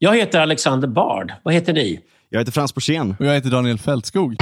[0.00, 1.32] Jag heter Alexander Bard.
[1.42, 2.00] Vad heter ni?
[2.28, 3.16] Jag heter Frans Borssén.
[3.18, 4.36] Och jag heter Daniel Fältskog.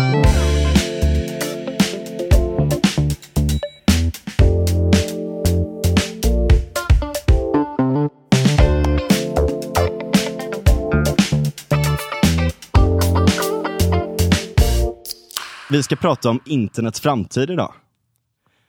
[15.70, 17.75] Vi ska prata om internets framtid idag.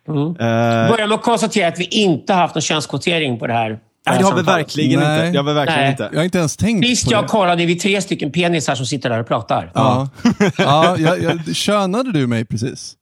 [0.08, 0.20] Mm.
[0.20, 3.80] Uh, Börja med att konstatera att vi inte har haft någon könskvotering på det här.
[4.10, 5.20] Nej, det har vi verkligen Nej.
[5.20, 5.32] inte.
[5.32, 5.92] Det har vi verkligen Nej.
[5.92, 6.10] inte.
[6.12, 7.28] Jag har inte ens tänkt Sist på jag det.
[7.28, 9.72] kollade är vi tre stycken penisar som sitter där och pratar.
[9.74, 10.10] Ja.
[10.58, 12.94] ja, jag, jag, könade du mig precis?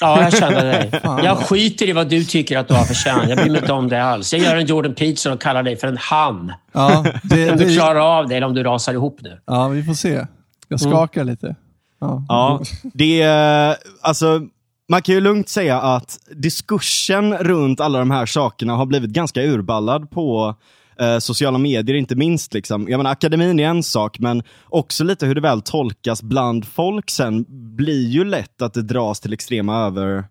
[0.00, 0.90] Ja, jag känner dig.
[1.24, 3.28] Jag skiter i vad du tycker att du har för kön.
[3.28, 4.32] Jag bryr mig inte om det alls.
[4.32, 6.52] Jag gör en Jordan Peterson och kallar dig för en han.
[6.72, 9.40] Ja, det, om du klarar av det eller om du rasar ihop nu.
[9.46, 10.26] Ja, vi får se.
[10.68, 11.32] Jag skakar mm.
[11.32, 11.56] lite.
[12.00, 13.76] Ja, ja det är...
[14.00, 14.40] Alltså,
[14.88, 19.42] man kan ju lugnt säga att diskursen runt alla de här sakerna har blivit ganska
[19.42, 20.54] urballad på
[21.00, 22.54] eh, sociala medier, inte minst.
[22.54, 22.86] Liksom.
[22.88, 27.10] Jag menar, akademin är en sak, men också lite hur det väl tolkas bland folk
[27.10, 30.24] sen blir ju lätt att det dras till extrema över,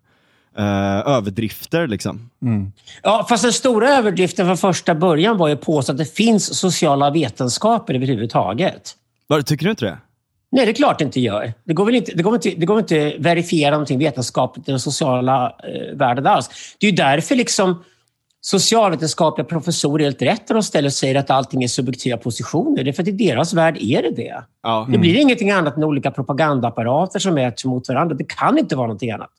[0.58, 1.86] eh, överdrifter.
[1.86, 2.30] Liksom.
[2.42, 2.72] Mm.
[3.02, 7.10] Ja, fast den stora överdriften från första början var ju påstå att det finns sociala
[7.10, 8.94] vetenskaper överhuvudtaget.
[9.26, 9.98] Var, tycker du inte det?
[10.50, 11.52] Nej, det är klart det inte gör.
[11.64, 14.80] Det går väl inte, det går inte, det går inte verifiera någonting vetenskapligt i den
[14.80, 16.50] sociala eh, världen alls.
[16.78, 17.84] Det är därför liksom
[18.40, 22.84] socialvetenskapliga professorer helt rätt när de ställer och säger att allting är subjektiva positioner.
[22.84, 24.42] Det är för att i deras värld är det det.
[24.62, 24.80] Ja.
[24.80, 24.92] Mm.
[24.92, 28.16] Det blir ingenting annat än olika propagandaapparater som mäts mot varandra.
[28.16, 29.30] Det kan inte vara någonting annat.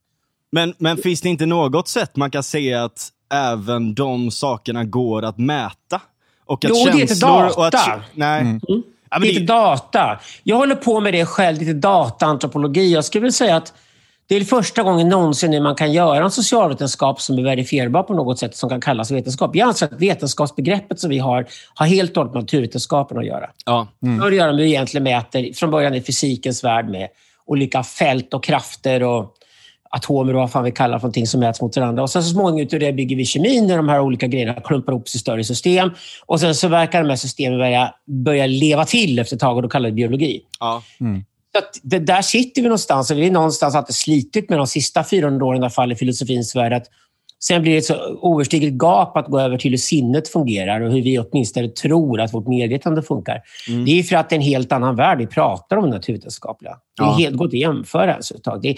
[0.52, 5.26] Men, men finns det inte något sätt man kan se att även de sakerna går
[5.26, 6.02] att mäta?
[6.46, 7.60] Och att jo, känslor det är inte data.
[7.60, 8.42] Och att, nej.
[8.42, 8.62] Mm.
[8.70, 8.84] Mm.
[9.10, 9.46] Ja, lite det...
[9.46, 10.20] data.
[10.44, 12.94] Jag håller på med det själv, lite dataantropologi.
[12.94, 13.74] Jag skulle vilja säga att
[14.28, 18.14] det är första gången någonsin nu man kan göra en socialvetenskap som är verifierbar på
[18.14, 19.56] något sätt, som kan kallas vetenskap.
[19.56, 23.50] Jag anser att vetenskapsbegreppet som vi har, har helt och hållet med naturvetenskapen att göra.
[23.66, 23.88] Ja.
[24.04, 24.34] Mm.
[24.34, 27.08] Göra med hur vi egentligen mäter, från början i fysikens värld, med
[27.46, 29.36] olika fält och krafter och
[29.90, 32.04] atomer och vad fan vi kallar för någonting som mäts mot varandra.
[32.04, 34.94] Och sen så småningom ut det bygger vi kemin där de här olika grejerna klumpar
[34.94, 35.90] ihop sig i större system.
[36.26, 37.94] Och sen så verkar de här systemen börja,
[38.26, 40.42] börja leva till efter ett tag och då kallar vi det biologi.
[40.60, 40.84] Ja.
[41.00, 41.24] Mm.
[41.56, 43.12] Så det, där sitter vi någonstans.
[43.12, 46.56] Vi är någonstans alltid slitit med de sista 400 åren i alla fall i filosofins
[46.56, 46.74] värld.
[46.74, 46.86] Att
[47.44, 50.92] sen blir det ett så oöverstigligt gap att gå över till hur sinnet fungerar och
[50.92, 53.42] hur vi åtminstone tror att vårt medvetande funkar.
[53.70, 53.86] Mm.
[53.86, 56.78] Det är för att det är en helt annan värld vi pratar om, naturvetenskapliga.
[56.98, 57.14] Det är ja.
[57.14, 58.16] helt gott att jämföra.
[58.16, 58.78] Alltså, det är,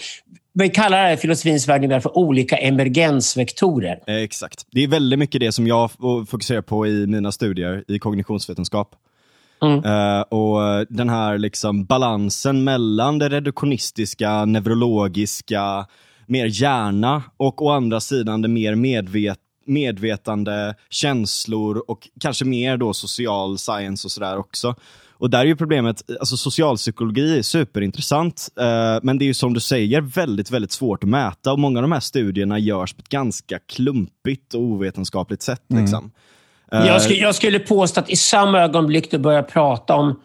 [0.54, 4.00] vi kallar det här filosofins värld för olika emergensvektorer.
[4.08, 4.66] Exakt.
[4.72, 5.92] Det är väldigt mycket det som jag
[6.28, 8.96] fokuserar på i mina studier i kognitionsvetenskap.
[9.62, 9.86] Mm.
[9.86, 15.86] Uh, och Den här liksom balansen mellan det reduktionistiska, neurologiska,
[16.26, 22.94] mer hjärna och å andra sidan det mer medvet medvetande, känslor och kanske mer då
[22.94, 24.76] social science och sådär också.
[25.22, 29.54] Och där är ju problemet, alltså socialpsykologi är superintressant, eh, men det är ju som
[29.54, 33.00] du säger väldigt, väldigt svårt att mäta och många av de här studierna görs på
[33.00, 35.62] ett ganska klumpigt och ovetenskapligt sätt.
[35.72, 35.84] Mm.
[35.84, 36.12] Liksom.
[36.72, 40.20] Jag, skulle, jag skulle påstå att i samma ögonblick du börjar prata om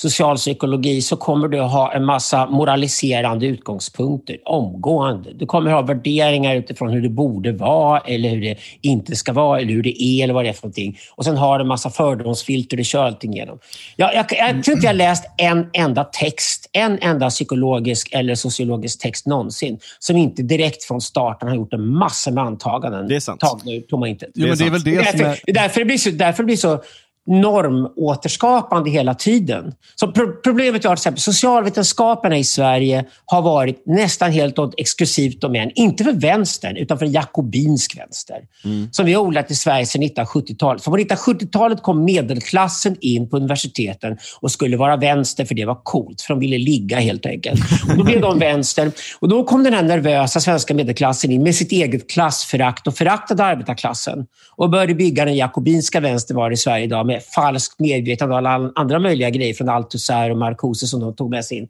[0.00, 5.32] socialpsykologi så kommer du att ha en massa moraliserande utgångspunkter omgående.
[5.32, 9.60] Du kommer ha värderingar utifrån hur det borde vara eller hur det inte ska vara
[9.60, 10.98] eller hur det är eller vad det är för någonting.
[11.14, 13.58] Och sen har du en massa fördomsfilter du kör allting igenom.
[13.96, 19.00] Jag, jag, jag tror inte jag läst en enda text, en enda psykologisk eller sociologisk
[19.00, 23.08] text någonsin som inte direkt från starten har gjort en massa med antaganden.
[23.08, 23.40] Det är sant.
[23.40, 24.30] Tagna ur tomma intet.
[24.34, 25.52] Jo, det är väl det därför, som är...
[25.52, 26.82] därför, det blir så, därför det blir så
[27.28, 29.72] normåterskapande hela tiden.
[29.94, 35.70] Så pro problemet är att socialvetenskaperna i Sverige har varit nästan helt och exklusivt domän,
[35.74, 38.36] inte för vänstern, utan för en jakobinsk vänster.
[38.64, 38.88] Mm.
[38.92, 40.84] Som vi har odlat i Sverige sedan 1970-talet.
[40.84, 45.80] För på 1970-talet kom medelklassen in på universiteten och skulle vara vänster, för det var
[45.82, 46.20] coolt.
[46.20, 47.60] För de ville ligga helt enkelt.
[47.90, 48.92] Och då blev de vänster.
[49.18, 53.44] Och då kom den här nervösa svenska medelklassen in med sitt eget klassförakt och föraktade
[53.44, 58.72] arbetarklassen och började bygga den jakobinska vänster var i Sverige idag falskt medvetande och alla
[58.74, 61.68] andra möjliga grejer från Althusser och Marcuse som de tog med sig in.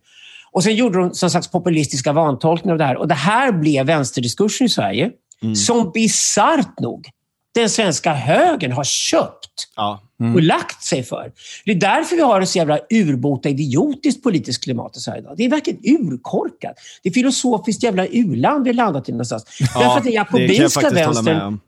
[0.52, 2.96] Och sen gjorde de som slags populistiska vantolkningar av det här.
[2.96, 5.10] Och det här blev vänsterdiskursen i Sverige,
[5.42, 5.56] mm.
[5.56, 7.10] som bisarrt nog
[7.54, 10.00] den svenska högern har köpt ja.
[10.20, 10.34] mm.
[10.34, 11.32] och lagt sig för.
[11.64, 15.34] Det är därför vi har ett så jävla urbota idiotiskt politiskt klimat i Sverige idag.
[15.36, 16.76] Det är verkligen urkorkat.
[17.02, 19.44] Det är filosofiskt jävla urland vi landat i någonstans.
[19.60, 21.60] Ja, därför att den jakobinska vänstern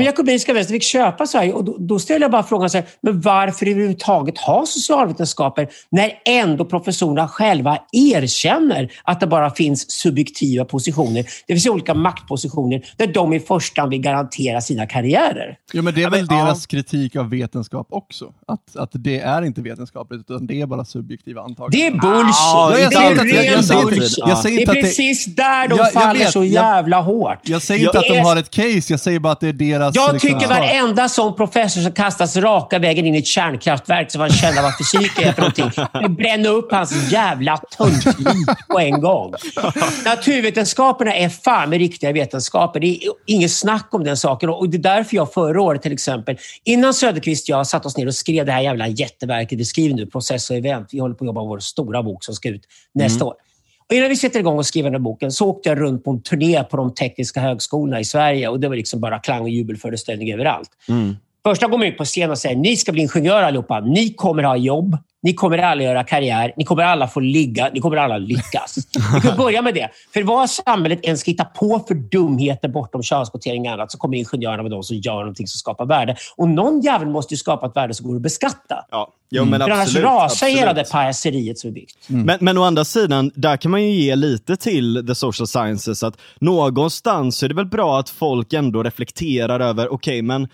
[0.00, 0.06] Ja.
[0.06, 3.20] Jakobinska vänster fick köpa Sverige och då, då ställer jag bara frågan, så här, men
[3.20, 11.22] varför överhuvudtaget ha socialvetenskaper när ändå professorerna själva erkänner att det bara finns subjektiva positioner.
[11.46, 15.56] Det finns olika maktpositioner där de i första hand vill garantera sina karriärer.
[15.72, 16.76] Jo, men det är väl men, deras ja.
[16.76, 18.32] kritik av vetenskap också?
[18.46, 21.80] Att, att det är inte vetenskapligt, utan det är bara subjektiva antaganden.
[21.80, 22.36] Det är bullshit!
[22.36, 24.24] Ja, det, är ren bullshit.
[24.44, 27.38] det är precis där de faller vet, så jävla hårt.
[27.42, 29.85] Jag säger inte att de har ett case, jag säger bara att det är deras...
[29.94, 34.18] Jag liksom, tycker varenda sån professor som kastas raka vägen in i ett kärnkraftverk så
[34.18, 35.70] man känner vad fysik är för någonting.
[36.16, 39.32] Bränna upp hans jävla tuntlik på en gång.
[40.04, 42.80] Naturvetenskaperna är fan med riktiga vetenskaper.
[42.80, 44.48] Det är inget snack om den saken.
[44.48, 47.96] Och det är därför jag förra året till exempel, innan Söderqvist och jag satt oss
[47.96, 50.88] ner och skrev det här jävla jätteverket vi skriver nu, Process och event.
[50.92, 52.62] Vi håller på att jobba på vår stora bok som ska ut
[52.94, 53.26] nästa mm.
[53.26, 53.34] år.
[53.88, 56.10] Och innan vi sätter igång och skriver den här boken så åkte jag runt på
[56.10, 59.48] en turné på de tekniska högskolorna i Sverige och det var liksom bara klang och
[59.48, 60.70] jubelföreställning överallt.
[60.88, 61.16] Mm.
[61.46, 63.80] Första går man ut på scen och säger ni ska bli ingenjörer allihopa.
[63.80, 64.98] Ni kommer ha jobb.
[65.22, 66.52] Ni kommer alla göra karriär.
[66.56, 67.70] Ni kommer alla få ligga.
[67.74, 68.76] Ni kommer alla lyckas.
[69.14, 69.90] Vi kan börja med det.
[70.12, 74.16] För vad samhället än ska hitta på för dumheter bortom könskvotering och annat så kommer
[74.16, 76.16] ingenjörerna vara de som gör någonting som skapar värde.
[76.36, 78.84] Och någon jävel måste ju skapa ett värde som går att beskatta.
[78.90, 79.12] Ja.
[79.30, 79.80] Jo, men mm.
[79.80, 82.10] absolut, För annars rasar hela det pajaseriet som är byggt.
[82.10, 82.22] Mm.
[82.22, 86.02] Men, men å andra sidan, där kan man ju ge lite till the social sciences.
[86.02, 90.48] att Någonstans är det väl bra att folk ändå reflekterar över, okej, okay, men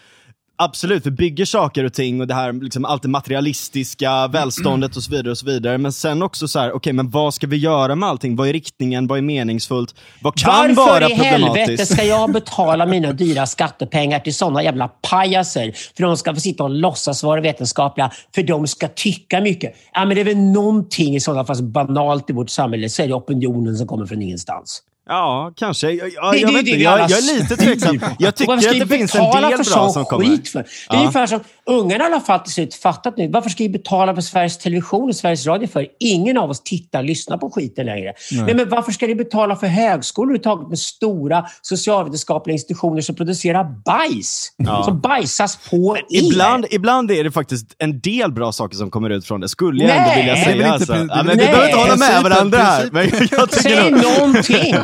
[0.65, 5.03] Absolut, vi bygger saker och ting och det här liksom allt det materialistiska, välståndet och
[5.03, 5.31] så vidare.
[5.31, 5.79] och så vidare.
[5.79, 8.37] Men sen också så här, okej, okay, men vad ska vi göra med allting?
[8.37, 9.07] Vad är riktningen?
[9.07, 9.95] Vad är meningsfullt?
[10.21, 11.19] Vad kan Varför vara problematiskt?
[11.19, 16.17] Varför i helvete ska jag betala mina dyra skattepengar till sådana jävla pajaser för de
[16.17, 19.75] ska få sitta och låtsas vara vetenskapliga, för de ska tycka mycket?
[19.93, 23.09] Ja, men det är väl någonting i sådana fall banalt i vårt samhälle, så är
[23.09, 24.83] det opinionen som kommer från ingenstans.
[25.09, 25.91] Ja, kanske.
[25.91, 26.71] Jag, jag, jag, vet inte.
[26.71, 28.01] Jag, jag, är lite tveksam.
[28.19, 30.25] Jag tycker att det finns en del bra som kommer.
[30.25, 30.59] För?
[30.59, 30.99] Det är ja.
[30.99, 33.29] ungefär som ungarna i alla fall till slut fattat nu.
[33.29, 35.87] Varför ska vi betala för Sveriges Television och Sveriges Radio för?
[36.01, 38.13] Ingen av oss tittar och lyssnar på skiten längre.
[38.33, 38.43] Nej.
[38.45, 43.65] Nej men varför ska ni betala för högskolor överhuvudtaget med stora socialvetenskapliga institutioner som producerar
[43.85, 44.53] bajs?
[44.57, 44.83] Ja.
[44.85, 46.05] Som bajsas på er.
[46.09, 49.85] Ibland, ibland är det faktiskt en del bra saker som kommer ut från det, skulle
[49.85, 50.73] jag ändå vilja säga.
[50.73, 50.95] Alltså.
[50.95, 52.89] Ja, men vi behöver inte hålla med varandra här.
[52.93, 54.03] Men jag Säg nog...
[54.03, 54.75] någonting!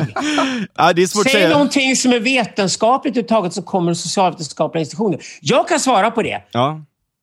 [0.77, 1.49] ja, det är svårt Säg säga.
[1.49, 5.19] någonting som är vetenskapligt överhuvudtaget som kommer från socialvetenskapliga institutioner.
[5.41, 6.41] Jag kan svara på det.
[6.51, 6.78] Ja.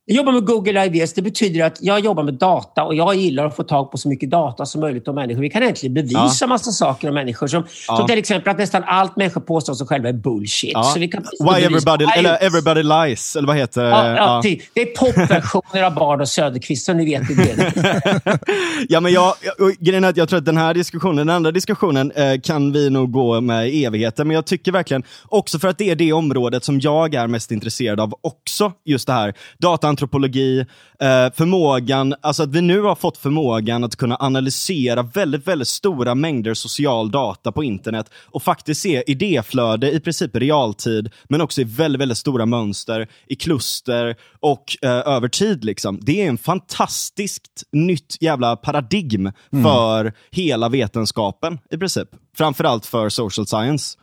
[0.09, 1.13] Jag jobbar med Google IDS.
[1.13, 4.09] Det betyder att jag jobbar med data och jag gillar att få tag på så
[4.09, 5.41] mycket data som möjligt om människor.
[5.41, 6.47] Vi kan äntligen bevisa ja.
[6.47, 7.47] massa saker om människor.
[7.47, 7.97] Som, ja.
[7.97, 10.71] som till exempel att nästan allt människor påstår sig själva är bullshit.
[10.73, 10.83] Ja.
[10.83, 13.89] Så vi kan Why everybody, eller everybody lies, eller vad heter det?
[13.89, 14.41] Ja, ja, ja.
[14.73, 18.39] Det är popversioner av Bard och Söderqvist, så ni vet det.
[18.89, 19.33] ja, men jag,
[19.79, 22.89] grejen är att jag tror att den här diskussionen, den andra diskussionen, eh, kan vi
[22.89, 24.23] nog gå med i evigheter.
[24.23, 27.51] Men jag tycker verkligen, också för att det är det området som jag är mest
[27.51, 30.59] intresserad av också, just det här data antropologi,
[30.99, 36.15] eh, förmågan, alltså att vi nu har fått förmågan att kunna analysera väldigt, väldigt stora
[36.15, 41.61] mängder social data på internet och faktiskt se idéflöde i princip i realtid, men också
[41.61, 45.63] i väldigt, väldigt stora mönster, i kluster och eh, över tid.
[45.63, 45.99] Liksom.
[46.01, 49.63] Det är en fantastiskt nytt jävla paradigm mm.
[49.63, 52.09] för hela vetenskapen i princip.
[52.37, 53.97] Framförallt för social science.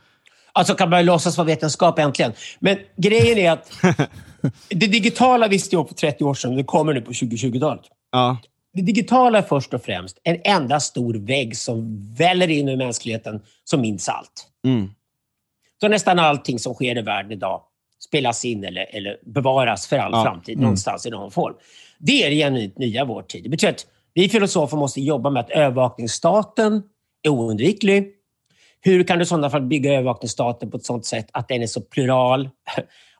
[0.56, 2.32] Alltså kan man låtsas vara vetenskap äntligen.
[2.58, 3.70] Men grejen är att
[4.68, 6.56] det digitala visste jag för 30 år sedan.
[6.56, 7.84] Det kommer nu på 2020-talet.
[8.12, 8.38] Ja.
[8.72, 13.40] Det digitala är först och främst en enda stor vägg som väller in i mänskligheten
[13.64, 14.46] som minns allt.
[14.66, 14.90] Mm.
[15.80, 17.62] Så nästan allting som sker i världen idag
[18.08, 20.22] spelas in eller, eller bevaras för all ja.
[20.24, 20.62] framtid mm.
[20.62, 21.54] någonstans i någon form.
[21.98, 23.42] Det är det genuint nya i vår tid.
[23.42, 26.82] Det betyder att vi filosofer måste jobba med att övervakningsstaten
[27.22, 28.13] är oundviklig.
[28.84, 31.66] Hur kan du i sådana fall bygga övervakningsstaten på ett sådant sätt att den är
[31.66, 32.48] så plural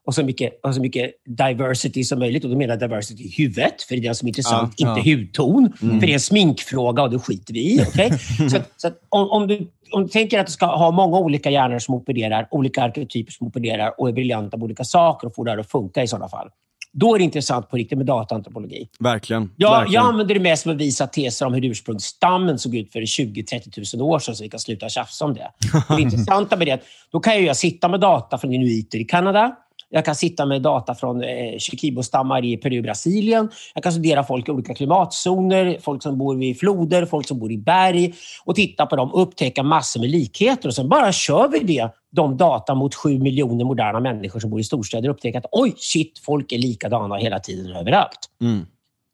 [0.06, 2.44] och så mycket, och så mycket diversity som möjligt.
[2.44, 4.88] Och då menar jag diversity i huvudet, för det är det som är intressant, ja,
[4.88, 5.16] inte ja.
[5.16, 5.72] hudton.
[5.82, 6.00] Mm.
[6.00, 7.82] För det är en sminkfråga och det skiter vi i.
[7.82, 8.10] Okay?
[8.50, 11.78] så, så om, om, du, om du tänker att du ska ha många olika hjärnor
[11.78, 15.50] som opererar, olika arketyper som opererar och är briljanta på olika saker och får det
[15.50, 16.48] här att funka i sådana fall.
[16.96, 18.88] Då är det intressant på riktigt med dataantropologi.
[18.98, 19.50] Verkligen.
[19.56, 19.92] Jag, Verkligen.
[19.92, 23.96] jag använder det mest som att visa teser om hur ursprungsstammen såg ut för 20-30
[23.96, 25.50] 000 år sedan, så vi kan sluta tjafsa om det.
[25.96, 26.80] det intressanta med det
[27.12, 29.56] då kan jag sitta med data från inuiter i Kanada,
[29.94, 33.50] jag kan sitta med data från eh, Chiquibo-stammar i Peru Brasilien.
[33.74, 37.52] Jag kan studera folk i olika klimatzoner, folk som bor vid floder, folk som bor
[37.52, 40.68] i berg och titta på dem och upptäcka massor med likheter.
[40.68, 44.60] Och sen bara kör vi det, de data mot sju miljoner moderna människor som bor
[44.60, 48.30] i storstäder och upptäcker att oj, shit, folk är likadana hela tiden överallt.
[48.40, 48.66] Mm.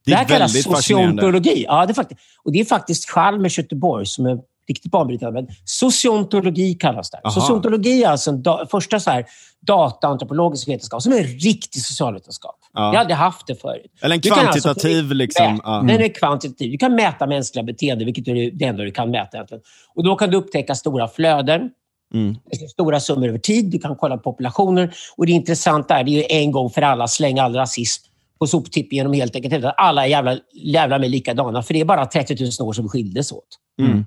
[0.05, 1.65] Det, det här kallas sociontologi.
[1.69, 4.39] Ja, det är faktiskt, och det är faktiskt Chalmers Göteborg som är
[4.69, 5.47] riktigt banbrytande.
[5.65, 7.21] Sociontologi kallas det.
[7.25, 7.31] Aha.
[7.31, 9.25] Sociontologi är alltså en da, första så här,
[9.61, 12.57] dataantropologisk vetenskap som är en riktig socialvetenskap.
[12.73, 12.91] Ja.
[12.91, 13.93] Vi har aldrig haft det förut.
[14.01, 14.99] Eller en kvantitativ...
[14.99, 15.85] Alltså, liksom, ja.
[15.89, 16.71] Den är kvantitativ.
[16.71, 19.37] Du kan mäta mänskliga beteenden, vilket är det enda du kan mäta.
[19.37, 19.63] Egentligen.
[19.95, 21.71] Och Då kan du upptäcka stora flöden.
[22.15, 22.37] Mm.
[22.71, 23.65] Stora summor över tid.
[23.65, 24.95] Du kan kolla populationer.
[25.17, 28.93] Och Det intressanta är, det är en gång för alla slänga all rasism på soptipp
[28.93, 31.63] genom helt enkelt att alla är jävla, jävla med likadana.
[31.63, 33.49] För det är bara 30 000 år som skildes åt.
[33.81, 34.05] Mm.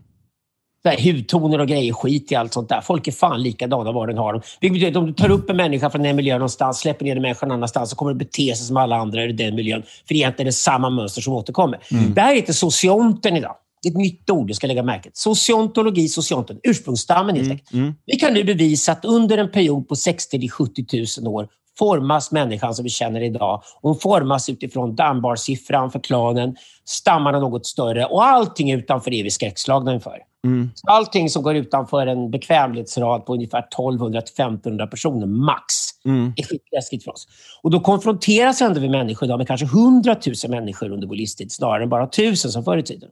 [0.83, 2.81] Där, hudtoner och grejer, skit i allt sånt där.
[2.81, 4.41] Folk är fan likadana var den har dem.
[4.61, 7.15] Vilket betyder att om du tar upp en människa från en miljö någonstans, släpper ner
[7.15, 9.83] en människa någon annanstans, så kommer det bete sig som alla andra i den miljön.
[10.07, 11.79] För egentligen är det samma mönster som återkommer.
[11.91, 12.13] Mm.
[12.13, 13.55] Det här heter socionten idag.
[13.83, 15.11] Det är ett nytt ord du ska lägga märke till.
[15.13, 17.51] Sociontologi, socionten, ursprungsstammen helt mm.
[17.51, 17.73] enkelt.
[17.73, 17.93] Mm.
[18.05, 20.85] Vi kan nu bevisa att under en period på 60 70
[21.21, 21.47] 000 år
[21.77, 23.63] formas människan som vi känner idag.
[23.81, 29.93] Hon formas utifrån Dunbar-siffran för klanen, stammarna något större och allting utanför är vi skräckslagna
[29.93, 30.17] inför.
[30.45, 30.69] Mm.
[30.87, 35.65] Allting som går utanför en bekvämlighetsrad på ungefär 1200-1500 personer max
[36.05, 36.33] mm.
[36.35, 37.27] är skitläskigt för oss.
[37.61, 41.51] Och då konfronteras ändå vi människor idag med kanske 100 000 människor under vår livstid
[41.51, 43.09] snarare än bara 1000 som förr i tiden.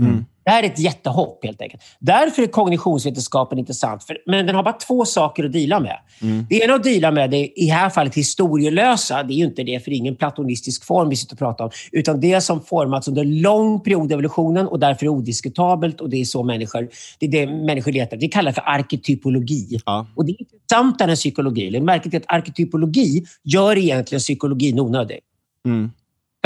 [0.00, 0.24] Mm.
[0.44, 1.82] Det här är ett jättehopp helt enkelt.
[1.98, 4.04] Därför är kognitionsvetenskapen intressant.
[4.04, 5.98] För, men den har bara två saker att dela med.
[6.22, 6.46] Mm.
[6.48, 9.22] Det ena att dela med det i det här fallet historielösa.
[9.22, 11.64] Det är ju inte det, för det är ingen platonistisk form vi sitter och pratar
[11.64, 11.70] om.
[11.92, 16.00] Utan det som formats under lång period i evolutionen och därför är odiskutabelt.
[16.00, 16.88] Och det är så människor,
[17.18, 18.16] det är det människor letar.
[18.16, 19.80] Det kallas för arketypologi.
[19.86, 20.06] Ja.
[20.14, 21.70] Och det är intressantare än psykologi.
[21.70, 25.18] Lägg märke till att arketypologi gör egentligen psykologin onödig.
[25.66, 25.90] Mm.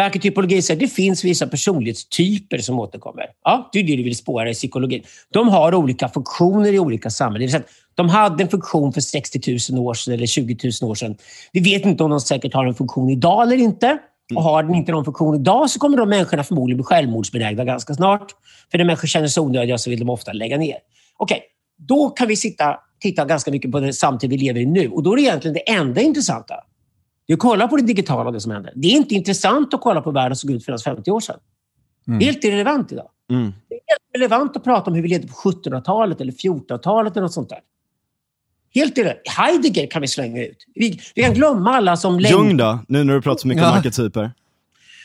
[0.01, 3.27] För arketypologi säger att det finns vissa personlighetstyper som återkommer.
[3.45, 5.03] Ja, det är det du vill spåra i psykologin.
[5.33, 7.63] De har olika funktioner i olika samhällen.
[7.95, 11.17] De hade en funktion för 60 000 år sedan eller 20 000 år sedan.
[11.53, 13.99] Vi vet inte om de säkert har en funktion idag eller inte.
[14.35, 17.95] Och har den inte någon funktion idag så kommer de människorna förmodligen bli självmordsbenägna ganska
[17.95, 18.33] snart.
[18.71, 20.77] För när människor känner sig onödiga så vill de ofta lägga ner.
[21.17, 21.47] Okej, okay.
[21.79, 24.89] då kan vi sitta, titta ganska mycket på den samtid vi lever i nu.
[24.89, 26.55] Och då är det egentligen det enda intressanta.
[27.31, 28.73] Det är att kolla på det digitala, det som händer.
[28.77, 31.21] Det är inte intressant att kolla på världen som såg ut för oss 50 år
[31.21, 31.37] sedan.
[32.07, 32.19] Mm.
[32.19, 33.09] Det är helt irrelevant idag.
[33.31, 33.53] Mm.
[33.69, 37.23] Det är helt relevant att prata om hur vi levde på 1700-talet eller 1400-talet eller
[37.23, 37.59] något sånt där.
[38.75, 39.29] Helt irrelevant.
[39.39, 40.57] Heidegger kan vi slänga ut.
[40.75, 42.21] Vi, vi kan glömma alla som...
[42.21, 42.79] Jung då?
[42.89, 43.71] Nu när du pratar så mycket ja.
[43.71, 44.33] om arketyper.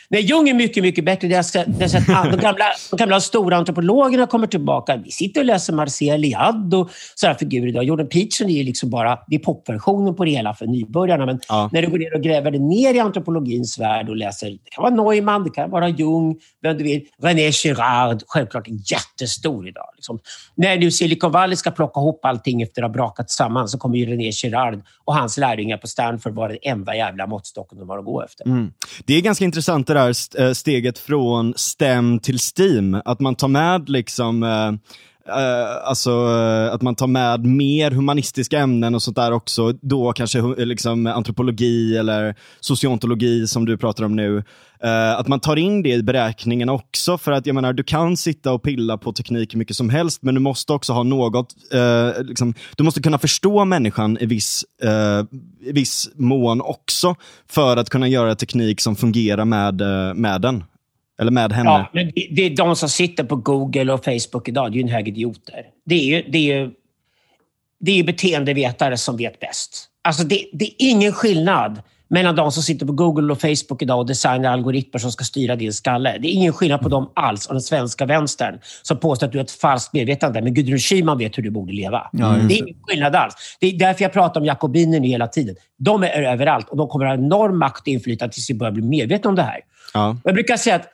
[0.09, 1.27] Nej, Jung är mycket, mycket bättre.
[1.27, 4.95] Det är de, gamla, de gamla stora antropologerna kommer tillbaka.
[4.95, 7.83] Vi sitter och läser Marcel Liad och sådana figurer idag.
[7.83, 11.25] Jordan Peterson är liksom bara det är popversionen på det hela för nybörjarna.
[11.25, 11.69] Men ja.
[11.73, 14.81] när du går ner och gräver dig ner i antropologins värld och läser, det kan
[14.81, 17.01] vara Neumann, det kan vara Jung, vem du vill.
[17.21, 19.89] René Girard, självklart jättestor idag.
[19.95, 20.19] Liksom.
[20.55, 23.97] När nu Silicon Valley ska plocka ihop allting efter att ha brakat samman så kommer
[23.97, 27.97] ju René Girard och hans lärjungar på Stanford vara den enda jävla måttstocken de har
[27.97, 28.45] att gå efter.
[28.45, 28.71] Mm.
[29.05, 33.01] Det är ganska intressant det där här eh, steget från STEM till STEAM.
[33.05, 34.71] Att man tar med liksom eh,
[35.29, 39.73] uh, alltså uh, att man tar med mer humanistiska ämnen och sånt där också.
[39.81, 44.43] Då kanske liksom, antropologi eller sociontologi som du pratar om nu.
[44.85, 48.17] Uh, att man tar in det i beräkningen också för att jag menar, du kan
[48.17, 51.55] sitta och pilla på teknik hur mycket som helst men du måste också ha något,
[52.21, 54.65] liksom, du måste kunna förstå människan i viss,
[55.65, 57.15] i viss mån också
[57.49, 59.81] för att kunna göra teknik som fungerar med,
[60.15, 60.63] med den.
[61.19, 61.69] Eller med henne.
[61.69, 64.71] Ja, men det, det är de som sitter på Google och Facebook idag.
[64.71, 65.65] Det är ju en hög idioter.
[65.85, 66.71] Det är ju, det är ju,
[67.79, 69.89] det är ju beteendevetare som vet bäst.
[70.01, 73.99] Alltså det, det är ingen skillnad mellan de som sitter på Google och Facebook idag
[73.99, 76.17] och designar algoritmer som ska styra din skalle.
[76.21, 79.37] Det är ingen skillnad på dem alls och den svenska vänstern som påstår att du
[79.37, 80.41] har ett falskt medvetande.
[80.41, 82.09] Men Gudrun Schyman vet hur du borde leva.
[82.11, 83.57] Ja, det är ingen skillnad alls.
[83.59, 85.55] Det är därför jag pratar om jakobiner nu hela tiden.
[85.77, 88.71] De är överallt och de kommer att ha enorm makt och inflytande tills vi börjar
[88.71, 89.59] bli medvetna om det här.
[89.93, 90.17] Ja.
[90.23, 90.87] Jag brukar säga att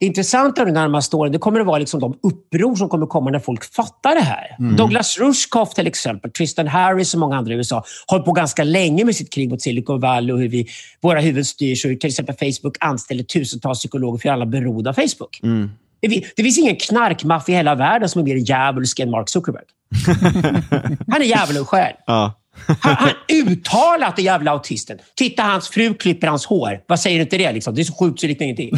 [0.00, 3.30] det intressanta de närmaste åren det kommer att vara liksom de uppror som kommer komma
[3.30, 4.56] när folk fattar det här.
[4.58, 4.76] Mm.
[4.76, 9.04] Douglas Rushkoff till exempel, Tristan Harris och många andra i USA har på ganska länge
[9.04, 10.66] med sitt krig mot Silicon Valley och hur vi,
[11.00, 14.94] våra huvuden styrs och hur till exempel Facebook anställer tusentals psykologer för alla beroende av
[14.94, 15.40] Facebook.
[15.42, 15.70] Mm.
[16.00, 19.64] Det, det finns ingen knarkmaffia i hela världen som är mer djävulsk än Mark Zuckerberg.
[21.08, 21.94] Han är djävulen själv.
[22.06, 22.40] Ja.
[22.80, 24.98] Han, han uttalat den jävla autisten.
[25.16, 26.80] Titta, hans fru klipper hans hår.
[26.86, 27.52] Vad säger du till det?
[27.52, 27.74] Liksom?
[27.74, 28.70] Det är så sjukt så det liknar ingenting.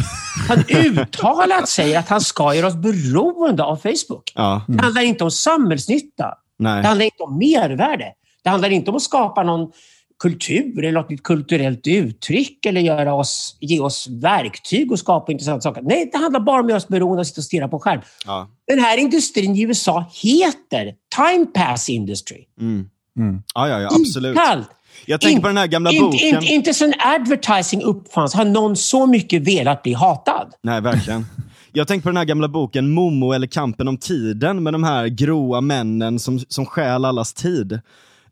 [0.47, 4.31] Han uttalat säger att han ska göra oss beroende av Facebook.
[4.35, 4.61] Ja.
[4.67, 4.77] Mm.
[4.77, 6.33] Det handlar inte om samhällsnytta.
[6.59, 6.81] Nej.
[6.81, 8.13] Det handlar inte om mervärde.
[8.43, 9.71] Det handlar inte om att skapa någon
[10.19, 15.61] kultur eller något nytt kulturellt uttryck eller göra oss, ge oss verktyg och skapa intressanta
[15.61, 15.81] saker.
[15.81, 17.79] Nej, det handlar bara om att göra oss beroende av att sitta och stirra på
[17.79, 18.01] skärm.
[18.25, 18.47] Ja.
[18.67, 22.45] Den här industrin i USA heter Time Pass Industry.
[22.59, 22.89] Mm.
[23.17, 23.41] Mm.
[23.55, 24.37] Ja, ja, ja, absolut.
[24.37, 24.69] Kallt.
[25.05, 26.43] Jag tänker in, på den här gamla in, boken.
[26.43, 30.53] In, inte sen advertising uppfanns har någon så mycket velat bli hatad.
[30.63, 31.25] Nej, verkligen.
[31.73, 35.07] Jag tänkte på den här gamla boken Momo eller kampen om tiden med de här
[35.07, 37.79] gråa männen som, som stjäl allas tid.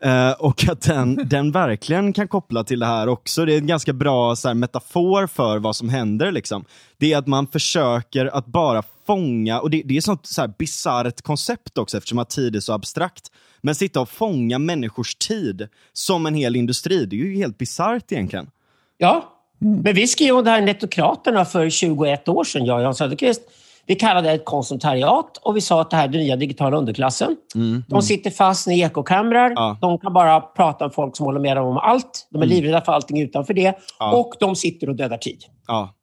[0.06, 3.46] Uh, och att den, den verkligen kan koppla till det här också.
[3.46, 6.32] Det är en ganska bra så här, metafor för vad som händer.
[6.32, 6.65] Liksom.
[6.98, 10.48] Det är att man försöker att bara fånga, och det, det är ett sånt så
[10.58, 13.32] bisarrt koncept också eftersom att tid är så abstrakt.
[13.65, 18.12] Men sitta och fånga människors tid som en hel industri, det är ju helt bisarrt
[18.12, 18.50] egentligen.
[18.98, 19.25] Ja,
[19.62, 19.81] mm.
[19.81, 23.41] men vi skrev om det här Netokraterna för 21 år sedan, jag och Jan Söderqvist.
[23.86, 26.77] Vi kallade det ett konsumtariat och vi sa att det här är den nya digitala
[26.77, 27.38] underklassen.
[27.55, 27.84] Mm.
[27.88, 29.51] De sitter fast i ekokamrar.
[29.55, 29.77] Ja.
[29.81, 32.27] De kan bara prata med folk som håller med dem om allt.
[32.31, 32.55] De är mm.
[32.55, 33.74] livrädda för allting utanför det.
[34.00, 34.17] Ja.
[34.17, 35.43] Och de sitter och dödar tid.
[35.67, 35.95] Ja.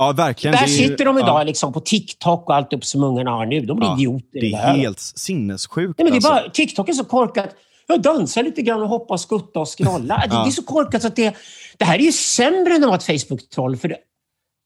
[0.00, 0.56] Ja, verkligen.
[0.56, 1.42] Där sitter de idag ja.
[1.42, 3.60] liksom på TikTok och allt upp som ungarna har nu.
[3.60, 4.40] De blir ja, idioter.
[4.40, 5.98] Det är helt sinnessjukt.
[5.98, 6.50] Nej, men det är bara, alltså.
[6.50, 7.50] TikTok är så korkat.
[7.86, 10.24] Jag dansar lite grann och hoppar, skutta och scrolla.
[10.30, 10.42] Ja.
[10.42, 11.36] Det, är så korkat så att det,
[11.78, 13.76] det här är ju sämre än att vara ett Facebook-troll.
[13.76, 13.96] För det,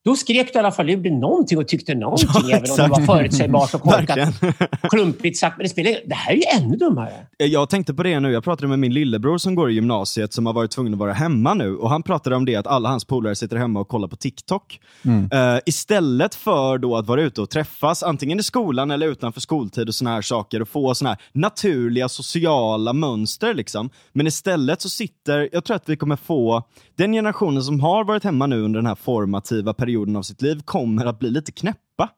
[0.05, 2.89] då skrek du i alla fall gjorde någonting och tyckte någonting, ja, även om det
[2.89, 4.35] var förutsägbart och korkat.
[4.91, 5.57] klumpigt sagt.
[5.57, 7.13] Men det, spelar, det här är ju ännu dummare.
[7.39, 8.33] Jag tänkte på det nu.
[8.33, 11.13] Jag pratade med min lillebror som går i gymnasiet, som har varit tvungen att vara
[11.13, 11.77] hemma nu.
[11.77, 14.81] Och Han pratade om det att alla hans polare sitter hemma och kollar på TikTok.
[15.05, 15.23] Mm.
[15.25, 19.89] Uh, istället för då att vara ute och träffas, antingen i skolan eller utanför skoltid
[19.89, 23.55] och såna här saker, och få såna här naturliga sociala mönster.
[23.55, 23.91] Liksom.
[24.13, 26.63] Men istället så sitter, jag tror att vi kommer få,
[26.97, 30.43] den generationen som har varit hemma nu under den här formativa perioden perioden av sitt
[30.43, 32.11] liv kommer att bli lite knäppa.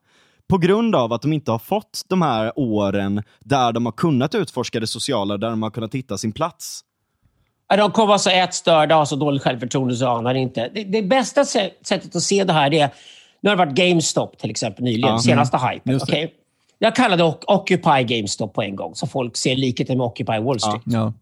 [0.48, 4.34] På grund av att de inte har fått de här åren där de har kunnat
[4.34, 6.80] utforska det sociala, där de har kunnat hitta sin plats.
[7.68, 10.70] De kommer vara så ätstörda och ha så dåligt självförtroende så anar inte.
[10.74, 12.90] Det, det bästa sättet att se det här är...
[13.40, 15.96] Nu har det varit GameStop till exempel nyligen, ja, senaste mm, hypen.
[15.96, 16.28] Okay?
[16.78, 20.82] Jag kallade Occupy GameStop på en gång, så folk ser likheten med Occupy Wall Street.
[20.84, 21.12] Ja, ja.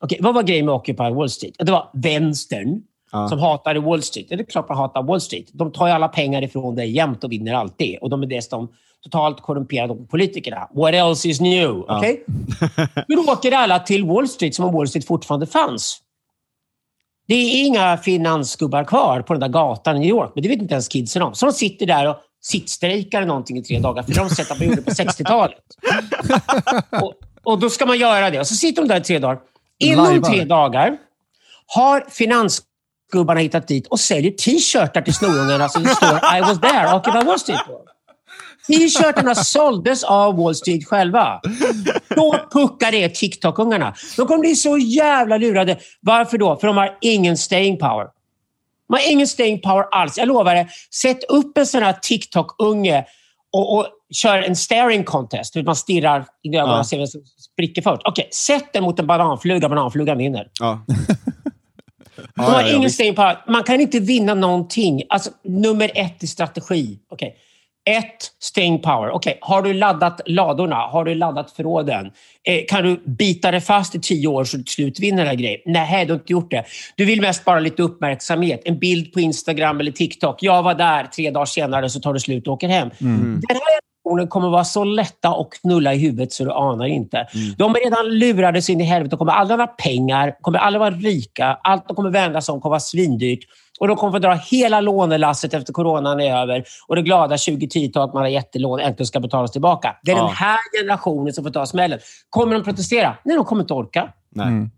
[0.00, 1.54] Okay, vad var grejen med Occupy Wall Street?
[1.58, 2.82] Det var vänstern
[3.14, 3.28] ja.
[3.28, 4.28] som hatade Wall Street.
[4.28, 5.46] Det är klart man hatar Wall Street.
[5.52, 7.98] De tar ju alla pengar ifrån dig jämt och vinner alltid.
[8.00, 8.68] Och de är dessutom
[9.02, 10.68] totalt korrumperade politikerna.
[10.74, 11.84] What else is new?
[11.88, 11.98] Ja.
[11.98, 12.16] Okay?
[13.08, 16.00] Nu åker alla till Wall Street som om Wall Street fortfarande fanns.
[17.26, 20.62] Det är inga finansgubbar kvar på den där gatan i New York, men det vet
[20.62, 21.34] inte ens kidsen om.
[21.34, 24.68] Så de sitter där och sittstrejkar någonting i tre dagar, för de sätt att man
[24.68, 25.58] gjorde på 60-talet.
[27.02, 28.40] Och, och, då ska man göra det.
[28.40, 29.38] Och så sitter de där i tre dagar.
[29.78, 30.96] Inom tre dagar
[31.66, 32.62] har finans
[33.14, 37.26] gubbarna hittat dit och säljer t-shirtar till snorungarna som det står I was there, Occupy
[37.26, 37.60] Wall Street.
[38.66, 41.40] T-shirtarna såldes av Wall Street själva.
[42.16, 43.94] Då puckar det TikTok-ungarna.
[44.16, 45.78] De kommer bli så jävla lurade.
[46.00, 46.56] Varför då?
[46.56, 48.06] För de har ingen staying power.
[48.88, 50.18] De har ingen staying power alls.
[50.18, 50.68] Jag lovar det.
[50.94, 53.04] Sätt upp en sån här TikTok-unge
[53.52, 55.54] och, och kör en staring contest.
[55.54, 57.20] Man stirrar i ögonen och ser vem som
[57.52, 58.02] spricker först.
[58.04, 59.68] Okej, okay, sätt den mot en bananfluga.
[59.68, 60.48] Bananflugan vinner.
[60.60, 60.84] Ja.
[62.34, 63.36] De har ja, ingen staying power.
[63.48, 65.02] Man kan inte vinna någonting.
[65.08, 66.98] Alltså, nummer ett i strategi.
[67.10, 67.30] Okay.
[67.90, 69.10] Ett, staying power.
[69.10, 69.34] Okay.
[69.40, 70.76] Har du laddat ladorna?
[70.76, 72.06] Har du laddat förråden?
[72.48, 75.26] Eh, kan du bita dig fast i tio år så du till slut vinner den
[75.26, 75.60] här grejen?
[75.66, 76.64] Nej, du har inte gjort det.
[76.96, 78.62] Du vill mest bara lite uppmärksamhet.
[78.64, 80.42] En bild på Instagram eller TikTok.
[80.42, 81.04] Jag var där.
[81.04, 82.90] Tre dagar senare så tar du slut och åker hem.
[83.00, 83.40] Mm.
[83.48, 87.16] Den här generationen kommer vara så lätta att knulla i huvudet så du anar inte.
[87.16, 87.54] Mm.
[87.58, 89.10] De är redan lurade sin i helvete.
[89.10, 91.58] De kommer aldrig ha pengar, kommer aldrig vara rika.
[91.62, 93.44] Allt de kommer vända sig om kommer vara svindyrt.
[93.80, 98.14] Och de kommer få dra hela lånelasset efter coronan är över och det glada 2010-talet
[98.14, 99.96] man har jättelån äntligen ska betalas tillbaka.
[100.02, 100.26] Det är ja.
[100.26, 101.98] den här generationen som får ta smällen.
[102.30, 103.16] Kommer de protestera?
[103.24, 104.08] Nej, de kommer inte orka.
[104.34, 104.46] Nej.
[104.46, 104.70] Mm.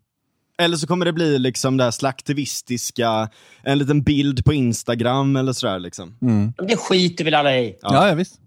[0.59, 3.29] Eller så kommer det bli liksom det här slaktivistiska,
[3.63, 5.79] en liten bild på Instagram eller sådär.
[5.79, 6.19] Liksom.
[6.23, 6.53] Mm.
[6.69, 7.77] Det skiter väl alla i.
[7.83, 8.41] Ja, ja visst.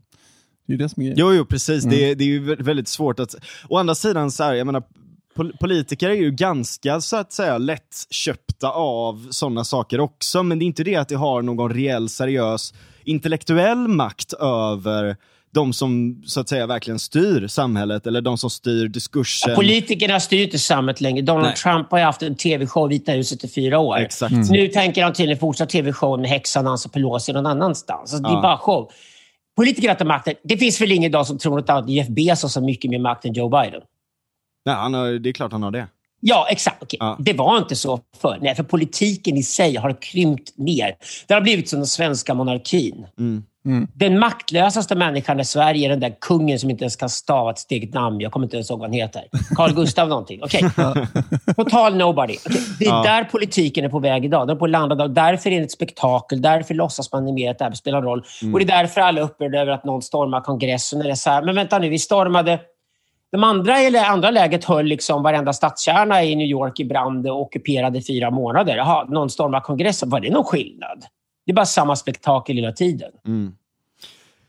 [0.69, 1.83] Det är det som är Jo, jo precis.
[1.83, 1.97] Mm.
[1.97, 3.35] Det, det, är ju väldigt svårt att...
[3.69, 4.83] Å andra sidan, så här, jag menar,
[5.59, 10.67] politiker är ju ganska så att säga lättköpta av sådana saker också, men det är
[10.67, 15.17] inte det att de har någon reell seriös intellektuell makt över
[15.51, 19.49] de som så att säga verkligen styr samhället eller de som styr diskursen.
[19.49, 21.21] Ja, politikerna styr inte samhället längre.
[21.21, 21.55] Donald Nej.
[21.55, 23.97] Trump har ju haft en tv-show i Vita huset i fyra år.
[23.97, 24.31] Exakt.
[24.31, 24.47] Mm.
[24.49, 28.13] Nu tänker han tydligen fortsätta tv-show med häxan Nancy Pelosi någon annanstans.
[28.13, 28.91] Alltså, det är bara show.
[29.59, 30.33] Politiker har makten.
[30.43, 33.33] Det finns väl ingen idag som tror att Jeff Bezos har mycket mer makt än
[33.33, 33.81] Joe Biden?
[34.65, 35.87] Nej, han har, det är klart han har det.
[36.19, 36.83] Ja, exakt.
[36.83, 36.97] Okay.
[36.99, 37.17] Ja.
[37.19, 38.37] Det var inte så förr.
[38.41, 40.95] Nej, för politiken i sig har krympt ner.
[41.27, 43.05] Det har blivit som den svenska monarkin.
[43.19, 43.43] Mm.
[43.65, 43.87] Mm.
[43.93, 47.71] Den maktlösaste människan i Sverige är den där kungen som inte ens kan stava ett
[47.71, 48.19] eget namn.
[48.19, 49.23] Jag kommer inte ens ihåg vad han heter.
[49.55, 50.43] Carl Gustav någonting.
[50.43, 50.61] Okay.
[51.55, 52.33] Total nobody.
[52.33, 52.61] Okay.
[52.79, 53.03] Det är ja.
[53.03, 54.47] där politiken är på väg idag.
[54.47, 55.07] Den är på att landa.
[55.07, 56.41] Därför är det ett spektakel.
[56.41, 58.23] Därför låtsas man mer att det här spelar roll.
[58.41, 58.53] Mm.
[58.53, 61.01] Och Det är därför alla är upprörda över att någon stormar kongressen.
[61.01, 62.59] Är så här, men vänta nu, vi stormade
[63.31, 67.41] de andra, eller andra läget höll liksom varenda stadskärna i New York i brand och
[67.41, 68.77] ockuperade fyra månader.
[68.77, 70.09] Jaha, någon stormade kongressen.
[70.09, 71.03] Var det någon skillnad?
[71.49, 73.11] Det är bara samma spektakel hela tiden.
[73.27, 73.53] Mm.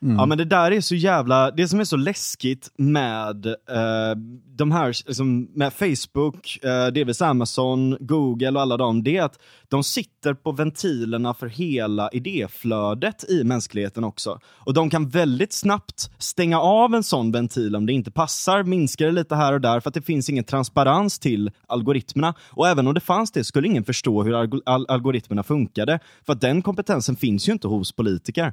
[0.03, 0.17] Mm.
[0.17, 4.17] Ja men det där är så jävla, det som är så läskigt med eh,
[4.57, 9.39] de här, liksom, med Facebook, eh, delvis Amazon, Google och alla dem, det är att
[9.69, 14.41] de sitter på ventilerna för hela idéflödet i mänskligheten också.
[14.45, 19.07] Och de kan väldigt snabbt stänga av en sån ventil om det inte passar, minska
[19.07, 22.35] det lite här och där för att det finns ingen transparens till algoritmerna.
[22.51, 26.41] Och även om det fanns det skulle ingen förstå hur alg algoritmerna funkade, för att
[26.41, 28.53] den kompetensen finns ju inte hos politiker.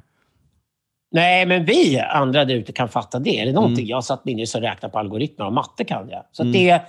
[1.10, 3.40] Nej, men vi andra där ute kan fatta det.
[3.40, 3.88] Är det någonting mm.
[3.88, 6.22] jag satt inne och räknar på algoritmer och matte kan jag.
[6.32, 6.52] Så mm.
[6.52, 6.82] det,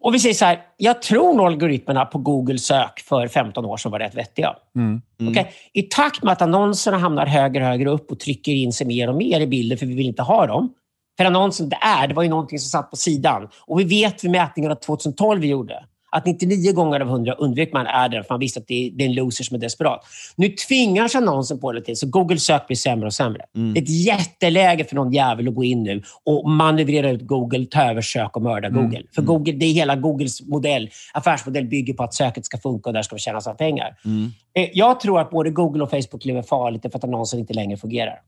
[0.00, 3.76] och vi säger så här, jag tror nog algoritmerna på Google sök för 15 år
[3.76, 4.56] sedan var rätt vettiga.
[4.76, 5.02] Mm.
[5.20, 5.32] Mm.
[5.32, 5.44] Okay?
[5.72, 9.08] I takt med att annonserna hamnar högre och högre upp och trycker in sig mer
[9.08, 10.74] och mer i bilden, för vi vill inte ha dem.
[11.18, 13.48] För annonsen, det är, det var ju någonting som satt på sidan.
[13.60, 17.86] Och vi vet vid mätningarna 2012 vi gjorde, att 99 gånger av 100 undvek man
[17.86, 20.04] adden för man visste att det är en loser som är desperat.
[20.36, 23.42] Nu tvingas annonsen på det till, så Google sök blir sämre och sämre.
[23.56, 23.74] Mm.
[23.74, 27.66] Det är ett jätteläge för någon jävel att gå in nu och manövrera ut Google,
[27.66, 28.82] ta över sök och mörda mm.
[28.82, 29.02] Google.
[29.14, 29.26] För mm.
[29.26, 33.02] Google, det är hela Googles modell, affärsmodell bygger på att söket ska funka och där
[33.02, 33.96] ska vi tjäna sina pengar.
[34.04, 34.30] Mm.
[34.54, 37.76] Eh, jag tror att både Google och Facebook lever farligt för att annonsen inte längre
[37.76, 38.20] fungerar.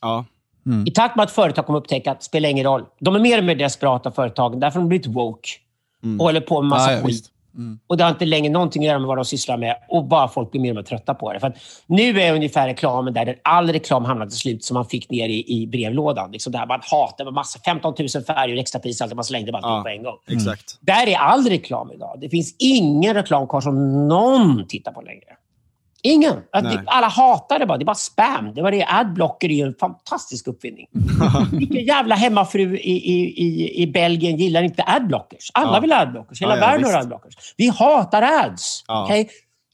[0.00, 0.24] Ja.
[0.66, 0.86] Mm.
[0.86, 2.84] I takt med att företag kommer upptäcka att det spelar ingen roll.
[3.00, 4.60] De är mer och mer desperata företag.
[4.60, 5.48] Därför har de blivit woke.
[6.04, 6.20] Mm.
[6.20, 7.30] Och håller på med massa ja, ja, skit.
[7.56, 7.78] Mm.
[7.86, 10.28] Och Det har inte längre någonting att göra med vad de sysslar med och bara
[10.28, 11.40] folk blir mer och mer trötta på det.
[11.40, 11.54] För
[11.86, 15.28] nu är ungefär reklamen där, där all reklam hamnar till slut som man fick ner
[15.28, 16.32] i, i brevlådan.
[16.32, 19.82] Liksom det här man hatar massa 15 000 färger, extrapris, allt man slängde bara ja,
[19.82, 20.16] på en gång.
[20.26, 20.78] Exakt.
[20.80, 22.18] Där är all reklam idag.
[22.20, 25.36] Det finns ingen reklam kvar som någon tittar på längre.
[26.06, 26.36] Ingen.
[26.86, 27.78] Alla hatar det bara.
[27.78, 28.54] Det är bara spam.
[28.54, 28.86] Det var det.
[28.88, 30.86] Adblocker är ju en fantastisk uppfinning.
[31.52, 35.50] Vilken jävla hemmafru i, i, i, Belgien gillar inte adblockers?
[35.54, 35.80] Alla ja.
[35.80, 36.42] vill ha adblockers.
[36.42, 37.34] Hela ja, ja, världen har adblockers.
[37.56, 38.84] Vi hatar ads.
[38.86, 39.04] Ja.
[39.04, 39.26] Okay?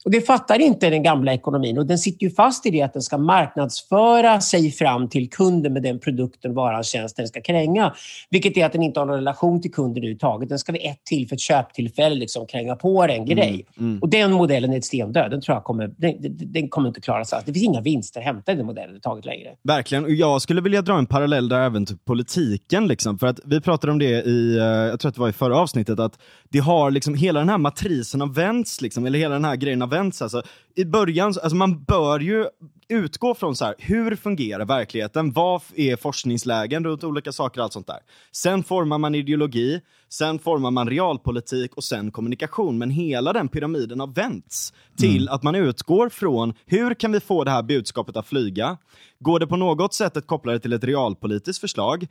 [0.05, 1.77] Och Det fattar inte den gamla ekonomin.
[1.77, 5.73] Och Den sitter ju fast i det att den ska marknadsföra sig fram till kunden
[5.73, 7.93] med den produkten, varan, tjänsten den ska kränga.
[8.29, 10.49] Vilket är att den inte har någon relation till kunden överhuvudtaget.
[10.49, 13.65] Den ska vid ett till för ett köptillfälle liksom kränga på en grej.
[13.77, 13.99] Mm, mm.
[14.01, 15.31] Och Den modellen är ett stendöd.
[15.31, 16.15] Den tror jag kommer, den,
[16.51, 17.39] den kommer inte klara sig.
[17.45, 19.49] Det finns inga vinster att hämta i den modellen överhuvudtaget längre.
[19.63, 20.03] Verkligen.
[20.03, 22.87] Och jag skulle vilja dra en parallell där även till politiken.
[22.87, 23.19] Liksom.
[23.19, 25.57] För att Vi pratade om det i, eh, jag tror att det var i förra
[25.57, 29.45] avsnittet, att det har liksom, hela den här matrisen har vänts, liksom, eller hela den
[29.45, 30.21] här grejen har vänts.
[30.21, 30.43] Alltså,
[30.75, 32.45] I början, alltså man bör ju
[32.89, 35.31] utgå från så här, hur fungerar verkligheten?
[35.31, 37.61] Vad är forskningslägen runt olika saker?
[37.61, 37.99] allt sånt där.
[38.31, 42.77] Sen formar man ideologi, sen formar man realpolitik och sen kommunikation.
[42.77, 45.33] Men hela den pyramiden har vänts till mm.
[45.33, 48.77] att man utgår från hur kan vi få det här budskapet att flyga?
[49.19, 52.07] Går det på något sätt att koppla det till ett realpolitiskt förslag?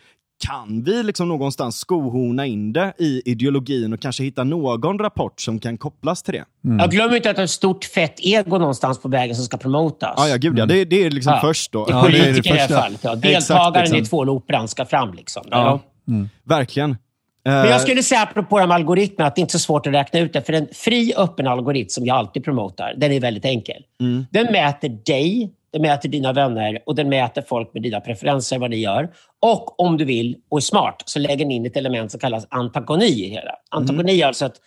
[0.48, 5.58] Kan vi liksom någonstans skohorna in det i ideologin och kanske hitta någon rapport som
[5.58, 6.44] kan kopplas till det?
[6.64, 6.78] Mm.
[6.78, 9.56] Jag glömmer inte att det är ett stort fett ego någonstans på vägen som ska
[9.56, 10.14] promotas.
[10.16, 10.66] Ja, ja gud ja.
[10.66, 11.40] Det, det är liksom ja.
[11.40, 11.86] först då.
[11.86, 13.00] Det är politiker ja, det är det i det här fallet.
[13.04, 13.14] Ja.
[13.14, 13.98] Deltagaren exakt, liksom.
[13.98, 15.14] i tvåloperan ska fram.
[15.14, 15.42] Liksom.
[15.50, 15.80] Ja.
[16.08, 16.28] Mm.
[16.44, 16.96] Verkligen.
[17.44, 20.20] Men jag skulle säga apropå de algoritmerna att det är inte så svårt att räkna
[20.20, 20.42] ut det.
[20.42, 23.82] För en fri öppen algoritm som jag alltid promotar, den är väldigt enkel.
[24.00, 24.26] Mm.
[24.30, 28.70] Den mäter dig den mäter dina vänner och den mäter folk med dina preferenser, vad
[28.70, 29.10] ni gör.
[29.40, 32.46] Och om du vill och är smart så lägger den in ett element som kallas
[32.50, 33.52] antagoni i hela.
[33.70, 34.22] Antagoni mm.
[34.22, 34.60] är alltså att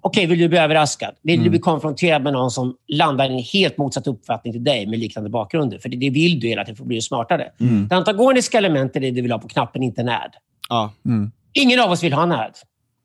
[0.00, 1.14] Okej, okay, vill du bli överraskad?
[1.22, 1.44] Vill mm.
[1.44, 4.98] du bli konfronterad med någon som landar i en helt motsatt uppfattning till dig med
[4.98, 5.78] liknande bakgrunder?
[5.78, 7.52] För det, det vill du hela tiden för att bli smartare.
[7.60, 7.88] Mm.
[7.88, 10.30] Det antagoniska elementet är det du vill ha på knappen, inte en ad.
[10.68, 10.92] Ja.
[11.04, 11.30] Mm.
[11.52, 12.52] Ingen av oss vill ha en ad.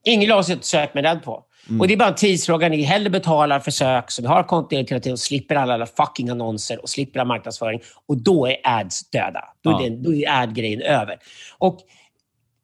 [0.04, 1.44] Ingen av oss har sökt med ad på.
[1.70, 1.82] Mm.
[1.82, 2.70] Och Det är bara en tidsfråga.
[2.70, 5.86] Ni hellre betalar för sök, så vi har kontinuitet hela tiden och slipper alla, alla
[5.86, 7.82] fucking annonser och slipper all marknadsföring.
[8.08, 9.44] Och då är ads döda.
[9.62, 9.96] Då är, ja.
[9.98, 11.18] då är ad-grejen över.
[11.58, 11.80] Och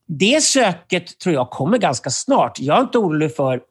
[0.08, 2.60] det söket tror jag kommer ganska snart.
[2.60, 3.62] Jag är inte orolig för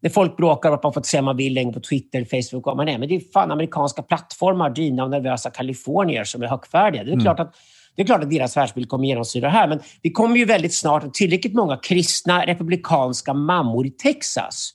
[0.00, 2.70] när folk bråkar om att man får säga man vill längre på Twitter, Facebook och
[2.70, 2.98] vad man är.
[2.98, 7.04] Men det är fan amerikanska plattformar drivna av nervösa kalifornier som är högfärdiga.
[7.04, 7.24] Det är mm.
[7.24, 7.54] klart att
[7.98, 10.74] det är klart att deras världsbild kommer genomsyra det här, men vi kommer ju väldigt
[10.74, 14.72] snart tillräckligt många kristna republikanska mammor i Texas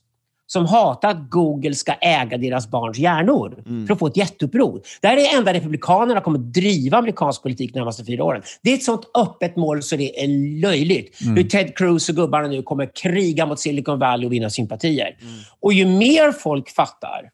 [0.47, 3.87] som hatar att Google ska äga deras barns hjärnor mm.
[3.87, 4.81] för att få ett jätteuppror.
[5.01, 8.41] Det här är det enda Republikanerna kommer driva amerikansk politik de närmaste fyra åren.
[8.61, 11.21] Det är ett sånt öppet mål så det är löjligt.
[11.21, 11.35] Mm.
[11.35, 15.17] Hur Ted Cruz och gubbarna nu kommer kriga mot Silicon Valley och vinna sympatier.
[15.21, 15.33] Mm.
[15.59, 17.29] Och ju mer folk fattar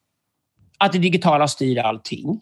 [0.77, 2.41] att det digitala styr allting,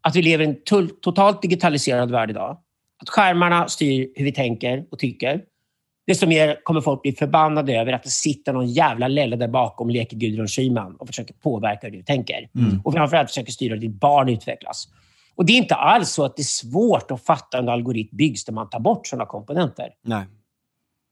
[0.00, 0.56] att vi lever i en
[1.00, 2.58] totalt digitaliserad värld idag,
[3.02, 5.42] att skärmarna styr hur vi tänker och tycker,
[6.06, 9.86] desto mer kommer folk bli förbannade över att det sitter någon jävla lelle där bakom
[9.86, 12.48] och leker Gudrun Schyman och försöker påverka hur du tänker.
[12.54, 12.80] Mm.
[12.84, 14.88] Och framförallt försöker styra hur ditt barn utvecklas.
[15.34, 18.16] Och Det är inte alls så att det är svårt att fatta hur en algoritm
[18.16, 19.88] byggs där man tar bort sådana komponenter.
[20.04, 20.24] Nej.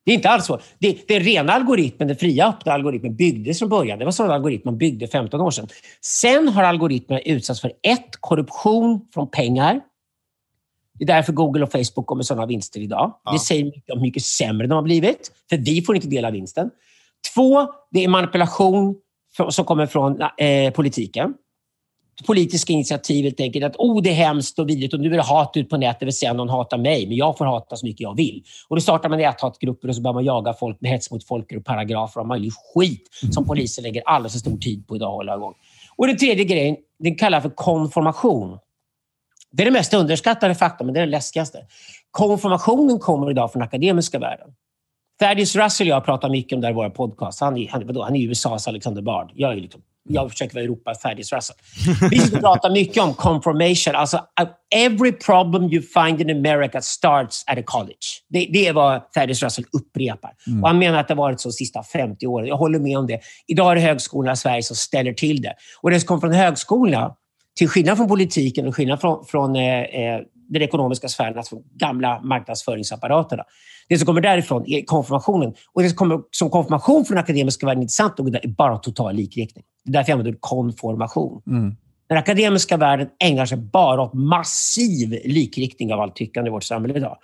[0.05, 0.61] Det är inte alls så.
[0.79, 3.99] Det, den rena algoritmen, den fria öppna algoritmen, byggdes från början.
[3.99, 5.69] Det var sådana algoritmer man byggde 15 år sedan.
[6.01, 9.81] Sen har algoritmerna utsatts för ett, korruption från pengar.
[11.01, 13.13] Det är därför Google och Facebook kommer sådana vinster idag.
[13.25, 13.33] Ja.
[13.33, 16.25] Det säger mycket om hur mycket sämre de har blivit, för vi får inte del
[16.25, 16.71] av vinsten.
[17.35, 18.97] Två, det är manipulation
[19.51, 21.35] som kommer från eh, politiken.
[22.27, 23.65] Politiska initiativ helt enkelt.
[23.65, 26.01] Att oh, det är hemskt och vidrigt och nu är det hat ut på nätet,
[26.01, 28.43] det vill säga någon hatar mig, men jag får hata så mycket jag vill.
[28.69, 31.65] Och Då startar man näthatgrupper och så börjar man jaga folk med hets mot folkgrupp,
[31.65, 35.37] paragrafer och möjlig skit som polisen lägger alldeles för stor tid på idag att hålla
[35.37, 35.55] igång.
[35.97, 38.59] Och den tredje grejen, den kallar för konformation.
[39.53, 41.59] Det är det mest underskattade faktorn, men det är det läskigaste.
[42.11, 44.49] Konformationen kommer idag från akademiska världen.
[45.21, 47.41] Thaddeus Russell och jag pratar mycket om det i våra podcast.
[47.41, 49.31] Han är, han, vadå, han är USAs Alexander Bard.
[49.35, 51.57] Jag, är liksom, jag försöker vara Europas Thaddeus Russell.
[52.11, 53.95] Vi pratar mycket om conformation.
[53.95, 58.07] Alltså, uh, every problem you find in America starts at a college.
[58.29, 60.33] Det, det är vad Thaddeus Russell upprepar.
[60.47, 60.63] Mm.
[60.63, 62.47] Och han menar att det varit så de sista 50 åren.
[62.47, 63.21] Jag håller med om det.
[63.47, 65.55] Idag är det högskolorna i Sverige som ställer till det.
[65.81, 67.15] Och det som kommer från högskolorna,
[67.61, 72.21] till skillnad från politiken och skillnad från, från eh, eh den ekonomiska sfären, alltså gamla
[72.23, 73.45] marknadsföringsapparaterna.
[73.89, 75.55] Det som kommer därifrån är konfirmationen.
[75.73, 79.65] Och det som kommer som konfirmation från akademiska världen, intressant nog, är bara total likriktning.
[79.85, 81.43] Det är därför jag använder konformation.
[81.47, 81.77] Mm.
[82.09, 86.95] Den akademiska världen ägnar sig bara åt massiv likriktning av allt tyckande i vårt samhälle
[86.95, 87.17] idag.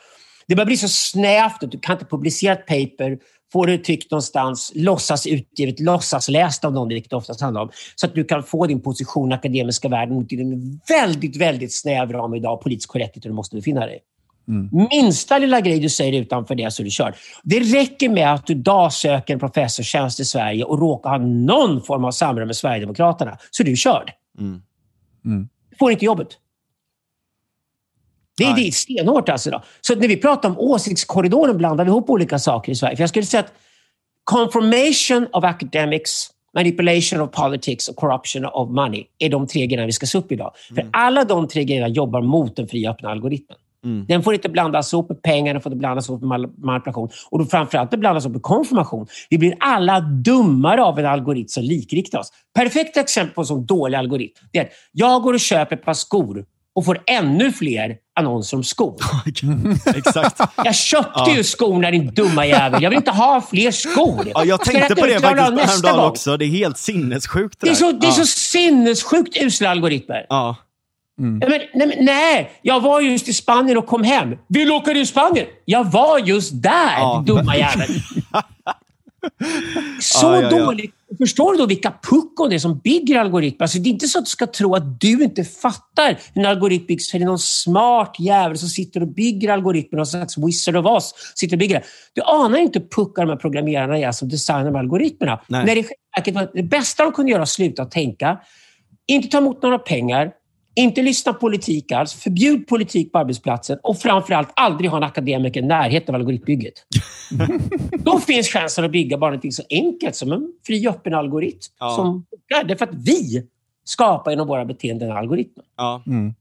[0.49, 3.19] Det börjar bli så snävt att du kan inte publicera ett paper,
[3.57, 7.71] få det tryckt någonstans, låtsas utgivet, låtsas läst av någon, vilket det oftast handlar om,
[7.95, 12.13] så att du kan få din position i akademiska världen till en väldigt, väldigt snäv
[12.13, 14.01] ram idag, politiskt korrekt, där du måste befinna dig.
[14.49, 14.71] Mm.
[14.91, 17.15] Minsta lilla grej du säger utanför det så är du körd.
[17.43, 21.83] Det räcker med att du idag söker en professorstjänst i Sverige och råkar ha någon
[21.83, 24.13] form av samröre med Sverigedemokraterna, så är du körd.
[24.39, 24.63] Mm.
[25.25, 25.49] Mm.
[25.71, 26.29] Du får inte jobbet.
[28.37, 29.51] Det är, det stenhårt alltså.
[29.51, 29.63] Då.
[29.81, 32.97] Så när vi pratar om åsiktskorridoren blandar vi ihop olika saker i Sverige.
[32.97, 33.53] För jag skulle säga att
[34.25, 39.93] confirmation of academics, manipulation of politics och corruption of money är de tre grejerna vi
[39.93, 40.53] ska se upp idag.
[40.71, 40.85] Mm.
[40.85, 43.59] För alla de tre grejerna jobbar mot den fria öppna algoritmen.
[43.85, 44.07] Mm.
[44.09, 47.09] Den får inte blandas ihop med pengar, den får inte blandas ihop med manipulation.
[47.31, 49.07] Och då framförallt inte blandas ihop med konfirmation.
[49.31, 52.33] Vi blir alla dummare av en algoritm som likriktar oss.
[52.55, 54.35] Perfekt exempel på en sån dålig algoritm.
[54.53, 56.45] Det är att jag går och köper ett par skor
[56.77, 58.97] och får ännu fler annonser om skor.
[59.97, 60.41] Exakt.
[60.57, 61.37] Jag köpte ja.
[61.37, 62.83] ju skorna din dumma jävel.
[62.83, 64.29] Jag vill inte ha fler skor.
[64.35, 66.37] Ja, jag tänkte på det faktiskt häromdagen också.
[66.37, 67.61] Det är helt sinnessjukt.
[67.61, 70.27] Det, det är så, det är så sinnessjukt usla algoritmer.
[70.29, 70.57] Ja.
[71.19, 71.39] Mm.
[71.39, 74.35] Men, nej, nej, jag var just i Spanien och kom hem.
[74.49, 75.47] Vill du åka till Spanien?
[75.65, 77.23] Jag var just där, ja.
[77.27, 77.89] dumma jävel.
[80.01, 80.65] Så ja, ja, ja.
[80.65, 80.95] dåligt.
[81.19, 83.65] Förstår du då vilka puckon det är som bygger algoritmer?
[83.65, 86.47] Alltså, det är inte så att du ska tro att du inte fattar hur en
[86.47, 87.11] algoritm byggs.
[87.11, 90.87] För det är någon smart jävel som sitter och bygger algoritmer, någon slags wizard of
[90.87, 91.15] oss.
[91.35, 91.85] Sitter och bygger.
[92.13, 95.41] Du anar inte hur puckar de här programmerarna är som designar de algoritmerna.
[95.49, 95.65] Nej.
[95.65, 98.39] När det, det bästa de kunde göra var att sluta tänka,
[99.07, 100.33] inte ta emot några pengar,
[100.77, 102.15] inte lyssna på politik alls.
[102.15, 106.75] Förbjud politik på arbetsplatsen och framförallt aldrig ha en akademiker i närheten av algoritmbygget.
[107.99, 111.73] Då finns chansen att bygga bara något så enkelt som en fri öppen algoritm.
[111.81, 111.97] Ja.
[111.97, 112.27] Som,
[112.67, 113.47] det är för att vi
[113.85, 115.65] skapar genom våra beteenden algoritmer.
[115.77, 116.03] Ja.
[116.07, 116.35] Mm.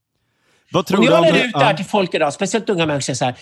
[0.72, 3.14] Vad tror och jag lär ut det här till folk idag, speciellt unga människor.
[3.14, 3.36] Så här,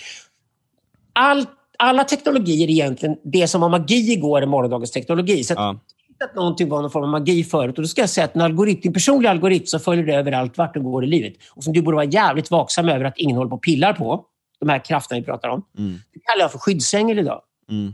[1.13, 1.45] all,
[1.77, 5.43] alla teknologier är egentligen det som var magi igår är morgondagens teknologi.
[5.43, 5.79] Så ja
[6.23, 7.77] att någonting var någon form av magi förut.
[7.77, 10.57] Och då ska jag säga att en algoritm, din personliga algoritm så följer det överallt
[10.57, 11.33] vart du går i livet.
[11.49, 14.25] Och som du borde vara jävligt vaksam över att ingen håller på och pillar på.
[14.59, 15.65] De här krafterna vi pratar om.
[15.77, 15.99] Mm.
[16.13, 17.41] Det kallar jag för skyddsängel idag.
[17.69, 17.93] Mm.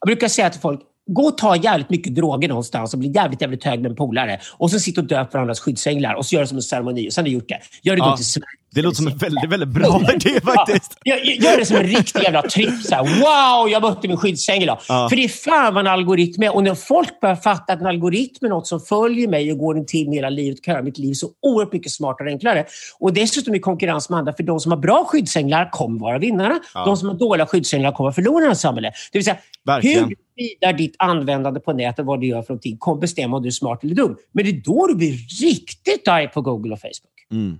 [0.00, 3.40] Jag brukar säga till folk, gå och ta jävligt mycket droger någonstans och bli jävligt,
[3.40, 4.40] jävligt hög med en polare.
[4.52, 7.08] Och så sitta och döp varandras skyddsänglar och så gör det som en ceremoni.
[7.08, 7.60] Och sen har du gjort det.
[7.82, 8.10] Gör det ja.
[8.10, 8.61] då till Sverige.
[8.74, 10.98] Det låter som en väldigt, väldigt bra idé faktiskt.
[11.02, 12.82] Ja, gör det som en riktig jävla tripp.
[12.82, 14.78] Så här, wow, jag mötte min skyddsängel idag.
[14.88, 15.08] Ja.
[15.08, 16.54] För det är fan vad en algoritm är.
[16.54, 19.84] Och när folk börjar fatta att en algoritm är något som följer mig och går
[19.84, 22.64] till mig hela livet, kan göra mitt liv så oerhört mycket smartare och enklare.
[22.98, 24.32] Och dessutom i konkurrens med andra.
[24.32, 26.60] För de som har bra skyddsänglar kommer vara vinnarna.
[26.74, 26.84] Ja.
[26.84, 28.94] De som har dåliga skyddsänglar kommer förlora i samhället.
[29.12, 30.04] Det vill säga, Verkligen.
[30.04, 33.48] hur vidare ditt användande på nätet, vad du gör för någonting, kommer bestämma om du
[33.48, 34.16] är smart eller dum.
[34.32, 37.12] Men det är då du blir riktigt arg på Google och Facebook.
[37.32, 37.58] Mm.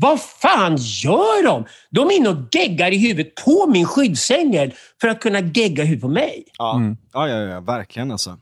[0.00, 1.64] Vad fan gör de?
[1.90, 6.02] De är inne och geggar i huvudet på min skyddsängel för att kunna gegga huvudet
[6.02, 6.44] på mig.
[6.58, 6.96] Ja, mm.
[7.12, 8.36] ja, ja, ja, verkligen alltså.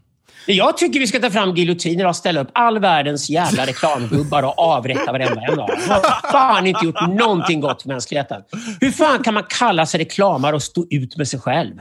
[0.47, 4.59] Jag tycker vi ska ta fram giljotiner och ställa upp all världens jävla reklamgubbar och
[4.59, 5.69] avrätta varenda en av dem.
[5.87, 8.42] De har fan inte gjort någonting gott för mänskligheten.
[8.81, 11.75] Hur fan kan man kalla sig reklamare och stå ut med sig själv?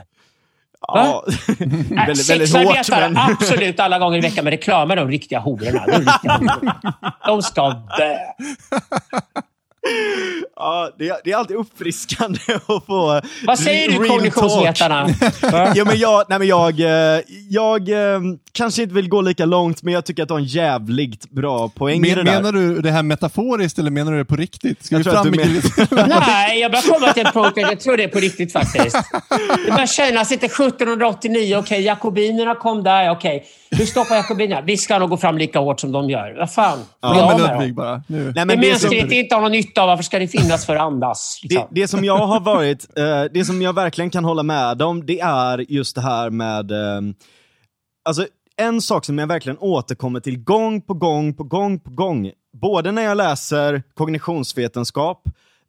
[0.80, 1.24] Ja,
[1.90, 2.90] väldigt, väldigt hårt.
[2.90, 3.16] Men...
[3.16, 5.86] absolut alla gånger i veckan, men reklam är de riktiga hororna.
[5.86, 6.80] De, riktiga hororna.
[7.26, 8.16] de ska dö.
[10.56, 15.08] Ja, det är, det är alltid uppfriskande att få Vad säger du kognitionsvetarna?
[15.74, 17.20] ja, men jag, nej, men jag, eh,
[17.50, 18.20] jag eh,
[18.52, 21.68] kanske inte vill gå lika långt, men jag tycker att du har en jävligt bra
[21.68, 22.32] poäng men, i det där.
[22.32, 24.84] Menar du det här metaforiskt eller menar du det på riktigt?
[24.84, 26.08] Ska jag vi fram men...
[26.08, 28.96] Nej, jag börjar komma till en punkt jag tror det är på riktigt faktiskt.
[29.64, 33.36] Det börjar kännas lite 1789, okej, okay, jakobinerna kom där, okej.
[33.36, 33.48] Okay.
[33.78, 34.60] Hur stoppar jakobinerna?
[34.60, 36.34] Vi ska nog gå fram lika hårt som de gör.
[36.38, 36.78] Vad fan?
[37.00, 38.02] Ja, men Ludvig bara.
[38.06, 38.32] Nu.
[38.34, 41.40] Nej, men mänsklighet inte har någon nytta av, varför ska det finnas för att andas?
[41.42, 41.66] Liksom?
[41.70, 45.06] Det, det, som jag har varit, eh, det som jag verkligen kan hålla med om,
[45.06, 47.00] det är just det här med, eh,
[48.04, 52.30] alltså en sak som jag verkligen återkommer till gång på gång på gång på gång,
[52.60, 55.22] både när jag läser kognitionsvetenskap,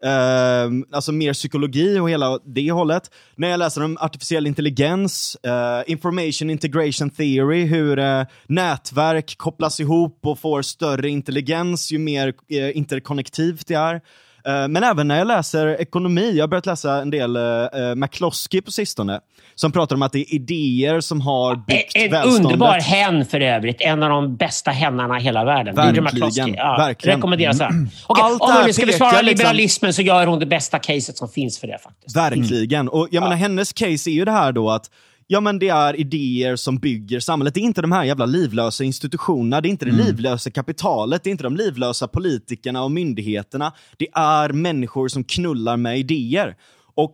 [0.06, 3.12] Uh, alltså mer psykologi och hela det hållet.
[3.36, 10.20] När jag läser om artificiell intelligens, uh, information integration theory, hur uh, nätverk kopplas ihop
[10.24, 14.02] och får större intelligens ju mer uh, interkonnektivt det är.
[14.48, 18.62] Eh, men även när jag läser ekonomi, jag har börjat läsa en del uh, McCloskey
[18.62, 19.20] på sistone,
[19.56, 22.46] som pratar om att det är idéer som har byggt en, en välståndet.
[22.46, 23.82] underbar hen för övrigt.
[23.82, 25.76] En av de bästa hennarna i hela världen.
[25.76, 26.54] Verkligen.
[26.54, 27.18] Ja, verkligen.
[27.18, 27.70] Rekommenderas här.
[28.08, 29.26] Okay, Allt om hörni, ska vi svara liksom...
[29.26, 31.78] liberalismen så gör hon det bästa caset som finns för det.
[31.84, 32.16] faktiskt.
[32.16, 32.82] Verkligen.
[32.82, 32.94] Mm.
[32.94, 33.22] Och jag ja.
[33.22, 34.90] menar, hennes case är ju det här då att
[35.28, 37.54] ja men det är idéer som bygger samhället.
[37.54, 40.06] Det är inte de här jävla livlösa institutionerna, det är inte det mm.
[40.06, 43.74] livlösa kapitalet, det är inte de livlösa politikerna och myndigheterna.
[43.98, 46.56] Det är människor som knullar med idéer.
[46.96, 47.12] Och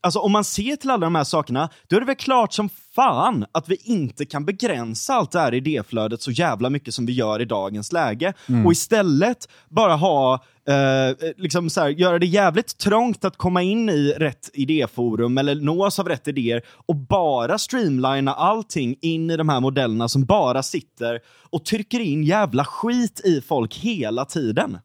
[0.00, 2.68] alltså om man ser till alla de här sakerna, då är det väl klart som
[2.94, 7.12] fan att vi inte kan begränsa allt det här idéflödet så jävla mycket som vi
[7.12, 8.32] gör i dagens läge.
[8.48, 8.66] Mm.
[8.66, 13.88] Och istället bara ha Uh, liksom så här, göra det jävligt trångt att komma in
[13.88, 19.48] i rätt idéforum eller nås av rätt idéer och bara streamlina allting in i de
[19.48, 24.78] här modellerna som bara sitter och trycker in jävla skit i folk hela tiden.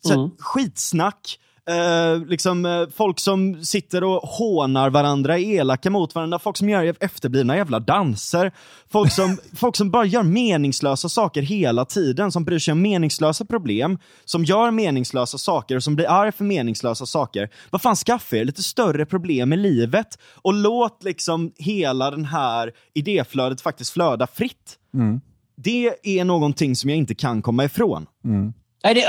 [0.00, 0.30] Så mm.
[0.38, 1.38] Skitsnack,
[1.70, 6.68] Uh, liksom, uh, folk som sitter och hånar varandra, är elaka mot varandra, folk som
[6.68, 8.52] gör efterblivna jävla danser,
[8.92, 13.44] folk som, folk som bara gör meningslösa saker hela tiden, som bryr sig om meningslösa
[13.44, 17.50] problem, som gör meningslösa saker och som blir arg för meningslösa saker.
[17.70, 22.72] Vad fan, skaffa er lite större problem i livet och låt liksom hela den här
[22.94, 24.78] idéflödet faktiskt flöda fritt.
[24.94, 25.20] Mm.
[25.56, 28.06] Det är någonting som jag inte kan komma ifrån.
[28.24, 28.52] Mm.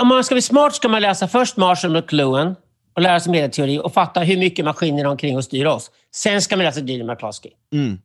[0.02, 2.56] Om man ska bli smart ska man läsa först Marshall McLuhan
[2.94, 5.92] och lära sig medieteori och fatta hur mycket maskiner omkring och styr oss.
[6.16, 7.52] Sen ska man läsa Didrik McCloskey.
[7.74, 8.00] Mm.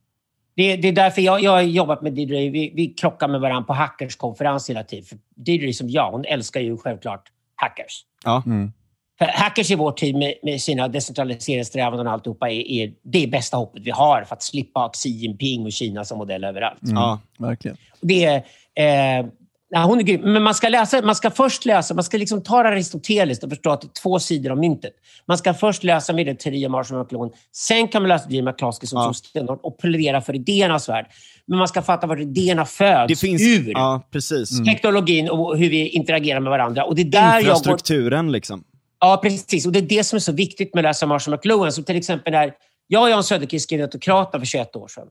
[0.55, 2.53] Det, det, är därför jag, jag har jobbat med Didrik.
[2.53, 5.05] Vi, vi krockar med varandra på hackerskonferens hela tiden.
[5.05, 7.23] För Didrik, som jag, hon älskar ju självklart
[7.55, 8.05] hackers.
[8.23, 8.43] Ja.
[8.45, 8.71] Mm.
[9.19, 13.57] För hackers i vår tid med, med sina decentraliseringssträvanden och alltihopa är, är det bästa
[13.57, 16.83] hoppet vi har för att slippa Xi Jinping och Kina som modell överallt.
[16.83, 16.95] Mm.
[16.95, 17.77] Ja, verkligen.
[18.01, 18.25] Det
[18.75, 19.25] är, eh,
[19.71, 20.21] Ja, hon är grym.
[20.21, 23.71] Men man ska, läsa, man ska först läsa, man ska liksom ta Aristoteles och förstå
[23.71, 24.93] att det är två sidor av myntet.
[25.27, 27.31] Man ska först läsa Medieteori och Marshall McLuhan.
[27.51, 29.13] Sen kan man läsa Jim McCloskey som ja.
[29.13, 31.05] stenhårt och plädera för idéernas värld.
[31.47, 33.71] Men man ska fatta var idéerna föds det finns, ur.
[33.71, 34.51] Ja, precis.
[34.51, 34.65] Mm.
[34.65, 36.83] Teknologin och hur vi interagerar med varandra.
[36.83, 38.33] Och det är där Infrastrukturen går...
[38.33, 38.63] liksom.
[38.99, 39.65] Ja, precis.
[39.65, 41.71] Och det är det som är så viktigt med att läsa Marshall McLuhan.
[41.71, 42.53] Som till exempel när
[42.87, 45.07] jag och Jan Söderqvist skrev Autokraterna för 21 år sedan.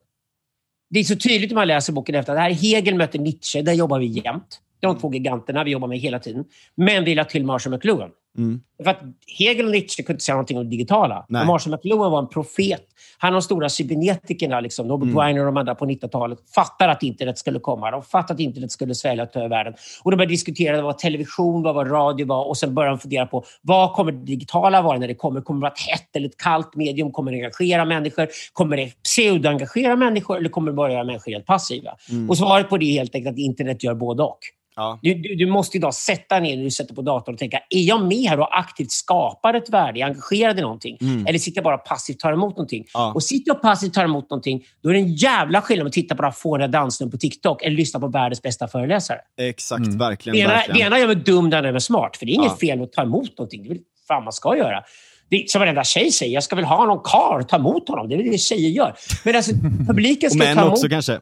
[0.90, 3.62] Det är så tydligt när man läser boken efter att här Hegel möter Nietzsche.
[3.62, 4.60] Där jobbar vi jämt.
[4.80, 6.44] De två giganterna vi jobbar med hela tiden.
[6.74, 8.10] Men vi lade till Marshall McLuhan.
[8.38, 8.60] Mm.
[8.84, 9.00] För att
[9.38, 11.26] Hegel och Nietzsche kunde inte säga någonting om det digitala.
[11.28, 12.84] Men Marshall McLuhan var en profet.
[13.18, 15.16] Han och de stora cybernetikerna, liksom, Norbert mm.
[15.16, 17.90] Weiner och de andra på 90-talet, fattade att internet skulle komma.
[17.90, 19.74] De fattade att internet skulle svälja och ta över världen.
[20.02, 23.26] Och de började diskutera vad television var, vad radio var och sen började de fundera
[23.26, 25.40] på vad kommer det digitala vara när det kommer?
[25.40, 27.12] Kommer det vara ett hett eller ett kallt medium?
[27.12, 28.28] Kommer det engagera människor?
[28.52, 31.96] Kommer det pseudo-engagera människor eller kommer det bara göra människor helt passiva?
[32.10, 32.30] Mm.
[32.30, 34.38] Och svaret på det är helt enkelt att internet gör både och.
[34.78, 34.98] Ja.
[35.02, 37.82] Du, du, du, måste idag sätta ner när du sätter på datorn och tänka, är
[37.82, 40.00] jag med här och aktivt skapar ett värde?
[40.00, 40.98] Är engagerad i någonting?
[41.00, 41.26] Mm.
[41.26, 42.84] Eller sitter jag bara passivt och tar emot någonting?
[42.94, 43.12] Ja.
[43.14, 45.92] Och sitter jag passivt och tar emot någonting, då är det en jävla skillnad att
[45.92, 49.18] titta på den fåniga dansnummer på TikTok eller lyssna på världens bästa föreläsare.
[49.36, 49.98] Exakt, mm.
[49.98, 50.36] verkligen.
[50.36, 50.78] Det ena, verkligen.
[50.78, 52.16] det ena gör mig dum, det andra gör mig smart.
[52.16, 52.56] För det är inget ja.
[52.56, 53.62] fel att ta emot någonting.
[53.62, 54.84] Det är fan man ska göra.
[55.30, 58.08] Det, som varenda tjej säger, jag ska väl ha någon kar ta emot honom.
[58.08, 58.94] Det är det tjejer gör.
[59.24, 59.52] Men alltså,
[59.86, 60.72] publiken ska ta emot...
[60.72, 61.20] Också kanske.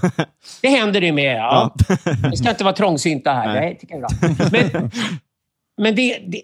[0.62, 1.74] Det händer det med, ja.
[2.30, 3.54] Vi ska inte vara trångsynta här.
[3.54, 3.80] Nej.
[3.88, 4.08] Bra.
[4.52, 4.90] Men,
[5.82, 6.42] men det, det,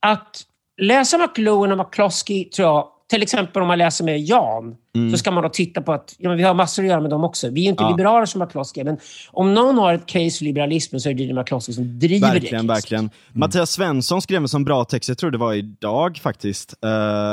[0.00, 0.42] att
[0.80, 5.10] läsa McLuhan och McCloskey, tror jag, till exempel om man läser med Jan, mm.
[5.10, 7.24] så ska man då titta på att ja, vi har massor att göra med dem
[7.24, 7.50] också.
[7.50, 7.90] Vi är inte ja.
[7.90, 8.98] liberaler som McCloskey, men
[9.30, 12.66] om någon har ett case för liberalismen så är det Didrik McCloskey som driver verkligen,
[12.66, 12.72] det.
[12.72, 13.12] Verkligen, mm.
[13.32, 16.90] Mattias Svensson skrev en sån bra text, jag tror det var idag faktiskt, uh,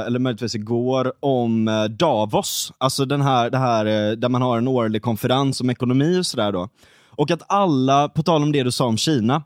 [0.08, 2.74] eller möjligtvis igår, om uh, Davos.
[2.78, 6.26] Alltså den här, det här uh, där man har en årlig konferens om ekonomi och
[6.26, 6.70] sådär då.
[7.10, 9.44] Och att alla, på tal om det du sa om Kina,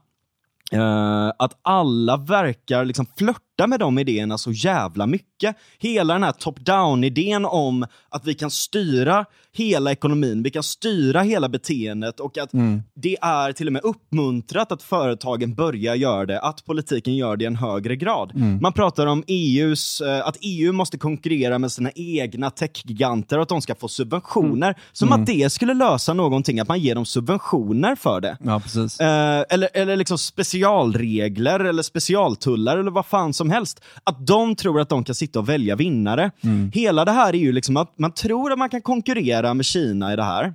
[0.74, 5.56] Uh, att alla verkar liksom flörta med de idéerna så jävla mycket.
[5.80, 11.50] Hela den här top-down-idén om att vi kan styra hela ekonomin, vi kan styra hela
[11.50, 12.82] beteendet och att mm.
[12.96, 17.44] det är till och med uppmuntrat att företagen börjar göra det, att politiken gör det
[17.44, 18.32] i en högre grad.
[18.36, 18.60] Mm.
[18.62, 23.50] Man pratar om EUs, uh, att EU måste konkurrera med sina egna techgiganter och att
[23.50, 24.68] de ska få subventioner.
[24.68, 24.80] Mm.
[24.92, 25.26] Som att mm.
[25.26, 28.38] det skulle lösa någonting, att man ger dem subventioner för det.
[28.44, 28.56] Ja.
[28.56, 33.84] Uh, eller, eller liksom specialregler eller specialtullar eller vad fan som helst.
[34.04, 36.32] Att de tror att de kan sitta och välja vinnare.
[36.44, 36.72] Mm.
[36.74, 40.14] Hela det här är ju liksom att man tror att man kan konkurrera med Kina
[40.14, 40.54] i det här,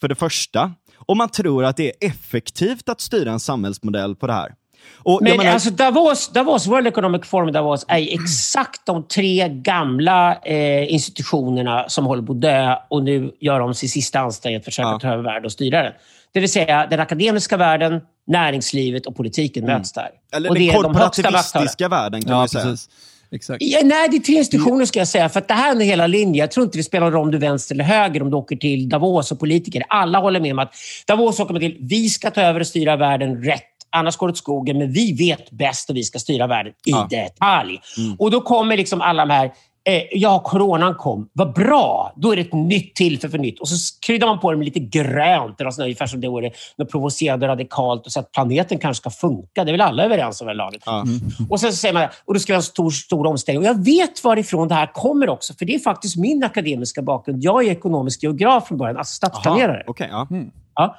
[0.00, 0.72] för det första.
[0.96, 4.54] Och man tror att det är effektivt att styra en samhällsmodell på det här.
[4.92, 5.52] Och, Men menar...
[5.52, 12.06] alltså Davos, Davos, World Economic Forum Davos är exakt de tre gamla eh, institutionerna som
[12.06, 14.98] håller på att dö och nu gör de sin sista ansträngning att försöka ja.
[14.98, 15.92] ta över världen och styra den.
[16.34, 19.78] Det vill säga den akademiska världen, näringslivet och politiken mm.
[19.78, 20.10] möts där.
[20.36, 22.64] Eller och den korporativistiska de världen kan ja, man säga.
[22.64, 22.88] Precis.
[23.34, 23.62] Exakt.
[23.62, 25.28] Ja, nej, det är tre institutioner ska jag säga.
[25.28, 26.34] För det här är hela linjen.
[26.34, 28.56] Jag tror inte det spelar roll om du är vänster eller höger, om du åker
[28.56, 29.82] till Davos och politiker.
[29.88, 30.74] Alla håller med om att
[31.06, 31.76] Davos åker man till.
[31.80, 33.62] Vi ska ta över och styra världen rätt.
[33.90, 36.90] Annars går det åt skogen, men vi vet bäst och vi ska styra världen i
[36.90, 37.08] ja.
[37.10, 37.80] detalj.
[37.98, 38.16] Mm.
[38.18, 39.52] Och då kommer liksom alla de här
[39.86, 41.28] Eh, ja, coronan kom.
[41.32, 42.12] Vad bra!
[42.16, 43.60] Då är det ett nytt tillfälle för nytt.
[43.60, 46.50] Och så kryddar man på det med lite grönt, eller sådär, ungefär som det vore
[46.76, 49.64] något provocerande radikalt och så att planeten kanske ska funka.
[49.64, 50.86] Det är väl alla överens om det laget.
[50.86, 51.20] Mm.
[51.50, 53.62] Och sen så säger man och det ska vara en stor, stor omställning.
[53.62, 57.44] Och jag vet varifrån det här kommer också, för det är faktiskt min akademiska bakgrund.
[57.44, 59.76] Jag är ekonomisk geograf från början, alltså stadsplanerare.
[59.76, 60.26] Aha, okay, ja.
[60.30, 60.50] Mm.
[60.74, 60.98] Ja.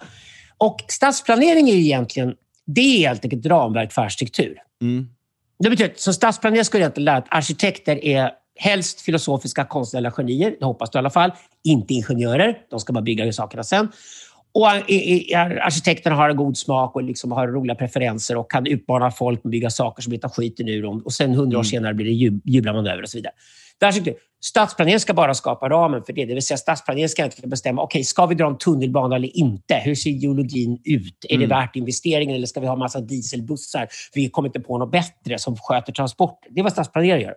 [0.57, 2.33] Och stadsplanering är egentligen
[2.65, 4.57] det är helt enkelt ett ramverk för arkitektur.
[4.81, 5.09] Mm.
[5.59, 10.12] Det betyder att som stadsplanerare skulle jag egentligen lära att arkitekter är Helst filosofiska konstnärliga
[10.12, 11.32] genier, det hoppas du i alla fall.
[11.64, 13.88] Inte ingenjörer, de ska bara bygga sakerna sen.
[14.53, 19.43] Och arkitekterna har en god smak och liksom har roliga preferenser och kan utmana folk
[19.43, 21.01] med att bygga saker som inte skiten ur dem.
[21.06, 21.66] Och sen hundra år mm.
[21.66, 23.34] senare blir det jublar man över och så vidare.
[24.43, 26.26] Stadsplaneringen ska bara skapa ramen för det.
[26.26, 29.38] Det vill säga stadsplaneringen ska inte bestämma, okej, okay, ska vi dra en tunnelbana eller
[29.38, 29.76] inte?
[29.76, 31.26] Hur ser geologin ut?
[31.30, 31.49] Är mm.
[31.49, 33.88] det värt investeringen eller ska vi ha massa dieselbussar?
[34.14, 36.49] Vi kommer inte på något bättre som sköter transporter.
[36.51, 37.34] Det är vad stadsplanerare gör.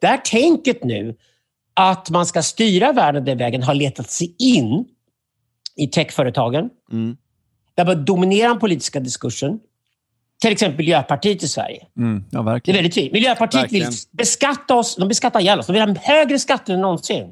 [0.00, 1.16] Det här tänket nu
[1.74, 4.84] att man ska styra världen den vägen har letat sig in
[5.76, 6.70] i techföretagen.
[6.92, 7.16] Mm.
[7.74, 9.58] Det har börjat dominera den politiska diskursen.
[10.40, 11.86] Till exempel Miljöpartiet i Sverige.
[11.96, 13.12] Mm, ja, det är väldigt tydligt.
[13.12, 13.90] Miljöpartiet verkligen.
[13.90, 14.96] vill beskatta oss.
[14.96, 15.66] De beskattar ihjäl oss.
[15.66, 17.26] De vill ha högre skatter än någonsin.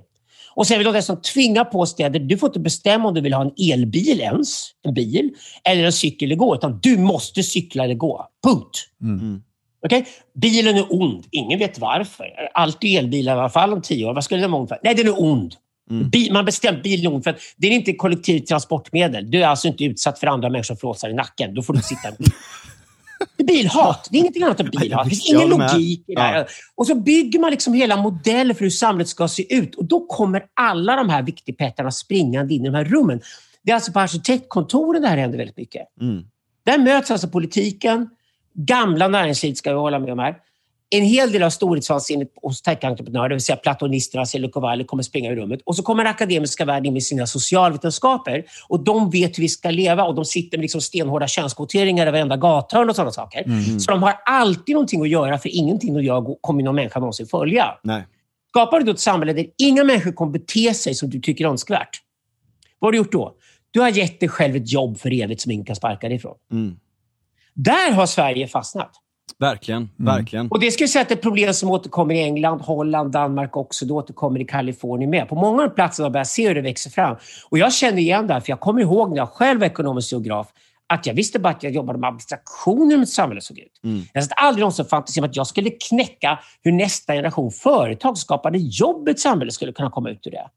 [0.55, 2.21] Och sen vill de dessutom tvinga på städer.
[2.21, 5.31] Du får inte bestämma om du vill ha en elbil ens, en bil,
[5.65, 6.55] eller en cykel eller gå.
[6.55, 8.27] Utan du måste cykla eller gå.
[8.45, 8.89] Punkt.
[9.03, 9.43] Mm.
[9.85, 10.05] Okay?
[10.35, 11.27] Bilen är ond.
[11.31, 12.27] Ingen vet varför.
[12.55, 14.15] Alltid elbilar i alla fall om tio år.
[14.15, 14.79] Vad skulle den vara ond för?
[14.83, 15.55] Nej, den är ond.
[15.91, 16.11] Mm.
[16.11, 19.31] Bil, man bestämt bilen är ond för att det är inte kollektivt transportmedel.
[19.31, 21.55] Du är alltså inte utsatt för andra människor som flåsar i nacken.
[21.55, 22.33] Då får du sitta i en bil.
[23.37, 24.09] Det är bilhat.
[24.11, 25.05] Det är ingenting annat än bilhat.
[25.05, 26.39] Det finns ingen logik i det här.
[26.39, 26.47] Ja.
[26.75, 29.75] Och så bygger man liksom hela modeller för hur samhället ska se ut.
[29.75, 33.21] Och Då kommer alla de här viktigpettarna springande in i de här rummen.
[33.63, 35.83] Det är alltså på arkitektkontoren det här händer väldigt mycket.
[36.01, 36.25] Mm.
[36.65, 38.09] Där möts alltså politiken,
[38.55, 40.37] gamla näringslivet ska vi hålla med om här.
[40.91, 45.33] En hel del av storhetsvansinnet hos tech-entreprenörer, det vill säga platonisterna, Silicon Valley, kommer springa
[45.33, 45.61] i rummet.
[45.65, 48.45] Och så kommer den akademiska världen in med sina socialvetenskaper.
[48.69, 52.11] Och de vet hur vi ska leva och de sitter med liksom stenhårda könskvoteringar i
[52.11, 53.43] varenda gathörn och sådana saker.
[53.43, 53.81] Mm.
[53.81, 57.27] Så de har alltid någonting att göra, för ingenting att göra kommer någon människa någonsin
[57.27, 57.79] följa.
[57.83, 58.03] Nej.
[58.49, 61.49] Skapar du då ett samhälle där inga människor kommer bete sig som du tycker är
[61.49, 62.01] önskvärt,
[62.79, 63.35] vad har du gjort då?
[63.71, 66.35] Du har gett dig själv ett jobb för evigt som ingen kan sparka dig ifrån.
[66.53, 66.77] Mm.
[67.55, 68.91] Där har Sverige fastnat.
[69.39, 70.15] Verkligen, mm.
[70.15, 70.49] verkligen.
[70.49, 73.13] Och Det skulle jag säga att det är ett problem som återkommer i England, Holland,
[73.13, 73.87] Danmark också.
[73.87, 75.29] Det återkommer i Kalifornien med.
[75.29, 77.17] På många platser har jag börjat se hur det växer fram.
[77.51, 80.13] Och Jag känner igen det här, för jag kommer ihåg när jag själv var ekonomisk
[80.13, 80.47] geograf,
[80.87, 83.81] att jag visste bara att jag jobbade med abstraktioner om ett samhälle såg ut.
[83.85, 84.03] Mm.
[84.13, 89.09] Jag hade aldrig någonsin fantiserat att jag skulle knäcka hur nästa generation företag skapade jobb
[89.09, 90.49] ett samhälle skulle kunna komma ut ur det.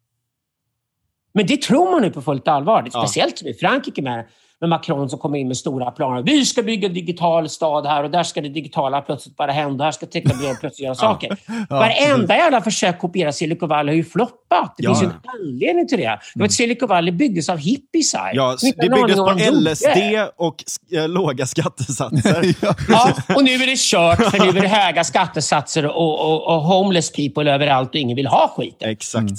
[1.33, 2.87] Men det tror man nu på fullt allvar.
[2.89, 3.49] Speciellt ja.
[3.49, 4.27] i Frankrike med
[4.61, 6.23] med Macron som kommer in med stora planer.
[6.23, 9.83] Vi ska bygga en digital stad här och där ska det digitala plötsligt bara hända.
[9.83, 11.37] Här ska teknologin plötsligt göra saker.
[11.47, 11.65] Ja.
[11.69, 14.73] Varenda jävla försök att kopiera Silicon Valley har ju floppat.
[14.77, 14.89] Det ja.
[14.89, 16.19] finns ju en anledning till det.
[16.35, 16.49] Mm.
[16.49, 18.31] Silicon Valley byggdes av hippiesar.
[18.33, 22.55] Ja, det byggdes på LSD och äh, låga skattesatser.
[22.89, 26.61] ja, och nu är det kört för nu är det höga skattesatser och, och, och
[26.61, 28.89] homeless people överallt och ingen vill ha skiten.
[28.89, 29.21] Exakt.
[29.21, 29.35] Mm.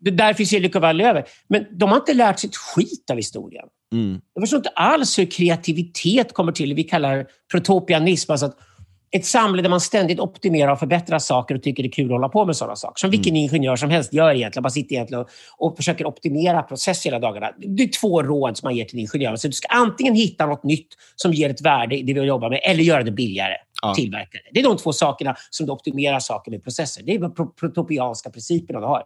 [0.00, 1.24] Det där finns Silicon Valley över.
[1.48, 3.64] Men de har inte lärt sig ett skit av historien.
[3.92, 4.20] Mm.
[4.34, 6.74] Jag förstår inte alls hur kreativitet kommer till.
[6.74, 8.32] Vi kallar protopianism.
[8.32, 8.56] Alltså att
[9.14, 12.10] ett samhälle där man ständigt optimerar och förbättrar saker och tycker det är kul att
[12.10, 13.00] hålla på med sådana saker.
[13.00, 13.42] Som vilken mm.
[13.42, 14.62] ingenjör som helst gör egentligen.
[14.62, 17.50] Man sitter egentligen och, och försöker optimera processer hela dagarna.
[17.58, 19.36] Det är två råd som man ger till ingenjörer.
[19.36, 22.50] Så du ska antingen hitta något nytt som ger ett värde i det du jobbar
[22.50, 23.54] med, eller göra det billigare.
[23.82, 23.94] Ja.
[23.94, 24.50] Tillverka det.
[24.52, 27.02] det är de två sakerna som du optimerar saker med processer.
[27.02, 29.02] Det är de protopianska principerna du har.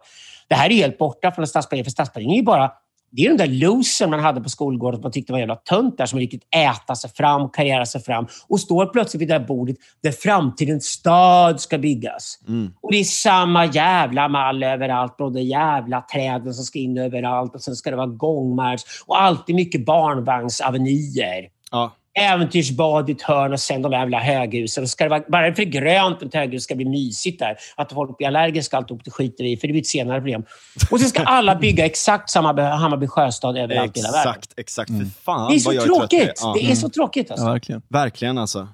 [0.47, 2.71] Det här är helt borta från stadsplanering, för stadsplanering är ju bara
[3.17, 5.97] det är den där losern man hade på skolgården som man tyckte var jävla tönt
[5.97, 9.47] där som riktigt äta sig fram, karriära sig fram och står plötsligt vid det där
[9.47, 12.39] bordet där framtidens stad ska byggas.
[12.47, 12.73] Mm.
[12.81, 15.21] Och Det är samma jävla mall överallt.
[15.21, 19.21] Och de jävla träden som ska in överallt och sen ska det vara gångmarsch och
[19.21, 21.47] alltid mycket barnvagnsavenyer.
[21.71, 24.83] Ja äventyrsbad i ett hörn och sen de jävla höghusen.
[24.83, 27.57] Och ska det vara, bara för grönt ett höghus ska bli mysigt där.
[27.75, 30.43] Att folk blir allergiska alltihop, det skiter vi i, för det blir ett senare problem.
[30.91, 34.31] Och sen ska alla bygga exakt samma Hammarby sjöstad överallt i hela världen.
[34.31, 34.89] Exakt, exakt.
[34.89, 35.09] Mm.
[35.23, 36.39] fan Det är så tråkigt.
[36.41, 36.55] Ja.
[36.59, 37.31] Det är så tråkigt.
[37.31, 37.45] Alltså.
[37.45, 37.81] Ja, verkligen.
[37.87, 38.67] Verkligen alltså.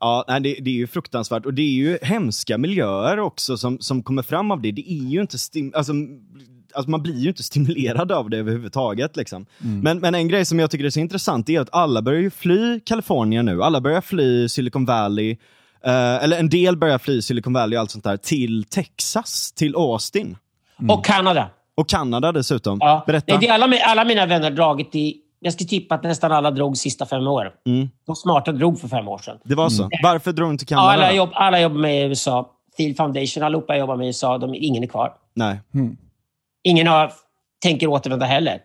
[0.00, 4.02] Ja, det, det, är ju fruktansvärt och det är ju hemska miljöer också som, som
[4.02, 4.72] kommer fram av det.
[4.72, 5.92] Det är ju inte stim alltså,
[6.74, 9.16] alltså man blir ju inte stimulerad av det överhuvudtaget.
[9.16, 9.46] Liksom.
[9.64, 9.80] Mm.
[9.80, 12.30] Men, men en grej som jag tycker är så intressant är att alla börjar ju
[12.30, 13.62] fly Kalifornien nu.
[13.62, 15.30] Alla börjar fly Silicon Valley,
[15.84, 19.74] eh, eller en del börjar fly Silicon Valley och allt sånt där, till Texas, till
[19.76, 20.36] Austin.
[20.80, 20.90] Mm.
[20.90, 21.50] Och Kanada.
[21.74, 22.78] Och Kanada dessutom.
[22.80, 23.04] Ja.
[23.06, 23.36] Berätta.
[23.38, 26.76] Det är alla, alla mina vänner dragit i jag skulle tippa att nästan alla drog
[26.76, 27.52] sista fem år.
[27.66, 27.88] Mm.
[28.06, 29.38] De smarta drog för fem år sedan.
[29.44, 29.82] Det var så?
[29.82, 29.90] Mm.
[30.02, 30.88] Varför drog de till Kanada?
[30.88, 32.50] alla, jobb, alla jobbar med i USA.
[32.76, 34.38] Thiel Foundation, allihopa jobbar med i USA.
[34.38, 35.12] De, ingen är kvar.
[35.34, 35.60] Nej.
[35.74, 35.96] Mm.
[36.64, 37.12] Ingen har,
[37.62, 38.60] tänker återvända heller.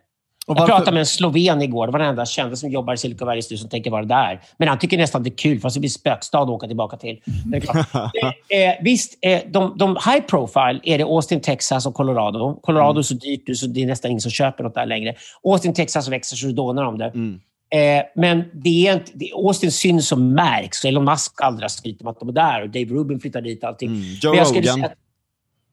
[0.48, 1.88] Jag pratade med en sloven igår.
[1.88, 4.42] Det var den enda kända som jobbar i Silicon Valley som tänker vara där.
[4.58, 7.22] Men han tycker nästan det är kul, fast det blir spökstad att åka tillbaka till.
[7.54, 12.60] eh, eh, visst, eh, de, de, high profile är det Austin, Texas och Colorado.
[12.62, 13.00] Colorado mm.
[13.00, 15.16] är så dyrt nu så det är nästan ingen som köper något där längre.
[15.44, 17.06] Austin, Texas växer så det dånar om det.
[17.06, 17.40] Mm.
[17.72, 20.86] Eh, men det är inte, det, Austin syns och märks.
[20.86, 23.90] Elon Musk aldrig skryter om att de är där och Dave Rubin flyttar dit allting.
[23.90, 24.02] Mm.
[24.22, 24.90] Joe Rogan.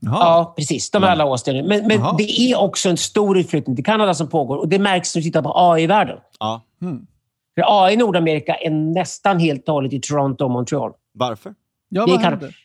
[0.07, 0.19] Jaha.
[0.21, 0.91] Ja, precis.
[0.91, 1.67] De är alla Austin.
[1.67, 5.15] Men, men det är också en stor utflyttning till Kanada som pågår och det märks
[5.15, 6.19] när du tittar på AI-världen.
[6.39, 6.63] Ja.
[6.81, 7.07] Hmm.
[7.55, 10.93] För AI i Nordamerika är nästan helt och hållet i Toronto och Montreal.
[11.15, 11.55] Varför?
[11.89, 12.57] Ja, vad händer?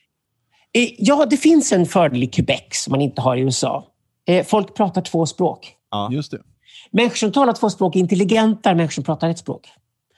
[0.73, 3.87] Eh, ja, det finns en fördel i Quebec som man inte har i USA.
[4.27, 5.73] Eh, folk pratar två språk.
[5.91, 6.09] Ja.
[6.11, 6.41] Just det.
[6.91, 9.67] Människor som talar två språk är intelligentare än människor som pratar ett språk.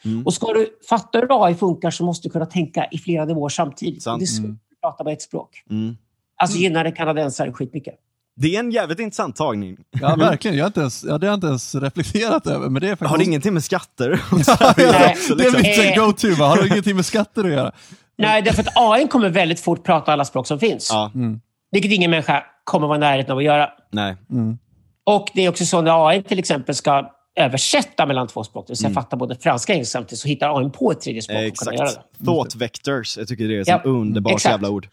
[0.05, 0.25] Mm.
[0.25, 3.49] Och ska du fatta hur AI funkar så måste du kunna tänka i flera nivåer
[3.49, 4.03] samtidigt.
[4.03, 4.19] Sant.
[4.19, 4.59] Det är svårt mm.
[4.71, 5.63] att prata bara ett språk.
[5.69, 5.97] Mm.
[6.41, 7.95] Alltså gynnade kanadensare skitmycket.
[8.35, 9.77] Det är en jävligt intressant tagning.
[10.01, 10.57] Ja, verkligen.
[10.57, 12.69] Jag har inte ens, ja, det har jag inte ens reflekterat över.
[12.69, 13.09] Men det är faktiskt...
[13.09, 15.15] Har det ingenting med skatter Nej.
[15.37, 16.05] Det är mitt liksom.
[16.05, 16.43] go-to.
[16.43, 17.71] Har det ingenting med skatter att göra?
[18.17, 20.89] Nej, därför att AI kommer väldigt fort prata alla språk som finns.
[20.91, 21.11] Ja.
[21.15, 21.41] Mm.
[21.71, 23.69] Vilket ingen människa kommer vara i närheten av att göra.
[23.91, 24.15] Nej.
[24.31, 24.57] Mm.
[25.03, 28.71] Och det är också så när AI till exempel ska översätta mellan två språk, det
[28.71, 29.03] vill säga mm.
[29.03, 31.37] fatta både franska och engelska samtidigt, så hittar AI på ett tredje språk.
[31.37, 31.99] Eh, exakt.
[32.25, 34.53] Thought vectors, jag tycker det är ett ja, underbart exakt.
[34.53, 34.87] jävla ord.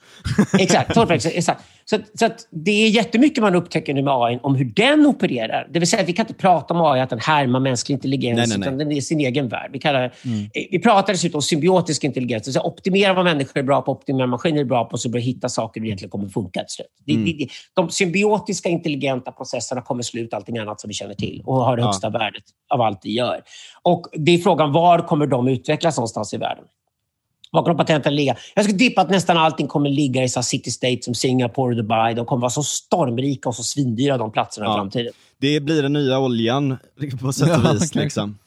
[0.58, 1.64] exakt, thought vectors, exakt.
[1.90, 5.68] Så, så det är jättemycket man upptäcker nu med AI om hur den opererar.
[5.70, 8.46] Det vill säga vi kan inte prata om AI att den härmar mänsklig intelligens, nej,
[8.48, 8.68] nej, nej.
[8.68, 9.70] utan den är sin egen värld.
[9.72, 10.40] Vi, kallar, mm.
[10.42, 12.42] Eh, vi pratar dessutom om symbiotisk intelligens.
[12.42, 15.08] Det vill säga optimera vad människor är bra på, optimera maskiner är bra på, så
[15.08, 16.86] börjar hitta saker som egentligen kommer funka till slut.
[17.08, 17.24] Mm.
[17.24, 21.54] Det, de symbiotiska intelligenta processerna kommer slå ut allting annat som vi känner till och
[21.54, 22.18] har det högsta ja.
[22.18, 23.42] värdet av allt vi gör.
[23.82, 26.64] Och Det är frågan, var kommer de utvecklas någonstans i världen?
[27.52, 28.36] Kommer patenten ligga?
[28.54, 31.76] Jag skulle tippa att nästan allting kommer ligga i så city state som Singapore och
[31.76, 32.14] Dubai.
[32.14, 34.72] De kommer vara så stormrika och så svindyra de platserna ja.
[34.72, 35.12] i framtiden.
[35.40, 36.78] Det blir den nya oljan
[37.22, 37.94] på sätt och vis.
[37.94, 38.38] Ja, liksom.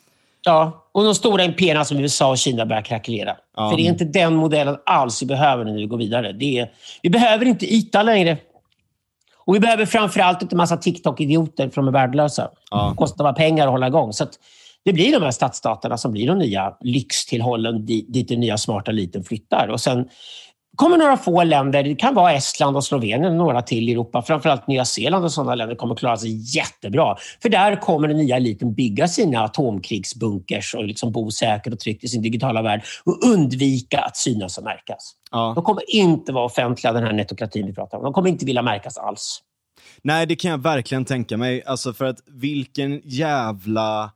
[0.42, 3.36] ja, och de stora imperierna som USA och Kina börjar krackelera.
[3.56, 3.70] Ja.
[3.70, 6.32] För det är inte den modellen alls vi behöver när vi går vidare.
[6.32, 8.38] Det är, vi behöver inte yta längre.
[9.46, 12.50] Och vi behöver framförallt inte en massa TikTok-idioter för de är värdelösa.
[12.72, 12.90] Ja.
[12.90, 14.14] Det kostar bara pengar att hålla igång.
[14.14, 14.28] Så
[14.86, 19.24] det blir de här stadsstaterna som blir de nya lyxtillhållen dit den nya smarta eliten
[19.24, 19.68] flyttar.
[19.68, 20.10] Och sen
[20.76, 24.22] kommer några få länder, det kan vara Estland och Slovenien och några till i Europa,
[24.22, 27.16] framförallt Nya Zeeland och sådana länder kommer klara sig jättebra.
[27.42, 32.04] För där kommer den nya eliten bygga sina atomkrigsbunkers och liksom bo säkert och tryggt
[32.04, 35.16] i sin digitala värld och undvika att synas och märkas.
[35.32, 35.52] Ja.
[35.56, 38.04] De kommer inte vara offentliga, den här netokratin vi pratar om.
[38.04, 39.40] De kommer inte vilja märkas alls.
[40.02, 41.64] Nej, det kan jag verkligen tänka mig.
[41.66, 44.12] Alltså för att vilken jävla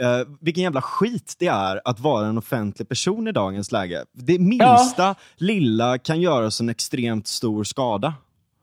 [0.00, 4.04] Uh, vilken jävla skit det är att vara en offentlig person i dagens läge.
[4.12, 5.14] Det minsta ja.
[5.36, 8.14] lilla kan göra så en extremt stor skada.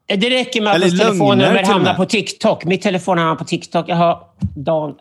[0.08, 2.66] Eh, det räcker med att ens telefonnummer hamnar på TikTok.
[2.66, 3.90] Mitt telefonnummer hamnar på TikTok.
[3.90, 4.24] Jag har
[4.56, 4.96] dagen,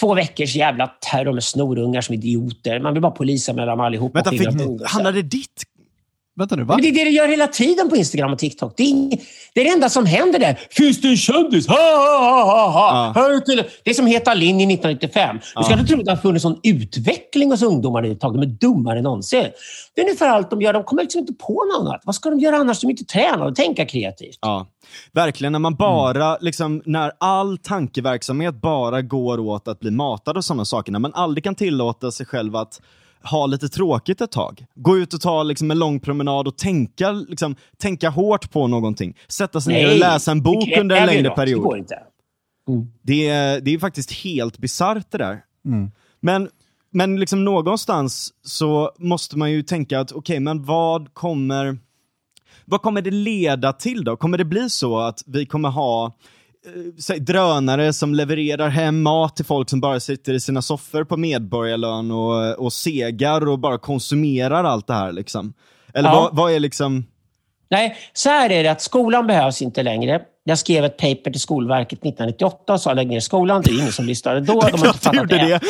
[0.00, 2.80] två veckors jävla terror med snorungar som idioter.
[2.80, 4.16] Man vill bara polisanmäla dem allihop.
[4.16, 4.48] Vänta, fick,
[4.84, 5.62] handlade ditt
[6.38, 6.74] Vänta nu, va?
[6.74, 8.74] Men det är det du gör hela tiden på Instagram och TikTok.
[8.76, 9.18] Det är,
[9.54, 10.58] det, är det enda som händer där.
[10.70, 11.68] Finns det en kändis?
[11.68, 13.12] Ha, ha, ha, ha.
[13.14, 13.40] Ja.
[13.40, 13.64] till.
[13.84, 15.38] Det är som Heta linjen 1995.
[15.56, 18.34] Du ska inte tro att det har funnits någon utveckling hos ungdomarna i ett tag.
[18.34, 19.46] De är dummare än någonsin.
[19.94, 20.72] Det är ungefär allt de gör.
[20.72, 22.00] De kommer liksom inte på något annat.
[22.04, 22.80] Vad ska de göra annars?
[22.80, 24.38] De inte tränar och tänka kreativt.
[24.40, 24.66] Ja.
[25.12, 26.38] Verkligen, när man bara, mm.
[26.40, 30.92] liksom, när all tankeverksamhet bara går åt att bli matad och sådana saker.
[30.92, 32.80] När man aldrig kan tillåta sig själv att
[33.22, 34.66] ha lite tråkigt ett tag.
[34.74, 39.16] Gå ut och ta liksom, en lång promenad och tänka, liksom, tänka hårt på någonting.
[39.28, 41.60] Sätta sig Nej, ner och läsa en bok under en längre period.
[41.60, 41.98] Det, går inte.
[42.68, 42.86] Mm.
[43.02, 45.40] Det, är, det är faktiskt helt bisarrt det där.
[45.64, 45.90] Mm.
[46.20, 46.48] Men,
[46.90, 51.78] men liksom någonstans så måste man ju tänka att okej, okay, men vad kommer,
[52.64, 54.16] vad kommer det leda till då?
[54.16, 56.12] Kommer det bli så att vi kommer ha
[56.66, 61.16] Eh, drönare som levererar hem mat till folk som bara sitter i sina soffor på
[61.16, 65.12] medborgarlön och, och segar och bara konsumerar allt det här.
[65.12, 65.52] Liksom.
[65.94, 66.14] Eller ja.
[66.14, 67.06] vad, vad, är liksom...
[67.70, 70.20] Nej, så här är det att skolan behövs inte längre.
[70.44, 73.62] Jag skrev ett paper till Skolverket 1998 och sa lägg ner skolan.
[73.62, 74.60] Det är ingen som lyssnade då.
[74.60, 75.60] De har inte fattat det.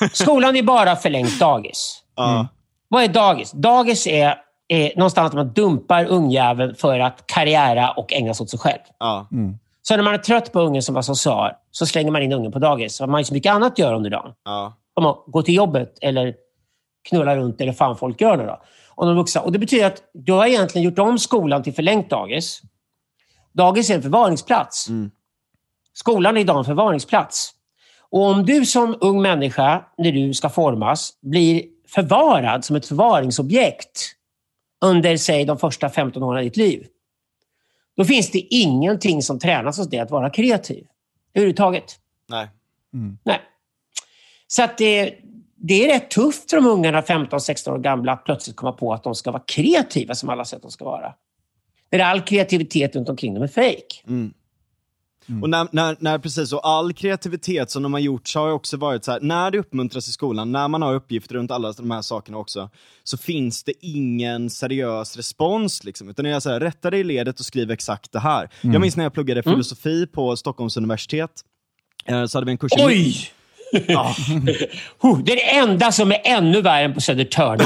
[0.00, 0.10] det.
[0.12, 2.02] skolan är bara förlängt dagis.
[2.18, 2.46] Mm.
[2.88, 3.52] Vad är dagis?
[3.52, 4.34] Dagis är
[4.70, 8.80] eh, någonstans där man dumpar ungjäveln för att karriära och ägna sig åt sig själv.
[8.98, 9.28] Ja.
[9.32, 9.58] Mm.
[9.82, 12.52] Så när man är trött på ungen som var social, så slänger man in ungen
[12.52, 12.96] på dagis.
[12.96, 14.32] Så man har så mycket annat att göra under dagen.
[14.44, 14.76] Ja.
[14.94, 16.34] Om man går till jobbet eller
[17.08, 18.46] knullar runt eller fan folk gör det.
[18.46, 18.62] Då.
[18.88, 19.40] Och, de vuxna.
[19.40, 22.62] och Det betyder att du har egentligen gjort om skolan till förlängt dagis.
[23.52, 24.88] Dagis är en förvaringsplats.
[24.88, 25.10] Mm.
[25.92, 27.52] Skolan är idag en förvaringsplats.
[28.10, 34.16] Och om du som ung människa, när du ska formas, blir förvarad som ett förvaringsobjekt
[34.80, 36.86] under, säg, de första 15 åren i ditt liv.
[37.96, 40.86] Då finns det ingenting som tränas hos dig att vara kreativ.
[41.34, 41.98] Överhuvudtaget.
[42.28, 42.48] Nej.
[42.94, 43.18] Mm.
[43.24, 43.40] Nej.
[44.46, 45.14] Så att det,
[45.56, 49.04] det är rätt tufft för de ungarna, 15-16 år gamla, att plötsligt komma på att
[49.04, 51.14] de ska vara kreativa som alla säger att de ska vara.
[51.90, 54.04] När all kreativitet runt omkring dem är fejk.
[54.06, 54.34] Mm.
[55.30, 55.42] Mm.
[55.42, 58.76] Och när, när, när, precis, och all kreativitet som de har gjort så har också
[58.76, 61.90] varit så här, när det uppmuntras i skolan, när man har uppgifter runt alla de
[61.90, 62.70] här sakerna också,
[63.04, 65.84] så finns det ingen seriös respons.
[65.84, 68.50] Liksom, utan jag säger rätta dig i ledet och skriv exakt det här.
[68.60, 68.72] Mm.
[68.72, 69.54] Jag minns när jag pluggade mm.
[69.54, 70.08] filosofi mm.
[70.08, 71.30] på Stockholms universitet,
[72.06, 73.30] eh, så hade vi en kurs Oj!
[73.72, 74.14] Ja.
[75.24, 77.58] det är det enda som är ännu värre än på Södertörn.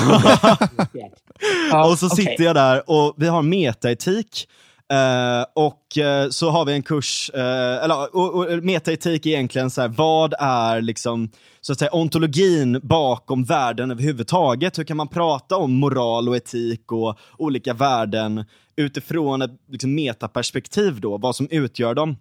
[1.71, 2.25] ja, och så okay.
[2.25, 4.49] sitter jag där och vi har metaetik.
[4.93, 9.71] Uh, och uh, så har vi en kurs, uh, eller och, och, metaetik är egentligen
[9.71, 11.31] så här, vad är liksom,
[11.61, 14.79] så att säga, ontologin bakom världen överhuvudtaget?
[14.79, 18.45] Hur kan man prata om moral och etik och olika värden
[18.77, 22.17] utifrån ett liksom, metaperspektiv då, vad som utgör dem?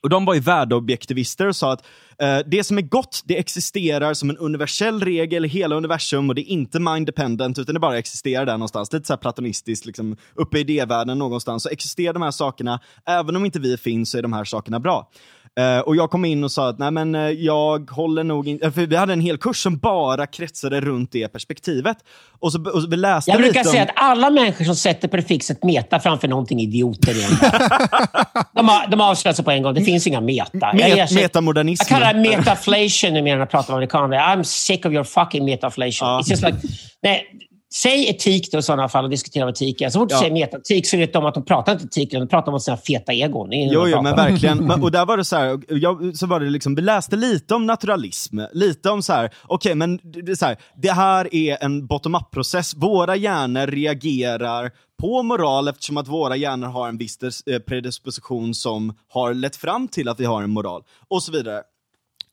[0.00, 1.86] Och de var ju värdeobjektivister och sa att
[2.18, 6.34] eh, det som är gott, det existerar som en universell regel i hela universum och
[6.34, 8.92] det är inte mind-dependent utan det bara existerar där någonstans.
[8.92, 11.62] Lite så här platonistiskt, liksom, uppe i idévärlden någonstans.
[11.62, 14.80] Så existerar de här sakerna, även om inte vi finns så är de här sakerna
[14.80, 15.10] bra.
[15.58, 18.70] Uh, och jag kom in och sa att nej men uh, jag håller nog inte,
[18.70, 21.96] för vi hade en hel kurs som bara kretsade runt det perspektivet.
[22.40, 23.66] Och så, och så vi läste Jag brukar om...
[23.66, 27.14] säga att alla människor som sätter prefixet meta framför någonting idioter
[28.54, 29.74] de, har, de har avslöjat sig på en gång.
[29.74, 30.72] Det finns inga meta.
[30.72, 31.84] Met, jag, metamodernism.
[31.88, 34.18] Jag kallar det metaflation numera när jag pratar med amerikaner.
[34.18, 36.08] I'm sick of your fucking metaflation.
[36.08, 36.20] Uh.
[36.20, 36.58] It's just like,
[37.02, 37.26] nej,
[37.74, 39.82] Säg etik då i sådana fall och diskutera vad etik.
[39.90, 40.20] Så fort du ja.
[40.20, 43.12] säger metaetik så vet de att de pratar inte etik, de pratar om sina feta
[43.12, 43.48] egon.
[43.52, 44.70] Jo, jo men verkligen.
[44.70, 47.66] och där var det så här, jag, så var det liksom, vi läste lite om
[47.66, 51.86] naturalism, lite om så här, okej okay, men det, så här, det här är en
[51.86, 52.74] bottom-up-process.
[52.76, 58.94] Våra hjärnor reagerar på moral eftersom att våra hjärnor har en viss eh, predisposition som
[59.08, 60.82] har lett fram till att vi har en moral.
[61.08, 61.62] Och så vidare.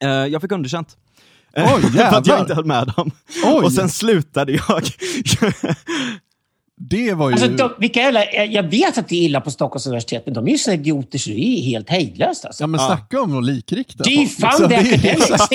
[0.04, 0.98] Uh, jag fick underkänt.
[1.58, 3.12] Oj, för att jag inte höll med dem.
[3.44, 3.64] Oj.
[3.64, 4.82] Och sen slutade jag.
[6.78, 7.34] Det var ju...
[7.34, 10.48] Alltså, de, vilka jävla, jag vet att det är illa på Stockholms universitet, men de
[10.48, 12.46] är ju såna idioter så det är helt hejdlöst.
[12.46, 12.64] Alltså.
[12.64, 14.04] Ja, men snacka om att likrikta.
[14.04, 15.54] Det är ju fan det akademiskt.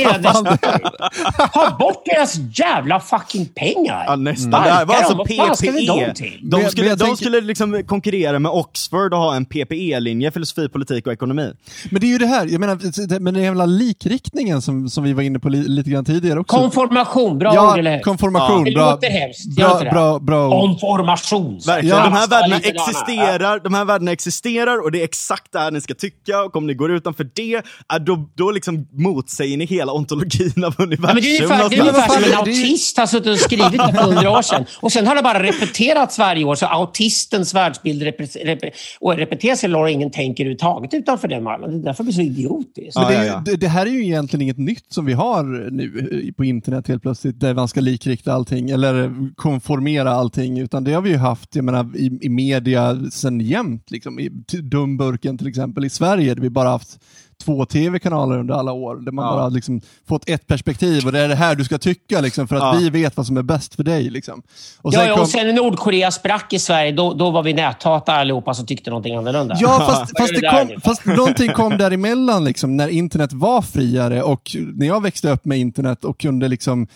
[1.55, 4.05] Ha bort deras jävla fucking pengar.
[4.07, 4.51] Ja, nästan.
[4.51, 6.15] Det här var alltså PPE.
[6.43, 7.17] De skulle, men, de tänker...
[7.17, 11.53] skulle liksom konkurrera med Oxford och ha en PPE-linje, filosofi, politik och ekonomi.
[11.91, 15.13] Men det är ju det här, jag menar, men den jävla likriktningen som, som vi
[15.13, 16.57] var inne på li, lite grann tidigare också.
[16.57, 18.67] Konformation, bra ja, ord eller konformation.
[18.67, 18.73] Ja.
[18.73, 19.57] Det låter hemskt.
[19.57, 20.61] Bra, bra, bra, bra.
[20.61, 21.61] Konformation information.
[21.65, 22.05] Ja.
[22.05, 25.81] De, här värdena existerar, de här värdena existerar och det är exakt det här ni
[25.81, 27.63] ska tycka och om ni går utanför det,
[28.01, 31.09] då, då liksom motsäger ni hela ontologin av universum.
[31.09, 33.83] Ja, men det är ungefär, det är ungefär som en autist har suttit och skrivit
[33.83, 38.03] för hundra år sedan och sen har det bara repeterats varje år så autistens världsbild
[38.03, 38.59] rep rep
[39.01, 41.71] och repeteras eller ingen tänker överhuvudtaget utanför den mallen.
[41.71, 42.95] Det är därför det blir så idiotiskt.
[42.95, 46.45] Ja, det, det, det, här är ju egentligen inget nytt som vi har nu på
[46.45, 51.11] internet helt plötsligt, där man ska likrikta allting eller konformera allting, utan det har vi
[51.11, 53.91] ju haft jag menar, i, i media sedan jämt.
[53.91, 54.21] Liksom.
[54.21, 54.29] I
[54.63, 56.99] Dumburken till exempel i Sverige, där vi bara haft
[57.45, 59.33] två tv-kanaler under alla år, där man ja.
[59.33, 62.57] bara liksom fått ett perspektiv och det är det här du ska tycka liksom, för
[62.57, 62.79] att ja.
[62.81, 64.11] vi vet vad som är bäst för dig.
[64.11, 64.43] Liksom.
[64.83, 65.23] Och sen, ja, kom...
[65.23, 68.91] och sen när Nordkorea sprack i Sverige, då, då var vi näthatare allihopa som tyckte
[68.91, 69.57] någonting annorlunda.
[69.61, 74.57] Ja, fast, fast, det kom, fast någonting kom däremellan, liksom, när internet var friare och
[74.75, 76.87] när jag växte upp med internet och kunde liksom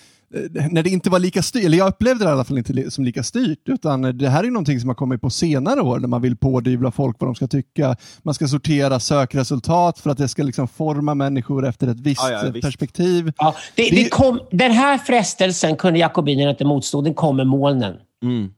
[0.71, 3.05] när det inte var lika styrt, eller jag upplevde det i alla fall inte som
[3.05, 6.23] lika styrt, utan det här är någonting som har kommit på senare år när man
[6.23, 7.97] vill pådyvla folk vad de ska tycka.
[8.23, 12.51] Man ska sortera sökresultat för att det ska liksom forma människor efter ett visst ja,
[12.55, 13.33] ja, perspektiv.
[13.39, 17.95] Ja, det, det, kom, den här frestelsen kunde jakobinerna inte motstå, den kom med molnen.
[18.23, 18.53] Mm.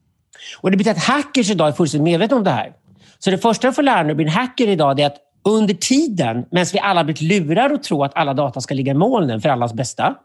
[0.61, 2.71] Och Det betyder att hackers idag är fullständigt medvetna om det här.
[3.19, 5.73] Så det första du får lära dig att bli en hacker idag är att under
[5.73, 9.41] tiden, medan vi alla blivit lurade att tro att alla data ska ligga i molnen
[9.41, 10.15] för allas bästa,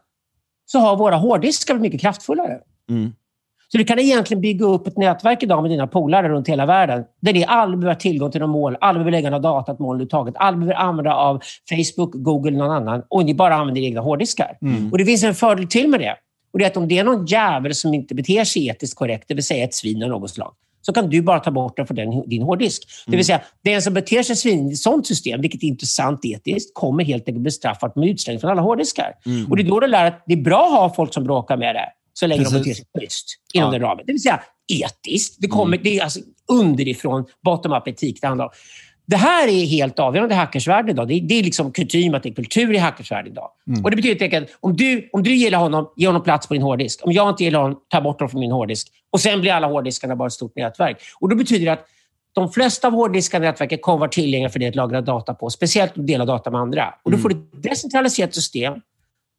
[0.73, 2.59] så har våra hårddiskar blivit mycket kraftfullare.
[2.89, 3.13] Mm.
[3.71, 7.03] Så du kan egentligen bygga upp ett nätverk idag med dina polare runt hela världen,
[7.21, 9.79] där ni aldrig behöver ha tillgång till någon mål, aldrig behöver lägga något data ett
[9.79, 13.81] mål överhuvudtaget, aldrig behöver använda av Facebook, Google eller någon annan och ni bara använder
[13.81, 14.57] egna hårddiskar.
[14.61, 14.91] Mm.
[14.91, 16.15] Och Det finns en fördel till med det.
[16.53, 19.27] Och det är att om det är någon jävel som inte beter sig etiskt korrekt,
[19.27, 20.53] det vill säga ett svin av något slag,
[20.85, 22.83] så kan du bara ta bort den från din hårddisk.
[22.83, 23.11] Mm.
[23.11, 26.25] Det vill säga, den som beter sig svin i ett sånt system, vilket är intressant
[26.25, 29.13] etiskt, kommer helt enkelt bestraffat med utslängning från alla hårddiskar.
[29.25, 29.49] Mm.
[29.49, 31.57] Och det är då du lär att det är bra att ha folk som bråkar
[31.57, 32.53] med det, så länge Precis.
[32.53, 33.79] de beter sig schysst inom ja.
[33.79, 34.03] den ramen.
[34.07, 35.35] Det vill säga etiskt.
[35.39, 35.83] Det, kommer, mm.
[35.83, 36.19] det är alltså
[36.51, 38.51] underifrån, bottom-up etik det handlar om.
[39.05, 41.07] Det här är helt avgörande i hackersvärlden idag.
[41.07, 43.49] Det är, det är liksom kutym att det är kultur i hackersvärlden idag.
[43.67, 43.83] Mm.
[43.83, 46.53] Och Det betyder helt enkelt om du, om du gillar honom, ge honom plats på
[46.53, 46.99] din hårddisk.
[47.03, 48.87] Om jag inte gillar honom, ta bort honom från min hårddisk.
[49.11, 51.01] Och Sen blir alla hårddiskarna bara ett stort nätverk.
[51.19, 51.85] Och Då betyder det att
[52.33, 55.49] de flesta av hårddiskarna i nätverket kommer vara tillgängliga för dig att lagra data på.
[55.49, 56.93] Speciellt att dela data med andra.
[57.03, 58.73] Och Då får du ett decentraliserat system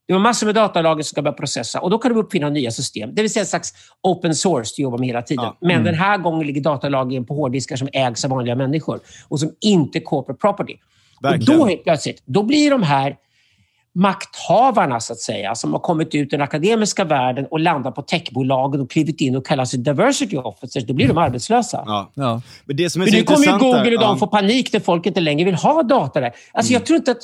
[0.06, 2.70] det var massor med datalager som ska börja processa och då kan du uppfinna nya
[2.70, 3.14] system.
[3.14, 5.44] Det vill säga en slags open source du jobbar med hela tiden.
[5.44, 5.56] Ja.
[5.60, 5.84] Men mm.
[5.84, 9.98] den här gången ligger datalagringen på hårddiskar som ägs av vanliga människor och som inte
[9.98, 10.74] är corporate property.
[11.22, 11.60] Verkligen.
[11.60, 13.16] Och då helt plötsligt, då blir de här
[13.94, 18.02] makthavarna, så att säga, som har kommit ut i den akademiska världen och landat på
[18.02, 21.82] techbolagen och klivit in och kallar sig diversity officers, då blir de arbetslösa.
[21.86, 22.10] Ja.
[22.14, 22.42] Ja.
[22.64, 24.16] Men det som är Men nu kommer ju Google och de ja.
[24.16, 26.34] få panik när folk inte längre vill ha data där.
[26.52, 26.80] Alltså, mm.
[26.80, 27.22] Jag tror inte att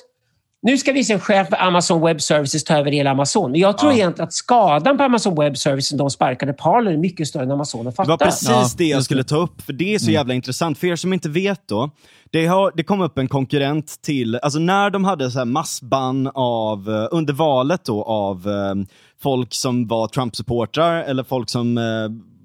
[0.62, 3.50] nu ska vi se en chef för Amazon Web Services ta över hela Amazon.
[3.50, 3.96] Men jag tror ja.
[3.96, 7.92] egentligen att skadan på Amazon Web Services, de sparkade Parler, är mycket större än Amazon
[7.92, 8.04] fattar.
[8.04, 8.68] Det var precis ja.
[8.78, 10.14] det jag skulle ta upp, för det är så mm.
[10.14, 10.78] jävla intressant.
[10.78, 11.90] För er som inte vet då,
[12.30, 16.30] det, har, det kom upp en konkurrent till, alltså när de hade så här massbann
[16.34, 18.74] av, eh, under valet då, av eh,
[19.22, 21.76] folk som var Trump-supportrar eller folk som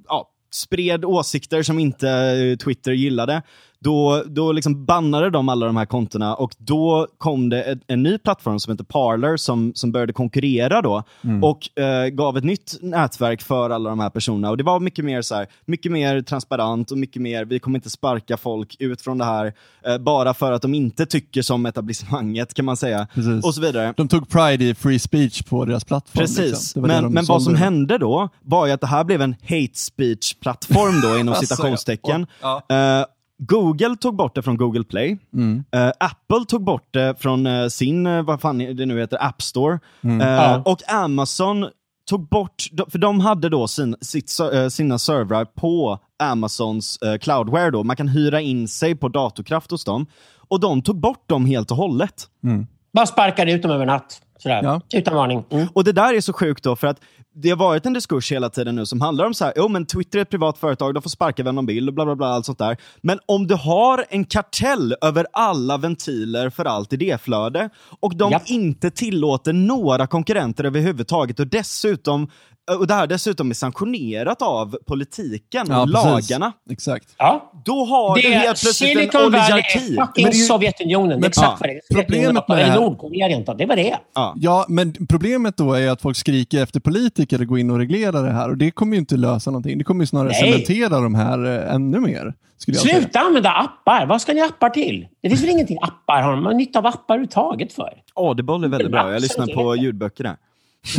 [0.08, 3.42] ja, spred åsikter som inte Twitter gillade
[3.86, 8.04] då, då liksom bannade de alla de här kontona och då kom det en, en
[8.04, 11.44] ny plattform som heter Parler som, som började konkurrera då mm.
[11.44, 14.50] och eh, gav ett nytt nätverk för alla de här personerna.
[14.50, 17.78] Och Det var mycket mer, så här, mycket mer transparent och mycket mer, vi kommer
[17.78, 19.54] inte sparka folk ut från det här
[19.86, 23.08] eh, bara för att de inte tycker som etablissemanget kan man säga.
[23.14, 23.46] Precis.
[23.46, 23.94] Och så vidare.
[23.98, 26.22] De tog pride i free speech på deras plattform.
[26.22, 26.82] Precis, liksom.
[26.82, 31.02] men, men vad som hände då var ju att det här blev en hate speech-plattform
[31.02, 32.28] då inom alltså, citationstecken.
[32.42, 32.62] Ja.
[32.72, 35.18] Uh, Google tog bort det från Google Play.
[35.34, 35.64] Mm.
[35.76, 39.42] Uh, Apple tog bort det från uh, sin, uh, vad fan det nu heter, App
[39.42, 39.80] Store.
[40.04, 40.28] Mm.
[40.28, 40.62] Ja.
[40.66, 41.70] Och Amazon
[42.10, 44.30] tog bort, för de hade då sin, sitt,
[44.70, 47.72] sina servrar på Amazons cloudware.
[47.72, 47.84] Då.
[47.84, 50.06] Man kan hyra in sig på datorkraft hos dem.
[50.48, 52.28] Och de tog bort dem helt och hållet.
[52.44, 52.68] Mm.
[52.94, 54.22] Bara sparkade ut dem över natt.
[54.38, 54.64] Sådär.
[54.64, 54.82] Ja.
[54.94, 55.44] Utan varning.
[55.50, 55.68] Mm.
[55.74, 57.00] Och det där är så sjukt då, för att
[57.36, 59.86] det har varit en diskurs hela tiden nu som handlar om så här, jo men
[59.86, 62.28] Twitter är ett privat företag, de får sparka vem de vill och bla bla bla,
[62.28, 62.78] allt sånt där.
[63.02, 67.70] Men om du har en kartell över alla ventiler för allt idéflöde
[68.00, 68.50] och de Japp.
[68.50, 72.30] inte tillåter några konkurrenter överhuvudtaget och dessutom
[72.72, 76.54] och det här dessutom är sanktionerat av politiken och ja, lagarna.
[76.70, 77.16] Exakt.
[77.18, 77.52] Ja.
[77.66, 79.80] Då har det du helt plötsligt Silicon en oligarki.
[79.80, 81.20] Valley är fucking Sovjetunionen.
[81.20, 81.58] Men, exakt ja.
[81.60, 82.04] vad det är.
[82.04, 83.98] Problemet med Eller Nordkorea rent Det var det.
[84.16, 84.34] Ja.
[84.38, 88.22] ja, men problemet då är att folk skriker efter politiker att gå in och reglera
[88.22, 89.78] det här och det kommer ju inte lösa någonting.
[89.78, 90.52] Det kommer ju snarare Nej.
[90.52, 92.34] cementera de här äh, ännu mer.
[92.58, 93.10] Sluta säga.
[93.14, 94.06] använda appar.
[94.06, 95.08] Vad ska ni appar till?
[95.22, 97.94] Det finns väl ingenting appar har man nytta av appar överhuvudtaget för?
[98.14, 99.12] Audible är väldigt bra.
[99.12, 100.36] Jag lyssnar på ljudböcker där.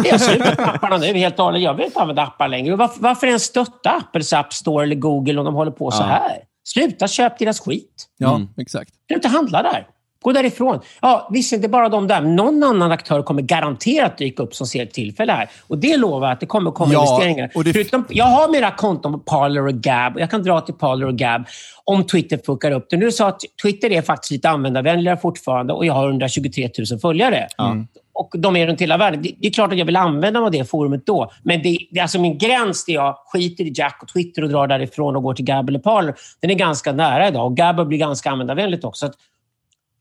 [0.05, 1.63] Jag har slutat med apparna nu helt och hållet.
[1.63, 2.77] Jag vill inte använda appar längre.
[2.77, 6.39] Varför, varför ens stötta Apples App Store eller Google om de håller på så här?
[6.65, 8.07] Sluta köp deras skit.
[8.19, 8.49] Ja, mm.
[8.57, 8.91] exakt.
[9.09, 9.87] Sluta handla där.
[10.23, 10.81] Gå därifrån.
[11.03, 14.83] Ja, visst inte bara de där, någon annan aktör kommer garanterat dyka upp som ser
[14.83, 15.49] ett tillfälle här.
[15.69, 17.51] Och det lovar jag att det kommer komma ja, investeringar.
[17.55, 17.73] Och det...
[17.73, 20.19] Förutom, jag har mina konton på Parler och Gab.
[20.19, 21.45] Jag kan dra till Parler och Gab
[21.85, 22.97] om Twitter fuckar upp det.
[22.97, 27.47] Nu sa att Twitter är faktiskt lite användarvänligare fortfarande och jag har 123 000 följare.
[27.59, 27.87] Mm.
[28.13, 29.23] Och de är runt hela världen.
[29.23, 31.31] Det, är klart att jag vill använda mig av det forumet då.
[31.43, 34.67] Men det, det, alltså min gräns där jag skiter i Jack och Twitter och drar
[34.67, 37.47] därifrån och går till Gab eller Parler, den är ganska nära idag.
[37.47, 39.11] Och Gab blir ganska användarvänligt också.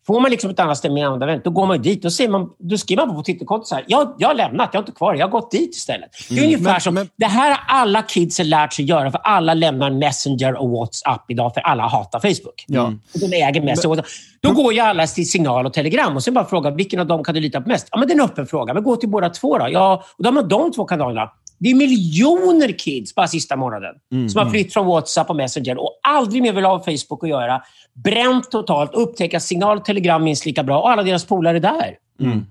[0.08, 2.01] Får man liksom ett annat ställe med användarvänligt, då går man dit.
[2.01, 3.84] Då, ser man, då skriver man på Twitterkontot så här.
[3.88, 5.16] Jag, jag har lämnat, jag är inte kvar.
[5.16, 6.10] Jag har gått dit istället.
[6.30, 6.45] Det är mm.
[6.45, 6.93] ungefär men, som...
[6.93, 7.10] Men...
[7.16, 11.53] Det här har alla kids lärt sig göra, för alla lämnar Messenger och WhatsApp idag,
[11.53, 12.66] för alla hatar Facebook.
[12.68, 12.93] Ja.
[13.14, 13.95] de äger Messenger.
[13.95, 14.06] Men...
[14.41, 17.24] Då går ju alla till Signal och Telegram och sen bara frågar vilken av dem
[17.24, 17.88] kan du lita på mest?
[17.91, 18.74] Ja, men det är en öppen fråga.
[18.74, 19.68] Men gå till båda två då.
[19.72, 21.32] Ja, och då har man de två kanalerna.
[21.58, 24.30] Det är miljoner kids bara sista månaden mm.
[24.30, 27.62] som har flytt från WhatsApp och Messenger och aldrig mer vill ha Facebook att göra.
[27.93, 31.97] Bränt totalt, upptäcka signal och telegram minst lika bra och alla deras polare där.
[32.22, 32.45] Mm.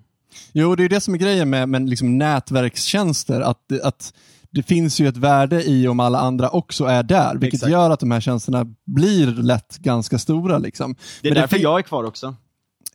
[0.52, 3.40] Jo, det är det som är grejen med, med liksom nätverkstjänster.
[3.40, 4.14] Att, att
[4.50, 7.72] det finns ju ett värde i om alla andra också är där, vilket Exakt.
[7.72, 10.58] gör att de här tjänsterna blir lätt ganska stora.
[10.58, 10.96] Liksom.
[11.22, 12.34] Det är men därför det jag är kvar också.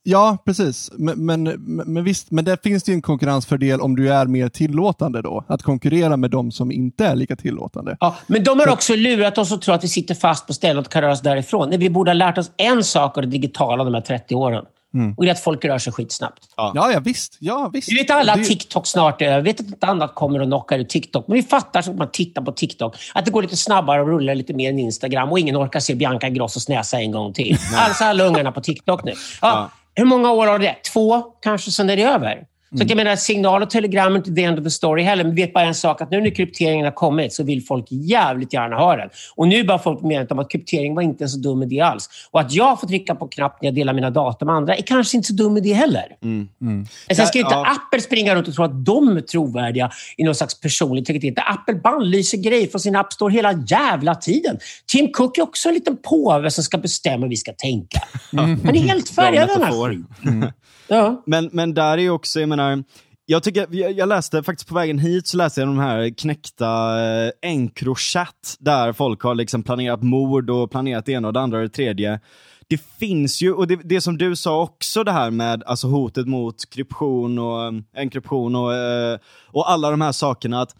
[0.04, 0.92] Ja, precis.
[0.94, 4.50] Men, men, men visst, men där finns det ju en konkurrensfördel om du är mer
[4.50, 5.44] tillåtande då.
[5.48, 7.98] Att konkurrera med de som inte är lika tillåtande.
[8.00, 10.86] Ja, men de har också lurat oss och tror att vi sitter fast på stället
[10.86, 11.70] och kan röra oss därifrån.
[11.70, 14.66] vi borde ha lärt oss en sak av det digitala de här 30 åren.
[14.94, 15.14] Mm.
[15.18, 16.44] Och det är att folk rör sig skitsnabbt.
[16.56, 17.38] Ja, ja, visst.
[17.40, 17.92] Ja, visst.
[17.92, 19.42] Vi vet alla att TikTok snart är över.
[19.42, 21.28] Vi vet att något annat kommer och knockar ut TikTok.
[21.28, 24.36] Men vi fattar, som man tittar på TikTok, att det går lite snabbare och rullar
[24.36, 25.32] lite mer än Instagram.
[25.32, 27.58] Och ingen orkar se Bianca Ingrossos näsa en gång till.
[27.76, 29.12] Alltså alla ungarna på TikTok nu.
[29.12, 29.70] Ja, ja.
[30.00, 30.76] Hur många år har det?
[30.94, 32.44] Två, kanske, sen är det över.
[32.70, 32.88] Så mm.
[32.88, 35.24] jag menar, signal och telegram är inte the end of the story heller.
[35.24, 37.86] Men vi vet bara en sak, att nu när krypteringen har kommit så vill folk
[37.90, 39.10] jävligt gärna ha den.
[39.36, 42.10] Och nu bara folk medvetet om att kryptering var inte en så dum idé alls.
[42.32, 44.82] Och att jag får trycka på knapp när jag delar mina data med andra är
[44.82, 46.06] kanske inte så dum idé heller.
[46.24, 46.48] Mm.
[46.62, 46.86] Mm.
[47.16, 47.72] Sen ska inte ja.
[47.72, 51.44] Apple springa runt och tro att de är trovärdiga i någon slags personlig integritet.
[51.48, 54.58] Apple bannlyser grejer från sin App Store hela jävla tiden.
[54.88, 58.02] Tim Cook är också en liten påve som ska bestämma hur vi ska tänka.
[58.34, 58.60] Mm.
[58.66, 60.52] Han är helt färgad den här skiten.
[60.90, 61.24] Ja.
[61.26, 62.84] Men, men där är ju också, jag menar,
[63.26, 67.02] jag, tycker, jag, jag, läste faktiskt på vägen hit så läste jag de här knäckta
[67.02, 71.58] eh, Encrochat där folk har liksom planerat mord och planerat det ena och det andra
[71.58, 72.20] och det tredje.
[72.68, 76.28] Det finns ju, och det, det som du sa också det här med alltså hotet
[76.28, 80.62] mot kryption och eh, enkryption och, eh, och alla de här sakerna.
[80.62, 80.76] att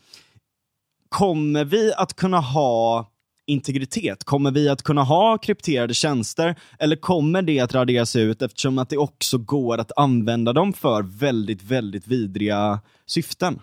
[1.10, 3.08] Kommer vi att kunna ha
[3.50, 4.24] integritet?
[4.24, 8.90] Kommer vi att kunna ha krypterade tjänster eller kommer det att raderas ut eftersom att
[8.90, 13.62] det också går att använda dem för väldigt, väldigt vidriga syften?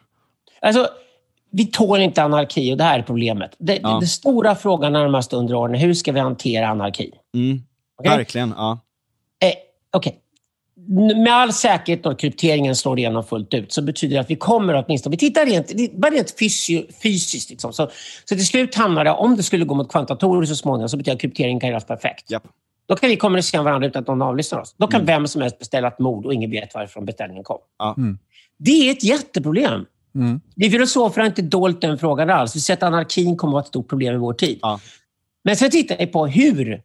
[0.61, 0.89] Alltså,
[1.51, 3.57] vi tål inte anarki och det här är problemet.
[3.59, 3.99] Det, ja.
[4.01, 7.13] det stora frågan närmast under åren är hur ska vi hantera anarki?
[7.35, 7.63] Mm.
[8.01, 8.17] Okay?
[8.17, 8.79] Verkligen, ja.
[9.43, 10.13] Eh, okay
[10.89, 14.85] med all säkerhet när krypteringen slår igenom fullt ut så betyder det att vi kommer
[14.85, 17.51] åtminstone, vi tittar rent, bara rent fysio, fysiskt.
[17.51, 17.73] Liksom.
[17.73, 17.91] Så,
[18.25, 21.13] så till slut hamnar det, om det skulle gå mot kvantdatorer så småningom, så betyder
[21.13, 22.33] det att krypteringen kan göras perfekt.
[22.33, 22.43] Yep.
[22.89, 24.75] Då kan vi kommunicera med varandra utan att någon avlyssnar oss.
[24.79, 25.07] Då kan mm.
[25.07, 27.59] vem som helst beställa ett mord och ingen vet varifrån beställningen kom.
[27.97, 28.19] Mm.
[28.59, 29.87] Det är ett jätteproblem.
[30.15, 30.41] Mm.
[30.57, 32.57] Vi filosofer har inte dolt den frågan alls.
[32.57, 34.59] Vi ser att anarkin kommer att vara ett stort problem i vår tid.
[34.63, 34.81] Ja.
[35.45, 36.83] Men sen tittar vi på hur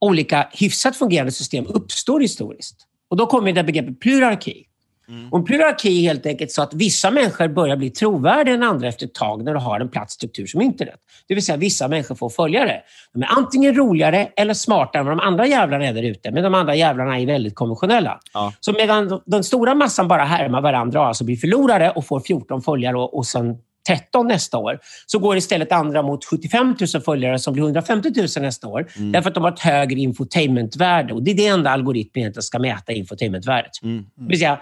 [0.00, 2.86] olika hyfsat fungerande system uppstår historiskt.
[3.10, 4.66] Och då kommer det begreppet plurarki.
[5.08, 5.32] Mm.
[5.32, 9.06] Och plurarki är helt enkelt så att vissa människor börjar bli trovärdiga än andra efter
[9.06, 10.94] ett tag när du har en platt struktur som internet.
[11.28, 12.80] Det vill säga vissa människor får följare.
[13.12, 16.30] De är antingen roligare eller smartare än vad de andra jävlarna är där ute.
[16.30, 18.20] Men de andra jävlarna är väldigt konventionella.
[18.32, 18.52] Ja.
[18.60, 22.62] Så medan den stora massan bara härmar varandra och alltså blir förlorare och får 14
[22.62, 23.56] följare och, och sen
[23.96, 28.28] 13 nästa år, så går istället andra mot 75 000 följare som blir 150 000
[28.40, 28.86] nästa år.
[28.96, 29.12] Mm.
[29.12, 31.14] Därför att de har ett högre infotainmentvärde.
[31.14, 33.82] Och det är det enda algoritmen egentligen ska mäta, infotainmentvärdet.
[33.82, 33.94] Mm.
[33.94, 34.06] Mm.
[34.14, 34.60] Det vill säga,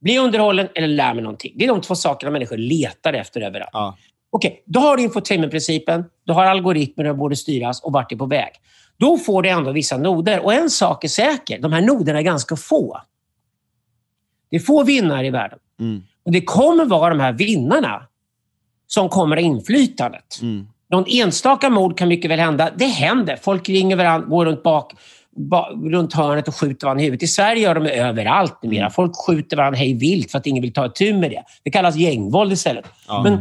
[0.00, 1.52] bli underhållen eller lär mig någonting.
[1.56, 3.70] Det är de två sakerna människor letar efter överallt.
[3.72, 3.96] Ja.
[4.30, 8.16] Okej, okay, då har du infotainmentprincipen, du har algoritmer som borde styras och vart är
[8.16, 8.50] på väg.
[8.96, 10.44] Då får du ändå vissa noder.
[10.44, 13.00] Och en sak är säker, de här noderna är ganska få.
[14.50, 15.58] Det är få vinnare i världen.
[15.80, 16.02] Mm.
[16.24, 18.06] Och Det kommer vara de här vinnarna
[18.94, 20.38] som kommer ha inflytandet.
[20.42, 20.66] Mm.
[20.90, 22.70] Någon enstaka mord kan mycket väl hända.
[22.76, 23.36] Det händer.
[23.42, 24.92] Folk ringer varandra, går runt bak,
[25.90, 27.22] runt hörnet och skjuter varandra i huvudet.
[27.22, 28.80] I Sverige gör de det överallt numera.
[28.80, 28.90] Mm.
[28.90, 31.42] Folk skjuter varandra hej vilt för att ingen vill ta itu med det.
[31.62, 32.84] Det kallas gängvåld istället.
[33.08, 33.22] Ja.
[33.22, 33.38] Men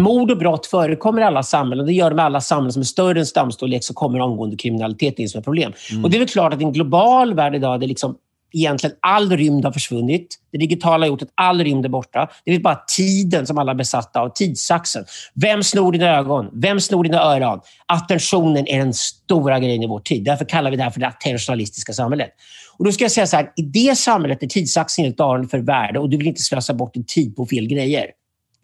[0.00, 1.86] mord och brott förekommer i alla samhällen.
[1.86, 5.18] Det gör de i alla samhällen som är större än stamstorlek så kommer omgående kriminalitet
[5.18, 5.72] in som ett problem.
[5.90, 6.04] Mm.
[6.04, 8.16] Och Det är väl klart att i en global värld idag, det liksom
[8.54, 10.36] egentligen all rymd har försvunnit.
[10.52, 12.28] Det digitala har gjort att all rymd är borta.
[12.44, 14.28] Det är bara tiden som alla är besatta av.
[14.28, 15.04] Tidsaxeln.
[15.34, 16.50] Vem snor dina ögon?
[16.52, 17.60] Vem snor dina öron?
[17.86, 20.24] Attentionen är den stora grejen i vår tid.
[20.24, 22.30] Därför kallar vi det här för det attentionalistiska samhället.
[22.78, 25.58] Och då ska jag säga så här, i det samhället är tidsaxeln helt avgörande för
[25.58, 28.06] värde och du vill inte slösa bort din tid på fel grejer.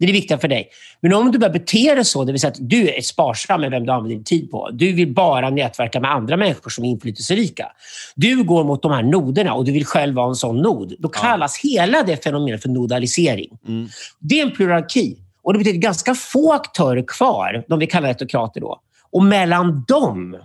[0.01, 0.69] Det är det viktiga för dig.
[1.01, 3.71] Men om du börjar bete dig så, det vill säga att du är sparsam med
[3.71, 4.69] vem du använder din tid på.
[4.73, 7.71] Du vill bara nätverka med andra människor som är inflytelserika.
[8.15, 10.93] Du går mot de här noderna och du vill själv vara en sån nod.
[10.99, 11.81] Då kallas ja.
[11.81, 13.49] hela det fenomenet för nodalisering.
[13.67, 13.87] Mm.
[14.19, 15.17] Det är en pluralki.
[15.43, 18.81] Och det betyder ganska få aktörer kvar, de vi kallar etokrater då.
[19.11, 20.37] Och mellan dem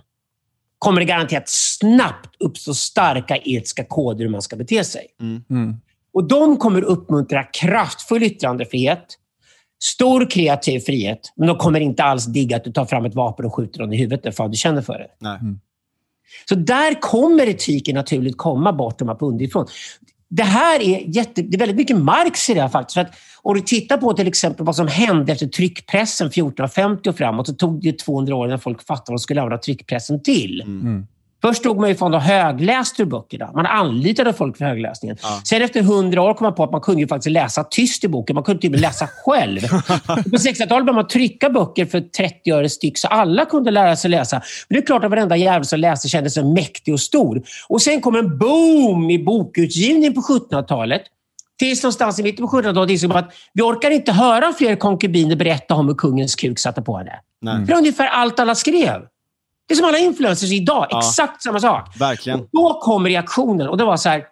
[0.79, 5.05] kommer det garanterat snabbt uppstå starka etiska koder hur man ska bete sig.
[5.21, 5.43] Mm.
[5.49, 5.75] Mm.
[6.13, 9.17] Och De kommer uppmuntra kraftfull yttrandefrihet,
[9.83, 13.45] stor kreativ frihet, men de kommer inte alls digga att du tar fram ett vapen
[13.45, 15.07] och skjuter någon i huvudet för att du känner för det.
[15.19, 15.37] Nej.
[15.41, 15.59] Mm.
[16.49, 19.67] Så där kommer etiken naturligt komma bortom upp underifrån.
[20.29, 22.93] Det här är, jätte, det är väldigt mycket Marx i det här faktiskt.
[22.93, 23.11] För att
[23.41, 27.53] om du tittar på till exempel vad som hände efter tryckpressen 1450 och framåt, så
[27.53, 30.61] tog det 200 år innan folk fattade vad de skulle använda tryckpressen till.
[30.65, 31.07] Mm.
[31.41, 33.51] Först stod man ju fan och högläste ur böckerna.
[33.53, 35.17] Man anlitade folk för högläsningen.
[35.21, 35.41] Ja.
[35.43, 38.07] Sen efter hundra år kom man på att man kunde ju faktiskt läsa tyst i
[38.07, 38.33] boken.
[38.33, 39.61] Man kunde till och med läsa själv.
[40.07, 44.09] på 60-talet började man trycka böcker för 30 öre styck, så alla kunde lära sig
[44.11, 44.41] läsa.
[44.67, 47.43] Men det är klart att varenda jävel som läste kände sig mäktig och stor.
[47.69, 51.01] Och Sen kom en boom i bokutgivning på 1700-talet.
[51.59, 55.35] Tills någonstans i mitten på 1700-talet insåg man att vi orkar inte höra fler konkubiner
[55.35, 57.11] berätta om hur kungens kuk satte på henne.
[57.41, 57.65] Nej.
[57.65, 59.01] För ungefär allt alla skrev.
[59.67, 60.87] Det är som alla influencers idag.
[60.89, 60.99] Ja.
[60.99, 61.95] Exakt samma sak.
[61.99, 62.39] Verkligen.
[62.39, 64.23] Och då kom reaktionen och det var så här.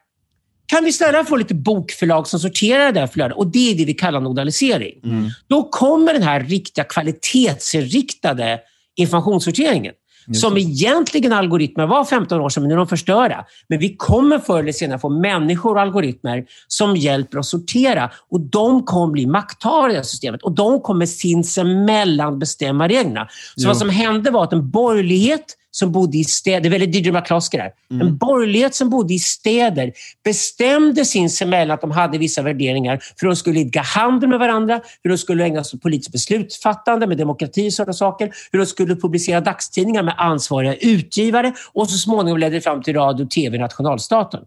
[0.68, 3.38] Kan vi snälla få lite bokförlag som sorterar det här flödet?
[3.38, 5.00] Och det är det vi kallar nodalisering.
[5.04, 5.30] Mm.
[5.48, 8.60] Då kommer den här riktiga kvalitetsinriktade
[8.96, 9.94] informationssorteringen.
[10.34, 13.46] Som egentligen algoritmer var 15 år sedan, men nu är de förstörda.
[13.70, 18.12] Men vi kommer förr eller senare få människor och algoritmer som hjälper oss sortera.
[18.32, 20.44] Och de kommer bli makthavare i det systemet.
[20.44, 23.28] Och de kommer sinsemellan bestämma reglerna.
[23.56, 23.68] Så jo.
[23.68, 27.12] vad som hände var att en borgerlighet som bodde i städer, det är väldigt DJ
[27.12, 27.72] McCloskey där.
[27.92, 28.08] Mm.
[28.08, 33.36] En borgerlighet som bodde i städer bestämde sinsemellan att de hade vissa värderingar för de
[33.36, 37.70] skulle idka handel med varandra, hur de skulle ägna sig åt politiskt beslutsfattande med demokrati
[37.70, 42.56] och sådana saker, hur de skulle publicera dagstidningar med ansvariga utgivare och så småningom ledde
[42.56, 44.42] det fram till radio, tv, nationalstaten.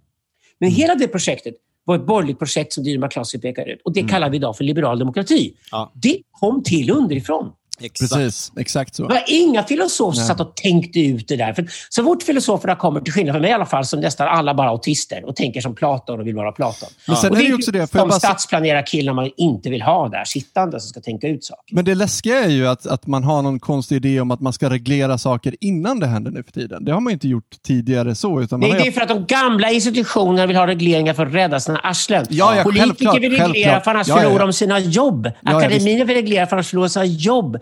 [0.58, 0.76] Men mm.
[0.76, 1.54] hela det projektet
[1.84, 4.10] var ett borgerligt projekt som Dyrma McCloskey pekar ut och det mm.
[4.10, 5.54] kallar vi idag för liberal demokrati.
[5.70, 5.92] Ja.
[5.94, 7.52] Det kom till underifrån.
[7.80, 8.12] Exakt.
[8.12, 9.08] Precis, exakt så.
[9.08, 11.52] Det var inga filosofer som satt och tänkte ut det där.
[11.52, 14.54] För så fort filosoferna kommer, till skillnad från mig i alla fall, så nästan alla
[14.54, 16.88] bara autister och tänker som Platon och vill vara Platon.
[17.06, 18.18] Men sen och är det, är också det, för de bara...
[18.18, 21.74] stadsplanerarkillar man inte vill ha där, sittande, som ska tänka ut saker.
[21.74, 24.52] Men det läskiga är ju att, att man har någon konstig idé om att man
[24.52, 26.84] ska reglera saker innan det händer nu för tiden.
[26.84, 28.40] Det har man inte gjort tidigare så.
[28.40, 31.60] Utan Nej, det är för att de gamla institutionerna vill ha regleringar för att rädda
[31.60, 32.26] sina arslen.
[32.30, 35.30] Ja, ja, Politiker vill reglera för annars ja, förlorar de sina jobb.
[35.42, 37.58] Akademin vill reglera för annars förlorar sina jobb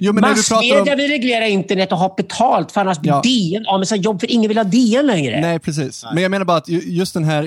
[0.00, 0.96] Jo, Massmedia om...
[0.96, 3.20] vill reglera internet och ha betalt, för annars blir ja.
[3.24, 5.40] DN av med sina jobb, för ingen vill ha DN längre.
[5.40, 6.04] Nej, precis.
[6.04, 6.14] Nej.
[6.14, 7.42] Men jag menar bara att just den här,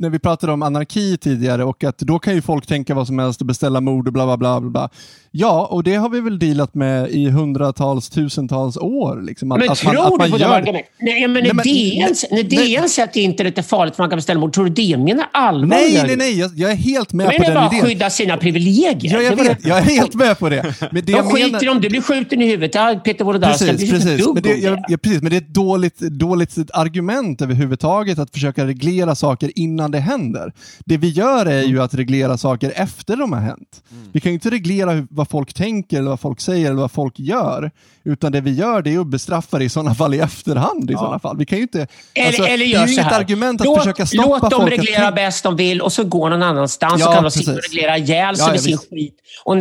[0.00, 3.18] när vi pratade om anarki tidigare och att då kan ju folk tänka vad som
[3.18, 4.60] helst och beställa mord och bla bla bla.
[4.60, 4.90] bla.
[5.32, 9.22] Ja, och det har vi väl dealat med i hundratals, tusentals år.
[9.22, 10.92] Liksom, att, men att tror man, att du på det argumentet?
[11.00, 14.40] Nej, men när DN, när DN säger att internet är farligt för man kan beställa
[14.40, 15.66] mord, tror du DN menar allvar?
[15.66, 17.54] Nej, nej, nej, jag, jag, är helt med på den idén.
[17.54, 19.14] Men bara skydda sina privilegier.
[19.14, 20.59] Ja, jag, vet, jag är helt med på det.
[20.90, 21.68] Men det De skiter menar...
[21.68, 23.04] om du blir skjuten i huvudet.
[23.04, 24.26] Peter Wolodarski precis, precis.
[24.34, 25.22] Men det, jag, ja, precis.
[25.22, 30.52] Men det är ett dåligt, dåligt argument överhuvudtaget att försöka reglera saker innan det händer.
[30.84, 33.82] Det vi gör är ju att reglera saker efter de har hänt.
[33.90, 34.10] Mm.
[34.12, 37.18] Vi kan ju inte reglera vad folk tänker, eller vad folk säger eller vad folk
[37.18, 37.70] gör.
[38.04, 40.90] Utan det vi gör det är att bestraffa det i sådana fall i efterhand.
[40.90, 40.98] i ja.
[40.98, 41.36] sådana fall.
[41.36, 44.06] Vi kan ju inte, eller, alltså, eller gör det är inget argument att låt, försöka
[44.06, 44.42] stoppa folk.
[44.42, 47.30] Låt dem reglera bäst de vill och så går någon annanstans ja, och kan de
[47.30, 49.16] sitta och reglera ihjäl sig ja, med sin skit.
[49.44, 49.56] Och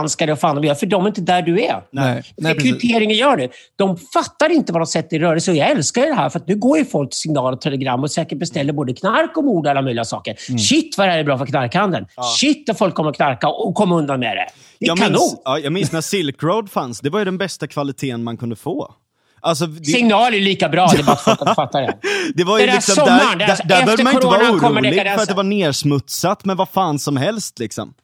[0.00, 0.74] näthatsgranskare och fan de gör.
[0.74, 1.82] För de är inte där du är.
[1.92, 3.48] Nej, Rekryteringen gör det.
[3.76, 5.50] De fattar inte vad de sätter i rörelse.
[5.50, 8.10] Och jag älskar det här, för nu går ju folk till signal och telegram och
[8.10, 10.36] säkert beställer både knark och mord och alla möjliga saker.
[10.48, 10.58] Mm.
[10.58, 12.06] Shit vad det här är bra för knarkhandeln.
[12.16, 12.22] Ja.
[12.22, 14.46] Shit vad folk kommer att knarka och komma undan med det.
[14.78, 15.12] Det är jag kanon.
[15.12, 17.00] Minns, ja, jag minns när Silk Road fanns.
[17.00, 18.94] Det var ju den bästa kvaliteten man kunde få.
[19.42, 19.84] Alltså, det...
[19.84, 21.98] Signal är lika bra, det är bara att folk fattar det.
[22.34, 25.22] det var ju det liksom, sommaren, där, där, där behövde man inte vara orolig för
[25.22, 27.58] att det var nersmutsat med vad fan som helst.
[27.58, 27.94] Liksom.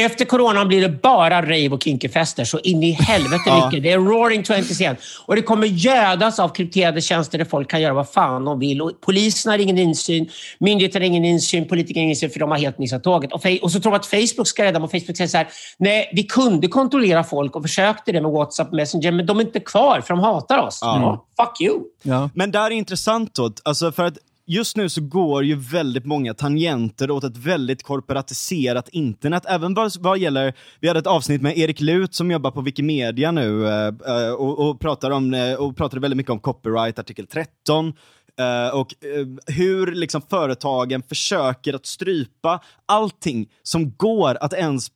[0.00, 3.66] Efter coronan blir det bara rave och kinkyfester, så in i helvete ja.
[3.66, 3.82] mycket.
[3.82, 4.96] Det är roaring twenties igen.
[5.26, 8.82] Och det kommer gödas av krypterade tjänster där folk kan göra vad fan de vill.
[8.82, 12.50] Och polisen har ingen insyn, myndigheter har ingen insyn, politiker har ingen insyn för de
[12.50, 13.32] har helt missat tåget.
[13.32, 15.48] Och, och så tror de att Facebook ska rädda dem och Facebook säger så här,
[15.78, 19.60] nej, vi kunde kontrollera folk och försökte det med WhatsApp Messenger, men de är inte
[19.60, 20.78] kvar för de hatar oss.
[20.82, 21.24] Ja.
[21.36, 21.80] Ja, fuck you.
[22.02, 22.30] Ja.
[22.34, 26.34] Men där är intressant då, alltså för att just nu så går ju väldigt många
[26.34, 29.42] tangenter åt ett väldigt korporatiserat internet.
[29.46, 33.30] Även vad, vad gäller, vi hade ett avsnitt med Erik Lut som jobbar på Wikimedia
[33.30, 37.26] nu eh, eh och, och, pratar om, eh, och pratade väldigt mycket om copyright, artikel
[37.26, 37.92] 13.
[38.40, 44.88] Uh, eh, och uh, hur liksom företagen försöker att strypa allting som går att ens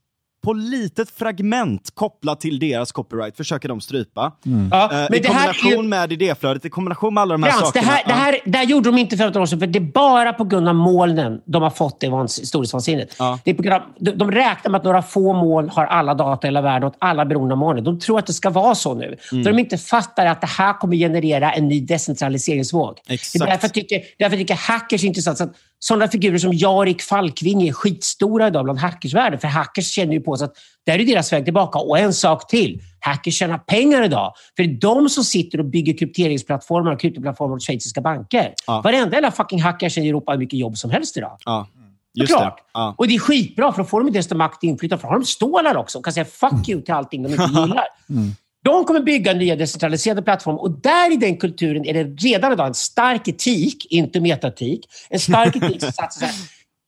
[0.48, 4.32] på litet fragment kopplat till deras copyright försöker de strypa.
[4.46, 4.68] Mm.
[4.72, 5.88] Ja, uh, I kombination är...
[5.88, 7.86] med idéflödet, i kombination med alla de här Frans, sakerna.
[7.86, 9.78] Det här, det här, det här gjorde de inte för 15 år sedan, för det
[9.78, 13.16] är bara på grund av molnen de har fått det storhetsvansinnet.
[13.18, 13.38] Ja.
[13.44, 16.14] Det är på grund av, de, de räknar med att några få moln har alla
[16.14, 17.84] data i hela världen och alla beroende av molnen.
[17.84, 19.16] De tror att det ska vara så nu.
[19.32, 19.44] Mm.
[19.44, 22.98] Så de inte fattar att det här kommer generera en ny decentraliseringsvåg.
[23.08, 23.32] Exakt.
[23.32, 25.38] Det är därför jag tycker, därför jag tycker hackers är intressant.
[25.38, 29.40] Så att sådana figurer som Jarik Falkvinge är skitstora idag bland hackersvärlden.
[29.40, 30.54] För hackers känner ju på sig att
[30.86, 31.78] det här är deras väg tillbaka.
[31.78, 32.80] Och en sak till.
[33.00, 34.32] Hackers tjänar pengar idag.
[34.56, 38.54] För det är de som sitter och bygger krypteringsplattformar och kryptoplattformar åt schweiziska banker.
[38.66, 38.80] Ja.
[38.80, 41.38] Varenda jävla fucking hackers i Europa har mycket jobb som helst idag.
[41.44, 41.68] Ja.
[42.14, 42.52] Just det.
[42.74, 42.94] Ja.
[42.98, 45.00] Och det är skitbra, för då får de desto makt och inflytande.
[45.00, 47.42] För då har de stålar också och kan säga fuck you till allting de inte
[47.60, 47.84] gillar.
[48.10, 48.30] mm.
[48.64, 52.66] De kommer bygga nya decentraliserade plattformar och där i den kulturen är det redan idag
[52.66, 56.34] en stark etik, inte metatik, en stark etik som satsar så här.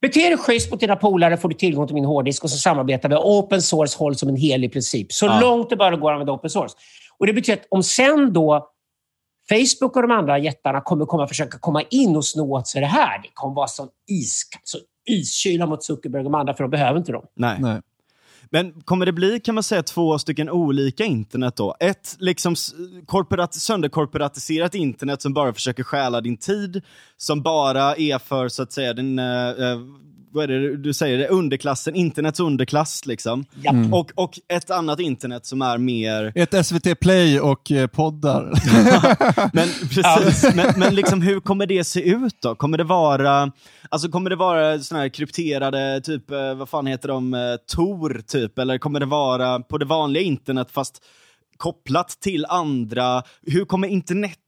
[0.00, 3.08] Bete dig schysst mot dina polare får du tillgång till min hårddisk och så samarbetar
[3.08, 3.14] vi.
[3.14, 5.12] Open source hålls som en helig princip.
[5.12, 5.40] Så ja.
[5.40, 6.74] långt det bara går att använda open source.
[7.18, 8.70] Och Det betyder att om sen då
[9.48, 12.86] Facebook och de andra jättarna kommer komma försöka komma in och sno åt sig det
[12.86, 13.22] här.
[13.22, 16.98] Det kommer vara sån iskyla så iskyla mot Zuckerberg och de andra, för de behöver
[16.98, 17.24] inte dem.
[17.36, 17.56] Nej.
[17.60, 17.80] Nej.
[18.52, 21.76] Men kommer det bli, kan man säga, två stycken olika internet då?
[21.80, 22.54] Ett liksom
[23.06, 26.82] korporat, sönderkorporatiserat internet som bara försöker stjäla din tid,
[27.16, 29.78] som bara är för, så att säga, din uh,
[30.32, 33.44] vad är det du säger, det underklassen, internets underklass liksom.
[33.64, 33.94] Mm.
[33.94, 36.32] Och, och ett annat internet som är mer...
[36.34, 38.42] Ett SVT Play och eh, poddar.
[39.54, 42.54] men precis, men, men liksom, hur kommer det se ut då?
[42.54, 43.52] Kommer det vara,
[43.88, 47.40] alltså kommer det vara såna här krypterade, typ, eh, vad fan heter de, eh,
[47.76, 51.02] Tor typ, eller kommer det vara på det vanliga internet fast
[51.56, 54.38] kopplat till andra, hur kommer internet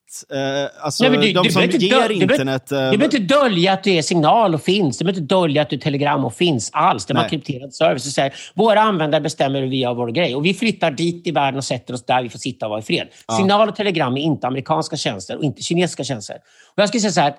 [0.81, 2.67] alltså, Nej, du, de som ger dö, internet...
[2.67, 4.99] Du behöver inte dölja att det är signal och finns.
[4.99, 7.07] Du behöver inte dölja att du är telegram och finns alls.
[7.07, 8.15] Det är bara krypterad service.
[8.15, 10.35] säger, våra användare bestämmer hur vi gör vår grej.
[10.35, 12.81] Och vi flyttar dit i världen och sätter oss där vi får sitta och vara
[12.81, 13.09] i fred.
[13.29, 13.35] Ja.
[13.35, 16.37] Signal och telegram är inte amerikanska tjänster och inte kinesiska tjänster.
[16.77, 17.35] Och jag skulle säga så här,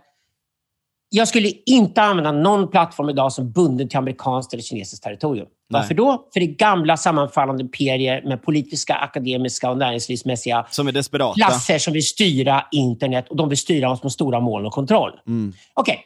[1.16, 5.47] jag skulle inte använda någon plattform idag som bunden till amerikanskt eller kinesiskt territorium.
[5.70, 5.82] Nej.
[5.82, 6.30] Varför då?
[6.34, 11.34] För det gamla sammanfallande imperier med politiska, akademiska och näringslivsmässiga som är desperata.
[11.34, 15.11] klasser som vill styra internet och de vill styra oss med stora mål och kontroll.
[15.28, 15.53] Mm.
[15.74, 15.93] Okej.
[15.93, 16.03] Okay.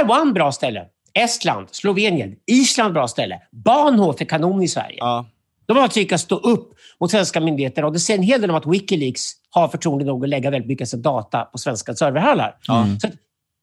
[0.00, 0.84] Taiwan, bra ställe.
[1.14, 3.40] Estland, Slovenien, Island, bra ställe.
[3.52, 4.96] Bahnhof är kanon i Sverige.
[4.98, 5.26] Ja.
[5.66, 8.56] De har lyckats stå upp mot svenska myndigheter och det säger en hel del om
[8.56, 12.56] att Wikileaks har förtroende nog att lägga väldigt mycket data på svenska serverhallar.
[12.68, 13.00] Mm.
[13.00, 13.08] Så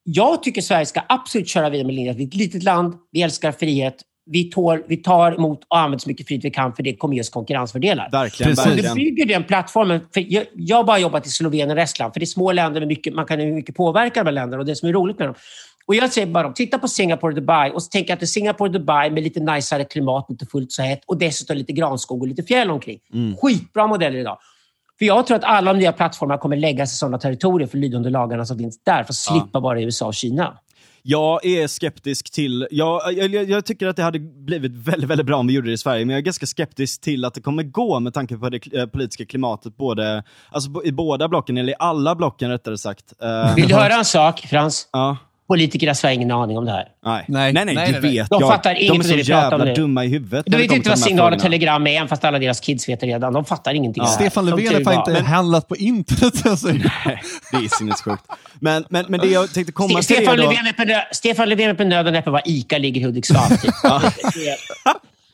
[0.07, 2.93] jag tycker Sverige ska absolut köra vidare med linjen att vi är ett litet land,
[3.11, 3.95] vi älskar frihet,
[4.25, 7.15] vi, tår, vi tar emot och använder så mycket frihet vi kan för det kommer
[7.15, 8.09] ge oss konkurrensfördelar.
[8.11, 8.65] Verkligen, Precis.
[8.65, 8.95] verkligen.
[8.95, 9.99] Du bygger den plattformen.
[10.13, 12.81] För jag, jag har bara jobbat i Slovenien och Estland, för det är små länder
[12.81, 15.27] med mycket, man kan mycket påverka de här länderna och det som är roligt med
[15.27, 15.35] dem.
[15.85, 18.69] Och jag säger bara, titta på Singapore och Dubai och jag att det är Singapore
[18.69, 22.27] och Dubai med lite najsare klimat, inte fullt så hett och dessutom lite granskog och
[22.27, 22.99] lite fjäll omkring.
[23.13, 23.35] Mm.
[23.37, 24.37] Skitbra modeller idag.
[24.99, 27.97] För jag tror att alla nya plattformar kommer läggas i sådana territorier för att lyda
[27.97, 29.59] under lagarna som finns där, för att slippa ja.
[29.59, 30.57] vara i USA och Kina.
[31.07, 35.37] Jag är skeptisk till, jag, jag, jag, tycker att det hade blivit väldigt, väldigt bra
[35.37, 37.63] om vi gjorde det i Sverige, men jag är ganska skeptisk till att det kommer
[37.63, 41.75] gå med tanke på det eh, politiska klimatet både, alltså i båda blocken, eller i
[41.79, 43.13] alla blocken rättare sagt.
[43.55, 44.89] Vill du höra en sak, Frans?
[44.91, 45.17] Ja
[45.47, 46.87] politiker i Sverige har ingen aning om det här.
[47.05, 48.49] Nej, nej, nej, nej, nej det vet de jag.
[48.49, 50.45] Fattar de är så jävla dumma i huvudet.
[50.45, 53.33] De vet inte vad signal och telegram är, fast alla deras kids vet det redan.
[53.33, 54.03] De fattar ingenting.
[54.03, 54.09] Ja.
[54.09, 56.45] Stefan Löfven har inte men, handlat på internet.
[56.45, 56.67] Alltså.
[57.05, 57.21] Nej,
[57.51, 58.23] det är sinnessjukt.
[58.59, 61.69] Men, men, men det jag tänkte komma Ste till Stefan Löfven är på, Stefan Löfven
[61.69, 63.49] är på nöd och näppe var ICA ligger i Hudiksvall.
[63.49, 63.73] Typ.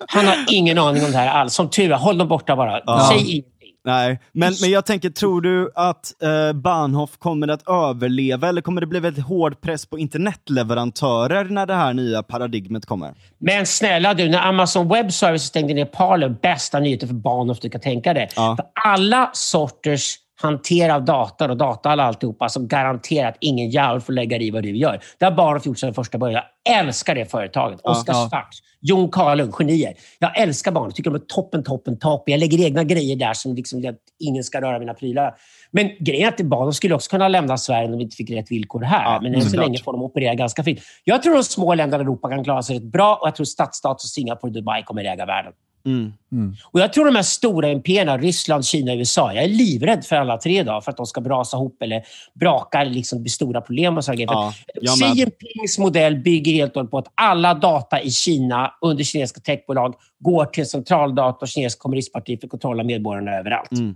[0.07, 1.53] Han har ingen aning om det här alls.
[1.53, 2.81] Som tur är, håll dem borta bara.
[2.85, 3.09] Ja.
[3.11, 3.43] Säg
[3.85, 8.81] Nej, men, men jag tänker, tror du att eh, Bahnhof kommer att överleva eller kommer
[8.81, 13.13] det bli väldigt hård press på internetleverantörer när det här nya paradigmet kommer?
[13.37, 17.69] Men snälla du, när Amazon Web Services stängde ner Parler, bästa nyheter för Bahnhof du
[17.69, 18.29] kan tänka dig.
[18.35, 18.55] Ja.
[18.57, 24.01] För alla sorters hantera av data och data och alltihopa som garanterar att ingen jävel
[24.01, 25.01] får lägga i vad du gör.
[25.17, 26.43] Det har Bahnhof gjort sedan första början.
[26.63, 27.79] Jag älskar det företaget.
[27.83, 28.49] Oskar ja, Svart,
[28.81, 29.93] Jon Karlung, genier.
[30.19, 30.93] Jag älskar Bahnhof.
[30.93, 32.31] Tycker de är toppen, toppen, toppen.
[32.31, 35.35] Jag lägger egna grejer där som liksom, ingen ska röra mina prylar.
[35.71, 38.51] Men grejen är att Bahnhof skulle också kunna lämna Sverige om de inte fick rätt
[38.51, 39.03] villkor här.
[39.03, 40.83] Ja, Men än så länge får de operera ganska fritt.
[41.03, 43.35] Jag tror att de små länderna i Europa kan klara sig rätt bra och jag
[43.35, 45.53] tror stadsstat som Singapore och Dubai kommer äga världen.
[45.85, 46.13] Mm.
[46.31, 46.55] Mm.
[46.71, 50.37] Och Jag tror de här stora imperierna, Ryssland, Kina, USA, jag är livrädd för alla
[50.37, 52.03] tre idag för att de ska brasa ihop eller
[52.39, 53.97] braka eller liksom bli stora problem.
[53.97, 58.73] och ja, Xi Jinpings modell bygger helt och hållet på att alla data i Kina
[58.81, 63.71] under kinesiska techbolag går till en centraldator, kinesiska kommunistparti för kontroll av medborgarna överallt.
[63.71, 63.95] Mm.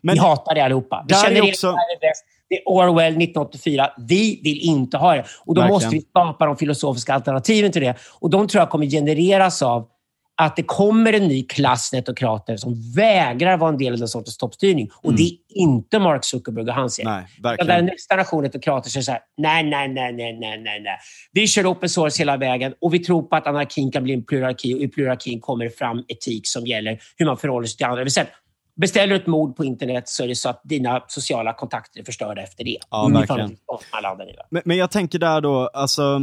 [0.00, 1.04] Men, Vi hatar det allihopa.
[1.08, 1.70] Vi känner också...
[2.00, 2.12] det
[2.48, 3.90] Det är Orwell 1984.
[3.98, 5.24] Vi vill inte ha det.
[5.44, 5.74] Och Då Verkligen.
[5.74, 7.94] måste vi skapa de filosofiska alternativen till det.
[8.20, 9.88] Och De tror jag kommer genereras av
[10.36, 14.36] att det kommer en ny klass netokrater som vägrar vara en del av den sortens
[14.36, 14.90] toppstyrning.
[14.96, 15.16] Och mm.
[15.16, 17.08] det är inte Mark Zuckerberg och hans gäng.
[17.42, 20.98] Där nästa generation netokrater säger så här, nej, nej, nej, nej, nej, nej, nej.
[21.32, 24.24] Vi kör open source hela vägen och vi tror på att anarkin kan bli en
[24.24, 28.04] plurarki och i plurarkin kommer fram etik som gäller hur man förhåller sig till andra.
[28.76, 32.04] Beställer du ett mord på internet så är det så att dina sociala kontakter är
[32.04, 32.78] förstörda efter det.
[32.90, 33.56] Ja, verkligen.
[34.50, 36.20] Men, men jag tänker där då, alltså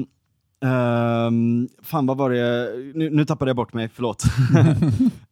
[0.63, 4.23] Um, fan vad var det, nu, nu tappade jag bort mig, förlåt.
[4.25, 4.61] uh,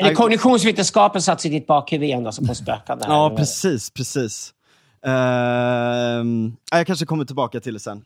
[0.00, 3.04] Eller kognitionsvetenskapen satt i ditt bakhuvud igen, alltså på spökande.
[3.08, 4.52] ja, precis, precis.
[5.06, 5.12] Uh,
[6.70, 8.04] jag kanske kommer tillbaka till det sen.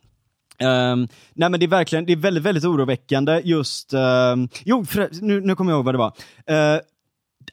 [0.63, 4.01] Um, nej men det är verkligen, det är väldigt, väldigt oroväckande just, uh,
[4.65, 6.13] jo, för, nu, nu kommer jag ihåg vad det var.
[6.51, 6.81] Uh,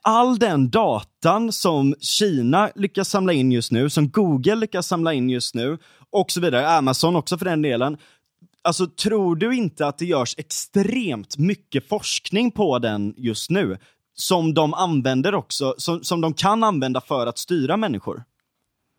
[0.02, 5.30] all den datan som Kina lyckas samla in just nu, som Google lyckas samla in
[5.30, 5.78] just nu,
[6.12, 7.98] och så vidare, Amazon också för den delen,
[8.62, 13.78] Alltså, tror du inte att det görs extremt mycket forskning på den just nu?
[14.16, 18.24] Som de använder också, som, som de kan använda för att styra människor?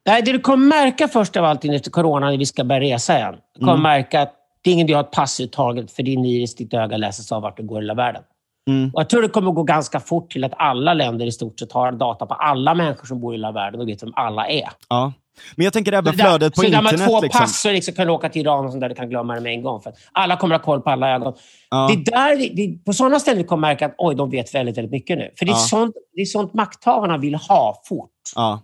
[0.07, 3.19] Nej, det du kommer märka först av allt efter corona, när vi ska börja resa
[3.19, 3.35] igen.
[3.55, 3.83] Du kommer mm.
[3.83, 7.33] märka att det är ingen du har ett passuttaget för din iris, ditt öga läses
[7.33, 8.23] av vart du går i hela världen.
[8.69, 8.91] Mm.
[8.95, 11.73] Och jag tror det kommer gå ganska fort till att alla länder i stort sett
[11.73, 14.69] har data på alla människor som bor i hela världen och vet vem alla är.
[14.89, 15.13] Ja.
[15.57, 16.91] Men jag tänker även flödet på internet.
[16.91, 17.41] Så där med två liksom.
[17.41, 19.53] pass så liksom kan åka till Iran och sånt där, du kan glömma det med
[19.53, 19.81] en gång.
[19.81, 21.35] För alla kommer ha koll på alla ögon.
[21.71, 21.91] Ja.
[21.91, 25.19] Det där, det, på sådana ställen kommer märka att oj, de vet väldigt, väldigt mycket
[25.19, 25.31] nu.
[25.39, 25.59] För det är, ja.
[25.59, 28.11] sånt, det är sånt makthavarna vill ha fort.
[28.37, 28.61] Ja.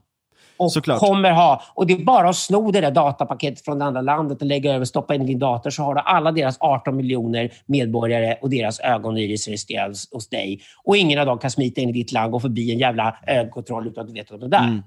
[0.57, 0.99] Och Såklart.
[0.99, 1.63] kommer ha.
[1.75, 4.75] Och det är bara att sno det där datapaketet från det andra landet och lägga
[4.75, 8.51] över, stoppa in i din dator så har du alla deras 18 miljoner medborgare och
[8.51, 10.61] deras ögoniris registreras hos dig.
[10.85, 13.87] Och ingen av dem kan smita in i ditt land och förbi en jävla ögonkontroll
[13.87, 14.65] utan att du vet att de är där.
[14.65, 14.83] Mm.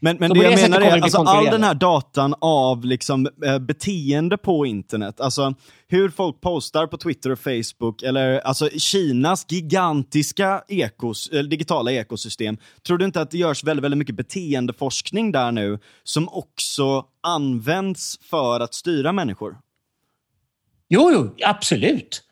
[0.00, 4.38] Men, men det, jag menar är, alltså, all den här datan av liksom, eh, beteende
[4.38, 5.54] på internet, alltså
[5.88, 12.58] hur folk postar på Twitter och Facebook, eller alltså Kinas gigantiska ekos, eh, digitala ekosystem,
[12.86, 18.18] tror du inte att det görs väldigt, väldigt mycket beteendeforskning där nu, som också används
[18.22, 19.56] för att styra människor?
[20.88, 22.25] Jo, jo, absolut.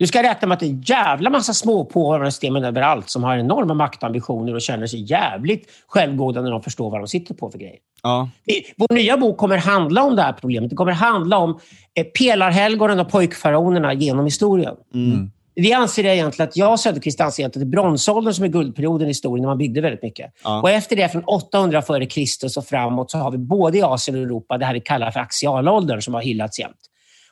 [0.00, 3.36] Du ska räkna med att det är en jävla massa småpåvar systemen överallt som har
[3.36, 7.58] enorma maktambitioner och känner sig jävligt självgoda när de förstår vad de sitter på för
[7.58, 7.76] grejer.
[8.02, 8.28] Ja.
[8.76, 10.70] Vår nya bok kommer handla om det här problemet.
[10.70, 11.60] Det kommer handla om
[11.94, 14.74] eh, pelarhelgonen och pojkfaraonerna genom historien.
[14.94, 15.30] Mm.
[15.54, 19.06] Vi anser egentligen att jag och Söderqvist anser att det är bronsåldern som är guldperioden
[19.06, 20.32] i historien när man byggde väldigt mycket.
[20.44, 20.60] Ja.
[20.60, 22.58] Och efter det, från 800 f.Kr.
[22.58, 25.20] och framåt, så har vi både i Asien och Europa det här vi kallar för
[25.20, 26.89] axialåldern som har hyllats jämt.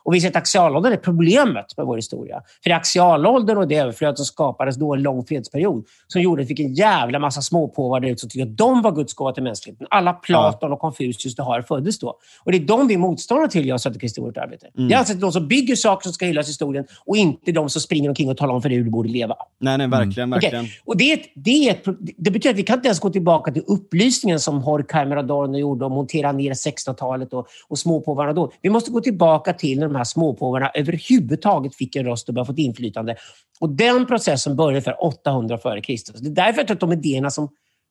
[0.09, 2.43] Och vi ser att axialåldern är problemet med vår historia.
[2.63, 6.43] För det är axialåldern och det överflöd som skapades då en lång fredsperiod som gjorde
[6.43, 9.15] att vi fick en jävla massa småpåvar där ute som tyckte att de var Guds
[9.15, 9.87] gåva till mänskligheten.
[9.91, 12.19] Alla Platon och Konfucius det har föddes då.
[12.45, 14.67] Och det är de vi är motståndare till, jag Söderqvist i vårt arbete.
[14.79, 14.91] Mm.
[14.91, 17.69] Jag anser att de som bygger saker som ska hyllas i historien och inte de
[17.69, 19.37] som springer omkring och talar om för dig hur du borde leva.
[19.59, 20.29] Nej, nej verkligen.
[20.29, 20.31] Mm.
[20.31, 20.65] verkligen.
[20.65, 20.77] Okay.
[20.85, 21.85] Och det, är det, är ett,
[22.17, 25.59] det betyder att vi kan inte ens gå tillbaka till upplysningen som Horkheimer och Adorno
[25.59, 28.53] gjorde och montera ner 1600-talet och, och småpåvarna då.
[28.63, 32.47] Vi måste gå tillbaka till när de här småpåvarna överhuvudtaget fick en röst och började
[32.47, 33.17] få ett inflytande.
[33.61, 36.21] Och den processen började för 800 f.Kr.
[36.21, 37.49] Det är därför jag tror att de idéerna som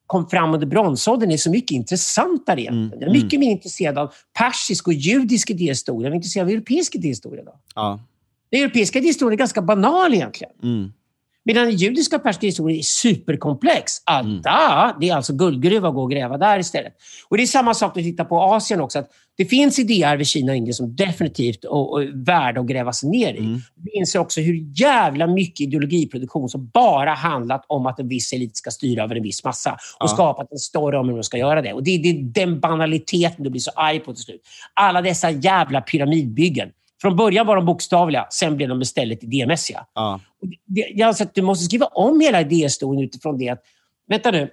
[0.07, 2.93] kom fram under bronsåldern är så mycket intressantare egentligen.
[2.93, 2.99] Mm.
[2.99, 3.39] Jag är mycket mm.
[3.39, 6.07] mer intresserad av persisk och judisk idéhistoria.
[6.07, 7.43] Jag är intresserad av europeisk idéhistoria.
[7.43, 7.59] Då.
[7.75, 7.99] Ja.
[8.49, 10.53] Den europeiska idéhistorien är ganska banal egentligen.
[10.63, 10.93] Mm.
[11.47, 13.91] Medan den judiska persiska historien är superkomplex.
[14.09, 14.41] Mm.
[14.99, 16.93] Det är alltså guldgruva att gå och gräva där istället.
[17.29, 18.99] Och Det är samma sak när vi tittar på Asien också.
[18.99, 23.09] Att det finns idéarv i Kina och Indien som definitivt är värda att gräva sig
[23.09, 23.39] ner i.
[23.39, 23.59] Mm.
[23.75, 28.57] Vi inser också hur jävla mycket ideologiproduktion som bara handlat om att en viss elit
[28.57, 30.07] ska styra över en viss massa och ja.
[30.07, 31.73] skapat en story om hur de ska göra det.
[31.73, 34.41] Och Det är, det är den banaliteten du blir så arg på till slut.
[34.73, 36.69] Alla dessa jävla pyramidbyggen.
[37.01, 39.85] Från början var de bokstavliga, sen blev de istället idémässiga.
[39.93, 40.19] Ja.
[40.65, 43.61] Jag anser att du måste skriva om hela idéhistorien utifrån det att,
[44.07, 44.49] vänta nu,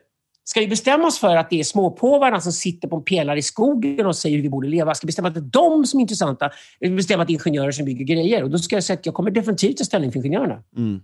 [0.47, 3.43] Ska vi bestämma oss för att det är småpåvarna som sitter på en pelare i
[3.43, 4.95] skogen och säger hur vi borde leva?
[4.95, 6.51] Ska vi bestämma att det är de som är intressanta?
[6.81, 8.43] Eller vi bestämma att det är ingenjörer som bygger grejer?
[8.43, 10.63] Och då ska jag säga att jag kommer definitivt ta ställning för ingenjörerna.
[10.77, 11.01] Mm.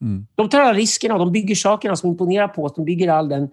[0.00, 0.26] Mm.
[0.34, 2.74] De tar alla riskerna, de bygger sakerna som imponerar på oss.
[2.74, 3.48] De bygger all den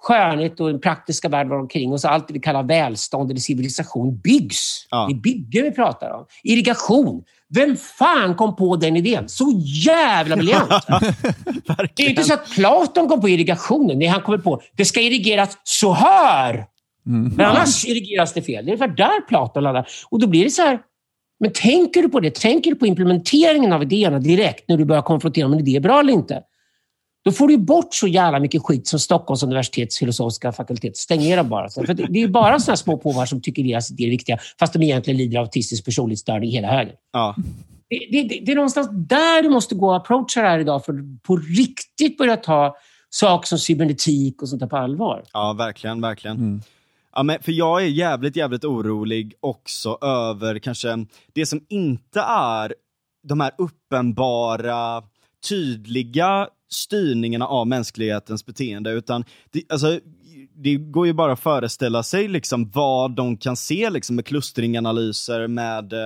[0.00, 2.04] skönhet och den praktiska världen omkring oss.
[2.04, 4.86] Allt det vi kallar välstånd eller civilisation byggs.
[4.90, 5.06] Ja.
[5.10, 6.26] Det är bygge vi pratar om.
[6.42, 7.22] Irrigation.
[7.54, 9.28] Vem fan kom på den idén?
[9.28, 10.68] Så jävla briljant!
[11.96, 13.98] det är inte så att Platon kom på irrigationen.
[13.98, 16.66] Nej, han kommer på det ska irrigeras så här.
[17.06, 17.32] Mm.
[17.36, 18.64] Men annars irrigeras det fel.
[18.64, 19.88] Det är ungefär där Platon landar.
[20.10, 20.78] Och då blir det så här,
[21.40, 22.34] men tänker du på det?
[22.34, 25.80] Tänker du på implementeringen av idéerna direkt när du börjar konfrontera om en idé är
[25.80, 26.42] bra eller inte?
[27.24, 30.96] Då får du bort så jävla mycket skit som Stockholms universitets filosofiska fakultet.
[30.96, 31.70] Stäng ner dem bara.
[31.70, 34.82] För det är bara sådana små påvar som tycker deras idéer är viktiga, fast de
[34.82, 36.94] egentligen lider av autistisk personlighetsstörning hela högen.
[37.12, 37.34] Ja.
[37.88, 40.92] Det, det, det, är någonstans där du måste gå och approacha det här idag för
[40.92, 42.76] att på riktigt börja ta
[43.10, 45.24] saker som cybernetik och sånt där på allvar.
[45.32, 46.36] Ja, verkligen, verkligen.
[46.36, 46.62] Mm.
[47.14, 52.74] Ja, men för jag är jävligt, jävligt orolig också över kanske det som inte är
[53.28, 55.02] de här uppenbara,
[55.48, 60.00] tydliga styrningarna av mänsklighetens beteende, utan det, alltså,
[60.54, 65.46] det går ju bara att föreställa sig liksom vad de kan se liksom, med klustringanalyser,
[65.46, 66.00] med uh,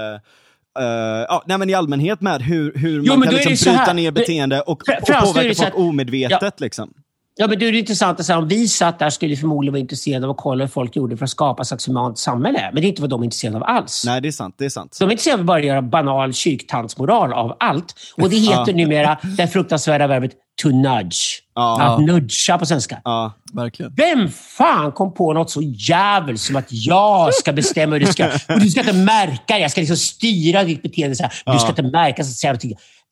[1.29, 4.61] ja, nej, men i allmänhet med hur, hur jo, man kan liksom bryta ner beteende
[4.61, 6.41] och, och påverka folk omedvetet.
[6.43, 6.51] Ja.
[6.59, 6.95] Liksom.
[7.37, 9.81] Ja, men det är intressant att säga, om vi satt där skulle vi förmodligen vara
[9.81, 12.71] intresserade av att kolla hur folk gjorde för att skapa ett slags humant samhälle.
[12.73, 14.03] Men det är inte vad de är intresserade av alls.
[14.07, 14.55] Nej, det är sant.
[14.59, 14.97] Det är sant.
[15.01, 17.95] De är intresserade av att bara göra banal kyrktantsmoral av allt.
[18.17, 18.77] Och det heter ja.
[18.77, 20.33] numera det fruktansvärda verbet
[20.63, 21.43] to nudge.
[21.55, 21.83] Ja.
[21.83, 23.01] Att nudga på svenska.
[23.05, 23.95] Ja, verkligen.
[23.97, 28.27] Vem fan kom på något så jävligt som att jag ska bestämma hur du ska...
[28.27, 29.59] Och du ska inte märka det.
[29.59, 31.17] Jag ska liksom styra ditt beteende.
[31.17, 31.53] Så här.
[31.53, 32.25] Du ska inte märka.
[32.25, 32.59] Så här,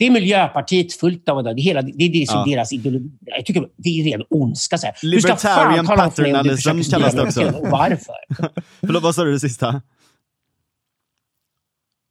[0.03, 1.45] det är Miljöpartiet fullt av.
[1.45, 2.57] Det, hela, det är det som ja.
[2.57, 4.79] deras ideologi Jag tycker det är ren ondska.
[4.79, 4.97] Så här.
[5.03, 7.41] Libertarian paternalism kallas det också.
[7.63, 8.15] Varför?
[8.81, 9.83] Förlåt, vad sa du det sista?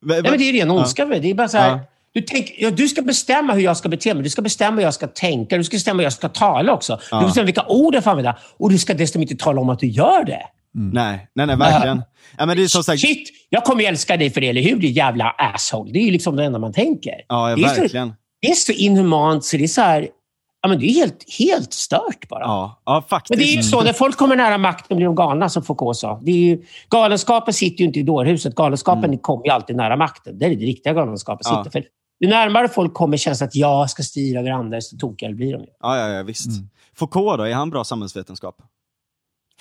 [0.05, 1.07] Nej, men det är ren ondska.
[1.11, 1.19] Ja.
[1.19, 1.80] Det är bara så här,
[2.13, 4.23] du, tänk, ja, du ska bestämma hur jag ska bete mig.
[4.23, 5.57] Du ska bestämma hur jag ska tänka.
[5.57, 6.99] Du ska bestämma hur jag ska tala också.
[7.11, 7.19] Ja.
[7.19, 8.38] Du bestämmer vilka ord jag får använda.
[8.57, 10.41] Och du ska dessutom inte tala om att du gör det.
[10.76, 10.89] Mm.
[10.89, 11.98] Nej, nej, nej, verkligen.
[11.98, 12.03] Uh,
[12.38, 13.02] ja, men det är som sagt...
[13.02, 14.76] Shit, jag kommer älska dig för det, eller hur?
[14.76, 15.91] Din jävla asshole.
[15.91, 17.22] Det är ju liksom det enda man tänker.
[17.27, 18.10] Ja, ja det verkligen.
[18.10, 20.07] Så, det är så inhumant så det är så här...
[20.61, 22.41] Ja, men det är helt, helt stört bara.
[22.41, 23.30] Ja, ja, faktiskt.
[23.30, 25.98] Men det är ju så, när folk kommer nära makten blir de galna, som Foucault
[25.98, 26.19] sa.
[26.23, 28.56] Det är ju, galenskapen sitter ju inte i dårhuset.
[28.56, 29.19] Galenskapen mm.
[29.19, 30.39] kommer ju alltid nära makten.
[30.39, 31.64] Det är det riktiga galenskapen ja.
[31.64, 31.80] sitter.
[31.80, 31.89] För
[32.19, 35.65] ju närmare folk kommer känns att jag ska styra över andra, desto tokigare blir de.
[35.81, 36.48] Ja, ja, ja visst.
[36.48, 36.69] Mm.
[36.95, 38.56] Foucault då, är han bra samhällsvetenskap?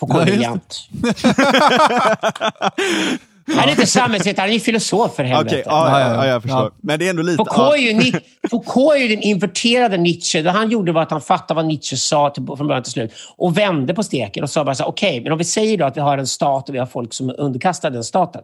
[0.00, 0.88] Är briljant.
[3.54, 5.56] Han är inte samhällsvetare, han är filosof för helvete.
[5.56, 6.60] Okay, ja, ja, ja, jag förstår.
[6.60, 6.70] Ja.
[6.80, 7.36] Men det är ändå lite...
[7.36, 8.12] Foucault, är ju,
[8.50, 10.42] Foucault är ju den inverterade Nietzsche.
[10.42, 13.12] Det han gjorde var att han fattade vad Nietzsche sa till, från början till slut
[13.36, 15.84] och vände på steken och sa bara så okej, okay, men om vi säger då
[15.84, 18.42] att vi har en stat och vi har folk som är underkastade den staten.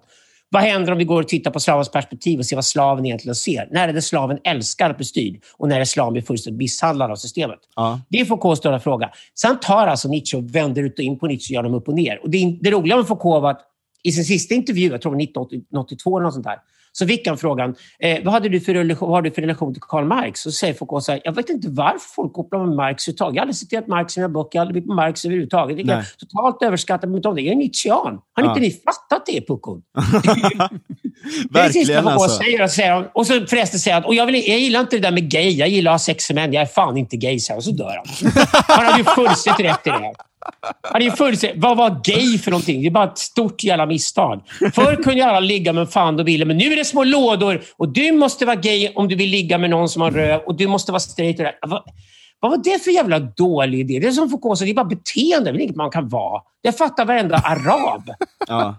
[0.50, 3.34] Vad händer om vi går och tittar på slavens perspektiv och ser vad slaven egentligen
[3.34, 3.68] ser?
[3.70, 7.10] När är det slaven älskar att bli styrd och när är slaven blir fullständigt misshandlad
[7.10, 7.58] av systemet?
[7.76, 8.00] Ja.
[8.08, 9.10] Det är Foucaults stora fråga.
[9.34, 11.88] Sen tar alltså Nietzsche och vänder ut och in på Nietzsche och gör dem upp
[11.88, 12.20] och ner.
[12.22, 13.60] Och det, det roliga med Foucault var att
[14.02, 16.58] i sin sista intervju, jag tror 1982 eller något sånt där,
[16.98, 19.74] så fick han frågan, eh, vad, hade du för relation, vad har du för relation
[19.74, 20.40] till Karl Marx?
[20.40, 23.34] Så säger Foucault så här, jag vet inte varför folk kopplar med Marx överhuvudtaget.
[23.34, 25.86] Jag har aldrig citerat Marx i mina böcker, jag har aldrig blivit på Marx överhuvudtaget.
[25.86, 28.20] Jag totalt överskattat mig Jag är nietzschean.
[28.32, 28.48] Har ja.
[28.48, 29.82] inte ni fattat det, puckon?
[31.50, 32.28] Verkligen alltså.
[32.28, 35.02] Säger och, säger, och så förresten säger han, och jag, vill, jag gillar inte det
[35.02, 35.50] där med gay.
[35.50, 36.52] Jag gillar att ha sex med män.
[36.52, 38.32] Jag är fan inte gay, så och så dör han.
[38.76, 40.12] Han hade ju fullständigt rätt i det.
[40.82, 42.80] Han är fullständigt, vad var gay för någonting?
[42.80, 44.42] Det är bara ett stort jävla misstag.
[44.74, 47.88] Förr kunde alla ligga med fan de ville, men nu är det små lådor och
[47.88, 50.66] du måste vara gay om du vill ligga med någon som har röv och du
[50.66, 51.40] måste vara straight.
[51.40, 51.82] Och vad,
[52.40, 53.98] vad var det för jävla dålig idé?
[53.98, 56.42] Det är som Foucault det är bara beteende, det är inget man kan vara.
[56.62, 58.10] Det fattar varenda arab.
[58.48, 58.76] Ja.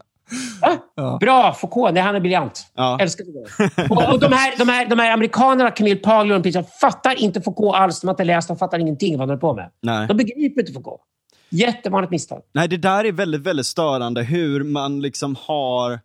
[0.95, 1.18] Ja.
[1.22, 2.68] Bra Foucault, Nej, han är briljant.
[2.76, 2.98] Ja.
[3.02, 3.89] Älskar det.
[3.89, 7.76] Och, och de, här, de, här, de här amerikanerna, Camille Pagler och fattar inte Foucault
[7.76, 8.02] alls.
[8.02, 9.69] De har inte läst, de fattar ingenting vad de håller på med.
[9.81, 10.07] Nej.
[10.07, 11.02] De begriper inte Foucault.
[11.49, 12.41] Jättevanligt misstag.
[12.53, 15.99] Nej, det där är väldigt, väldigt störande hur man liksom har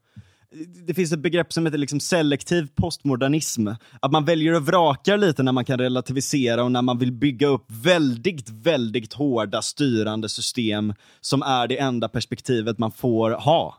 [0.87, 3.69] det finns ett begrepp som heter liksom selektiv postmodernism.
[4.01, 7.47] Att man väljer och vrakar lite när man kan relativisera och när man vill bygga
[7.47, 13.77] upp väldigt, väldigt hårda styrande system som är det enda perspektivet man får ha.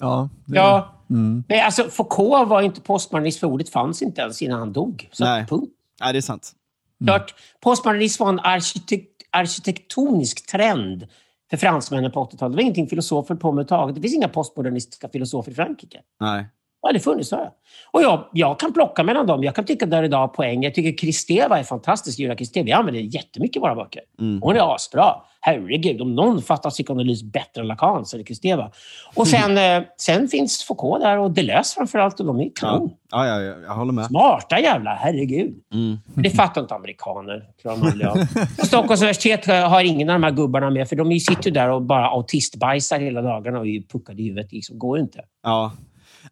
[0.00, 0.28] Ja.
[0.44, 0.56] Det...
[0.56, 0.94] ja.
[1.10, 1.44] Mm.
[1.48, 5.08] Nej, alltså Foucault var inte postmodernist för ordet fanns inte ens innan han dog.
[5.12, 5.46] Så Nej.
[5.46, 5.72] Punkt.
[6.00, 6.52] Nej, det är sant.
[7.00, 7.20] Mm.
[7.60, 11.06] postmodernism var en arkitekt arkitektonisk trend
[11.50, 12.52] för fransmännen på 80-talet.
[12.52, 13.94] Det var ingenting filosofer på med taget.
[13.94, 16.00] Det finns inga postmodernistiska filosofer i Frankrike.
[16.20, 16.46] Nej.
[16.82, 17.50] Ja, det funnits jag.
[17.90, 19.44] Och jag, jag kan plocka mellan dem.
[19.44, 20.62] Jag kan tycka där idag har poäng.
[20.62, 22.18] Jag tycker Kristeva är fantastisk.
[22.18, 22.64] Julia Kristeva.
[22.64, 24.02] Vi använder jättemycket i våra böcker.
[24.20, 24.42] Mm.
[24.42, 25.14] Hon är asbra.
[25.40, 28.70] Herregud, om någon fattar psykoanalys bättre än Lacan så är det Kristeva.
[29.14, 29.84] Och sen, mm.
[29.98, 32.20] sen finns Foucault där och Deleuze framförallt.
[32.20, 32.90] Och de är kanon.
[33.10, 33.26] Ja.
[33.26, 34.06] Ja, ja, jag håller med.
[34.06, 35.54] Smarta jävlar, herregud.
[35.74, 35.98] Mm.
[36.14, 37.44] Det fattar inte amerikaner.
[37.62, 38.26] De
[38.66, 42.06] Stockholms universitet har ingen av de här gubbarna med, för de sitter där och bara
[42.06, 44.50] autistbajsar hela dagarna och är puckade i huvudet.
[44.50, 45.20] Det liksom går inte.
[45.42, 45.72] Ja,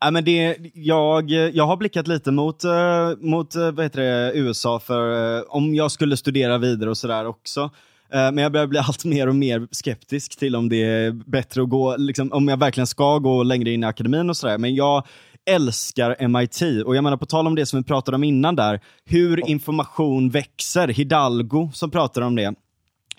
[0.00, 2.70] Ja, men det, jag, jag har blickat lite mot, uh,
[3.20, 7.26] mot uh, vad heter det, USA för uh, om jag skulle studera vidare och sådär
[7.26, 7.70] också.
[8.12, 11.68] men jag börjar bli allt mer och mer skeptisk till om det är bättre att
[11.68, 14.58] gå, liksom, om jag verkligen ska gå längre in i akademin och sådär.
[14.58, 15.06] Men jag
[15.50, 18.80] älskar MIT och jag menar på tal om det som vi pratade om innan där,
[19.04, 20.88] hur information växer.
[20.88, 22.54] Hidalgo som pratar om det.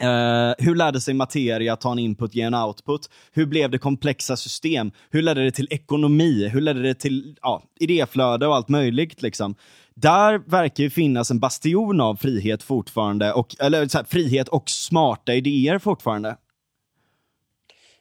[0.03, 3.09] Uh, hur lärde sig materia ta en input, ge en output?
[3.31, 4.91] Hur blev det komplexa system?
[5.09, 6.47] Hur ledde det till ekonomi?
[6.47, 9.21] Hur ledde det till ja, idéflöde och allt möjligt?
[9.21, 9.55] Liksom?
[9.95, 14.69] Där verkar ju finnas en bastion av frihet fortfarande, och, eller så här, frihet och
[14.69, 16.35] smarta idéer fortfarande.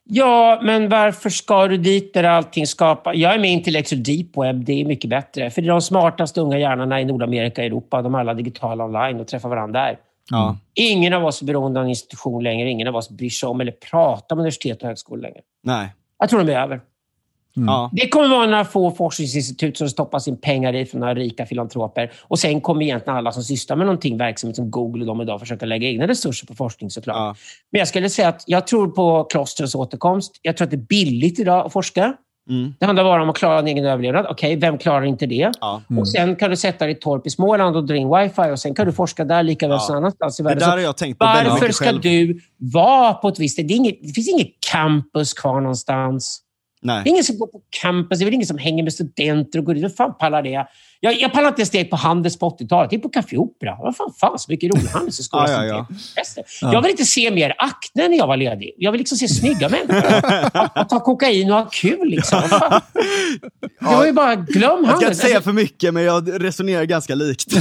[0.04, 3.14] Ja, men varför ska du dit där allting skapar...
[3.14, 4.64] Jag är med i Intellectual Deep Web.
[4.64, 5.50] Det är mycket bättre.
[5.50, 8.02] För det är de smartaste unga hjärnorna i Nordamerika och Europa.
[8.02, 9.98] De är alla digitala online och träffar varandra där.
[10.30, 10.56] Ja.
[10.74, 12.70] Ingen av oss är beroende av en institution längre.
[12.70, 15.40] Ingen av oss bryr sig om eller pratar om universitet och högskolor längre.
[15.62, 15.88] Nej.
[16.18, 16.80] Jag tror de är över.
[17.56, 17.68] Mm.
[17.68, 17.90] Ja.
[17.92, 22.12] Det kommer vara några få forskningsinstitut som stoppar sin pengar i från några rika filantroper.
[22.22, 25.40] Och sen kommer egentligen alla som sysslar med någonting verksamhet som Google och de idag
[25.40, 27.16] försöka lägga egna resurser på forskning såklart.
[27.16, 27.34] Ja.
[27.70, 30.38] Men jag skulle säga att jag tror på klostrens återkomst.
[30.42, 32.14] Jag tror att det är billigt idag att forska.
[32.50, 32.74] Mm.
[32.78, 34.26] Det handlar bara om att klara en egen överlevnad.
[34.28, 35.52] Okej, okay, vem klarar inte det?
[35.60, 35.82] Ja.
[35.90, 36.00] Mm.
[36.00, 38.58] Och Sen kan du sätta dig i torp i Småland och dra in wifi och
[38.58, 39.80] sen kan du forska där lika väl ja.
[39.80, 40.58] som annanstans i världen.
[40.58, 42.00] Det där har jag tänkt på Varför ska själv.
[42.00, 43.56] du vara på ett visst...
[43.56, 46.40] Det, inget, det finns inget campus kvar någonstans.
[46.82, 47.04] Nej.
[47.04, 49.58] Det är ingen som går på campus, det är väl ingen som hänger med studenter
[49.58, 49.84] och går dit.
[49.84, 50.66] Vem fan pallar det?
[51.02, 52.90] Jag, jag pallar inte steg på Handels på 80-talet.
[52.90, 53.76] Det är på Café Opera.
[53.78, 55.86] Vad fan fanns så mycket rolig handelshögskola ja, ja,
[56.60, 56.72] ja.
[56.72, 58.74] Jag vill inte se mer akne när jag var ledig.
[58.76, 60.84] Jag vill liksom se snygga människor.
[60.88, 62.08] Ta kokain och ha kul.
[62.08, 62.42] Liksom.
[63.80, 67.14] Jag var ju bara glöm Jag ska inte säga för mycket, men jag resonerar ganska
[67.14, 67.46] likt.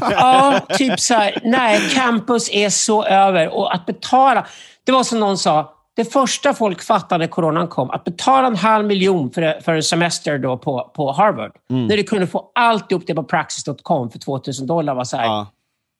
[0.00, 1.40] ja, typ så här.
[1.44, 3.48] Nej, campus är så över.
[3.48, 4.46] Och att betala.
[4.84, 8.56] Det var som någon sa det första folk fattade när coronan kom, att betala en
[8.56, 11.86] halv miljon för, för en semester då på, på Harvard, mm.
[11.86, 15.46] när du kunde få alltihop det på praxis.com för 2000 dollar, var så här, ja.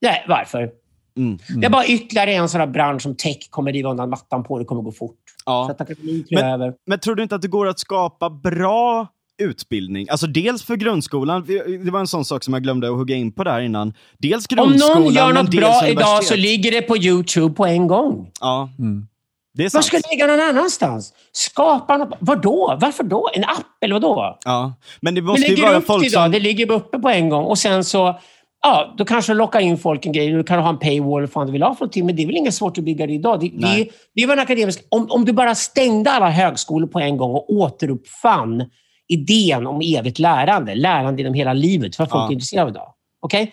[0.01, 0.70] nej, varför?
[1.16, 1.39] Mm.
[1.48, 1.60] Mm.
[1.60, 4.59] Det är bara ytterligare en sån här bransch som tech kommer riva undan mattan på.
[4.59, 5.19] Det kommer gå fort.
[5.47, 5.74] Ja.
[5.78, 5.94] Så
[6.31, 6.74] men, över.
[6.86, 9.09] men tror du inte att det går att skapa bra
[9.43, 10.06] utbildning.
[10.10, 11.44] Alltså dels för grundskolan,
[11.85, 13.94] det var en sån sak som jag glömde att hugga in på där innan.
[14.19, 17.86] Dels grundskolan, Om någon gör något bra idag så ligger det på YouTube på en
[17.86, 18.31] gång.
[18.40, 18.70] Ja.
[18.78, 19.06] Mm.
[19.55, 19.93] Det är sant.
[19.93, 21.12] Var ska ligga någon annanstans?
[21.33, 22.16] Skapa något.
[22.20, 22.79] Vadå?
[22.81, 23.31] Varför då?
[23.35, 24.39] En app eller vadå?
[24.45, 26.23] Ja, men det måste det ju vara folk idag.
[26.23, 26.33] som...
[26.33, 28.20] Det ligger uppe på en gång och sen så...
[28.65, 30.31] Ja, då kanske du lockar in folk en grej.
[30.31, 32.07] Du kan ha en paywall vad du vill ha för någonting.
[32.07, 33.41] Men det är väl inget svårt att bygga det idag.
[33.41, 34.85] Det, det, det var en akademisk...
[34.89, 38.65] Om, om du bara stängde alla högskolor på en gång och återuppfann
[39.09, 40.74] idén om evigt lärande.
[40.74, 41.97] Lärande genom hela livet.
[41.97, 42.29] För folk ja.
[42.29, 42.95] är intresserade av idag.
[43.20, 43.43] Okej?
[43.43, 43.53] Okay?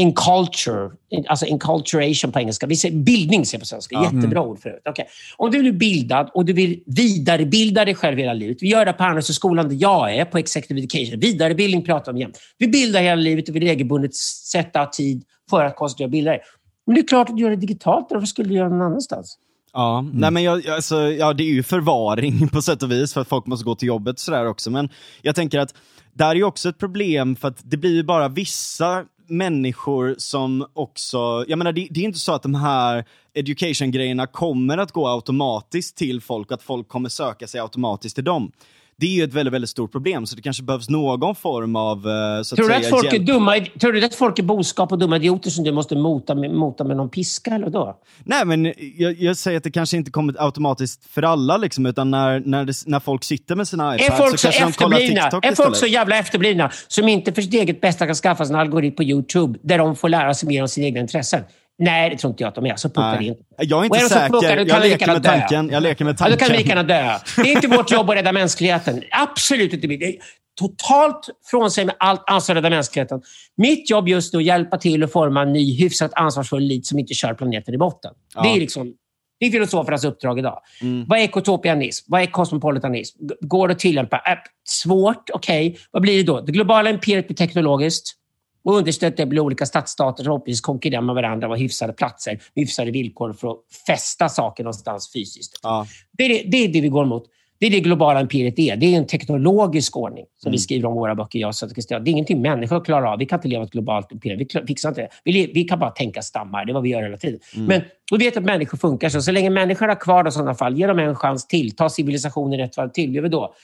[0.00, 0.90] Enculture,
[1.28, 2.66] alltså enculturation på engelska.
[2.66, 3.94] Vi säger, bildning säger på svenska.
[3.94, 4.04] Ja.
[4.04, 4.90] Jättebra ord för det.
[4.90, 5.04] Okay.
[5.36, 8.56] Om du är bildad och du vill vidarebilda dig själv hela livet.
[8.60, 11.20] Vi gör det på Handelshögskolan där jag är, på Executive Education.
[11.20, 12.38] Vidarebildning pratar vi om jämt.
[12.58, 16.40] Vi bildar hela livet och vi regelbundet sätta tid för att koncentrera och bilda dig.
[16.86, 18.06] Men det är klart att du gör det digitalt.
[18.10, 19.38] Varför skulle du göra det någon annanstans?
[19.72, 20.12] Ja, mm.
[20.14, 23.28] nej men jag, alltså, ja, det är ju förvaring på sätt och vis för att
[23.28, 24.70] folk måste gå till jobbet sådär också.
[24.70, 24.88] Men
[25.22, 25.74] jag tänker att
[26.12, 30.66] där är ju också ett problem för att det blir ju bara vissa människor som
[30.72, 33.04] också, jag menar det, det är inte så att de här
[33.34, 38.52] education-grejerna kommer att gå automatiskt till folk, att folk kommer söka sig automatiskt till dem
[39.00, 41.96] det är ju ett väldigt, väldigt stort problem, så det kanske behövs någon form av
[41.96, 43.14] eh, så att tror, du att folk hjälp.
[43.14, 46.34] är dumma, tror du att folk är boskap och dumma idioter som du måste mota
[46.34, 47.50] med, mota med någon piska?
[47.50, 47.96] Eller då?
[48.24, 52.10] Nej, men jag, jag, säger att det kanske inte kommer automatiskt för alla, liksom, utan
[52.10, 54.84] när, när, det, när folk sitter med sina iPads är folk så, så kanske de
[54.84, 58.44] kollar TikTok Är folk så jävla efterblivna som inte för sitt eget bästa kan skaffa
[58.44, 61.40] sig en algoritm på YouTube där de får lära sig mer om sina egna intressen?
[61.80, 62.76] Nej, det tror inte jag att de är.
[62.76, 63.42] Så puckar det inte.
[63.58, 64.28] Jag är inte säker.
[64.28, 65.68] Puckar, jag, leker med tanken.
[65.68, 66.32] jag leker med tanken.
[66.32, 67.18] Ja, då kan vi lika dö.
[67.36, 69.02] Det är inte vårt jobb att rädda mänskligheten.
[69.10, 69.86] Absolut inte.
[69.86, 70.16] Det är
[70.58, 73.22] totalt från sig med allt ansvar att rädda mänskligheten.
[73.56, 76.86] Mitt jobb just nu är att hjälpa till att forma en ny, hyfsat ansvarsfull elit
[76.86, 78.10] som inte kör planeten i botten.
[78.34, 78.42] Ja.
[78.42, 78.94] Det är liksom
[79.40, 80.60] det är filosofernas uppdrag idag.
[80.82, 81.04] Mm.
[81.08, 82.06] Vad är ekotopianism?
[82.08, 83.18] Vad är kosmopolitanism?
[83.40, 84.16] Går det att tillämpa?
[84.16, 84.38] Äh,
[84.68, 85.68] svårt, okej.
[85.68, 85.80] Okay.
[85.90, 86.40] Vad blir det då?
[86.40, 88.19] Det globala imperiet blir teknologiskt
[88.64, 92.90] och understötta blir olika stadsstater som förhoppningsvis konkurrerar med varandra och har hyfsade platser, hyfsade
[92.90, 95.60] villkor för att fästa saker någonstans fysiskt.
[95.62, 95.86] Ja.
[96.12, 97.24] Det, är det, det, är det vi går mot.
[97.60, 98.76] Det är det globala imperiet är.
[98.76, 100.52] Det är en teknologisk ordning som mm.
[100.52, 103.18] vi skriver om i våra böcker, jag och Det är ingenting människor klarar av.
[103.18, 104.38] Vi kan inte leva ett globalt imperium.
[104.38, 105.08] Vi fixar inte det.
[105.24, 106.64] Vi, vi kan bara tänka stammar.
[106.64, 107.40] Det är vad vi gör hela tiden.
[107.54, 107.66] Mm.
[107.66, 107.82] Men
[108.18, 109.22] vi vet att människor funkar så.
[109.22, 111.76] Så länge människor har kvar det i sådana fall, ge dem en chans till.
[111.76, 113.14] Ta civilisationen ett varv till.
[113.14, 113.54] Gör vi då?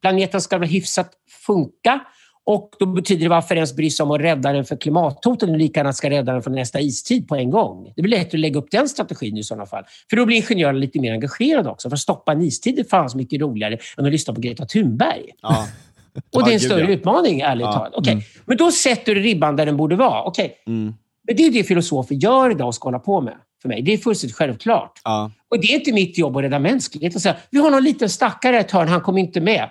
[0.00, 1.12] Planeten ska väl hyfsat
[1.46, 2.00] funka.
[2.44, 5.58] Och då betyder det varför ens bry sig om att rädda den för klimathotet när
[5.58, 7.92] lika gärna ska rädda den från nästa istid på en gång.
[7.96, 9.84] Det blir lätt att lägga upp den strategin i sådana fall.
[10.10, 11.90] För då blir ingenjörerna lite mer engagerade också.
[11.90, 14.66] För att stoppa en istid är fan så mycket roligare än att lyssna på Greta
[14.66, 15.30] Thunberg.
[15.42, 15.66] Ja.
[16.32, 17.72] Och det är en större utmaning, ärligt ja.
[17.72, 17.94] talat.
[17.96, 18.12] Okay.
[18.12, 18.24] Mm.
[18.44, 20.24] Men då sätter du ribban där den borde vara.
[20.24, 20.50] Okay.
[20.66, 20.94] Mm.
[21.26, 23.34] Men det är det filosofer gör idag och ska hålla på med.
[23.62, 23.82] För mig.
[23.82, 25.00] Det är fullständigt självklart.
[25.04, 25.30] Ja.
[25.50, 27.34] Och det är inte mitt jobb att rädda mänskligheten.
[27.50, 29.70] Vi har någon liten stackare ett hörn, han kommer inte med.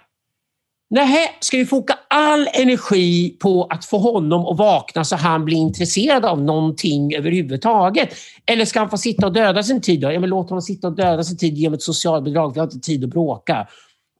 [0.93, 5.57] Nej, ska vi foka all energi på att få honom att vakna så han blir
[5.57, 8.09] intresserad av någonting överhuvudtaget?
[8.45, 10.01] Eller ska han få sitta och döda sin tid?
[10.01, 10.11] Då?
[10.11, 12.53] Ja, men låt honom sitta och döda sin tid genom ett socialbidrag.
[12.53, 13.67] Vi har inte tid att bråka.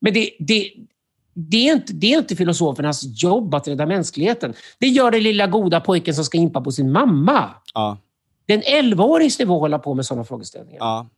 [0.02, 0.72] Men det, det,
[1.34, 4.54] det, är inte, det är inte filosofernas jobb att rädda mänskligheten.
[4.80, 7.50] Det gör den lilla goda pojken som ska impa på sin mamma.
[7.74, 7.98] Ja.
[8.46, 10.80] Det är en 11-årigs nivå att hålla på med sådana frågeställningar.
[10.80, 11.10] Ja.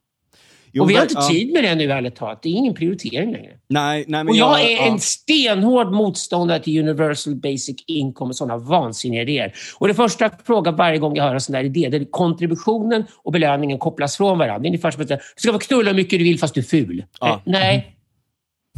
[0.75, 1.27] Jo, och vi har inte ja.
[1.27, 2.41] tid med det nu, ärligt talat.
[2.41, 3.51] Det är ingen prioritering längre.
[3.69, 4.85] Nej, nej, men och jag, jag är ja.
[4.85, 9.53] en stenhård motståndare till Universal Basic Income och sådana vansinniga idéer.
[9.77, 12.11] Och det första jag frågar varje gång jag hör en sån där idé, det är
[12.11, 14.59] kontributionen och belöningen kopplas från varandra.
[14.59, 16.61] Det är ungefär som att du ska få knulla hur mycket du vill fast du
[16.61, 17.05] är ful.
[17.19, 17.41] Ja.
[17.45, 17.95] Nej,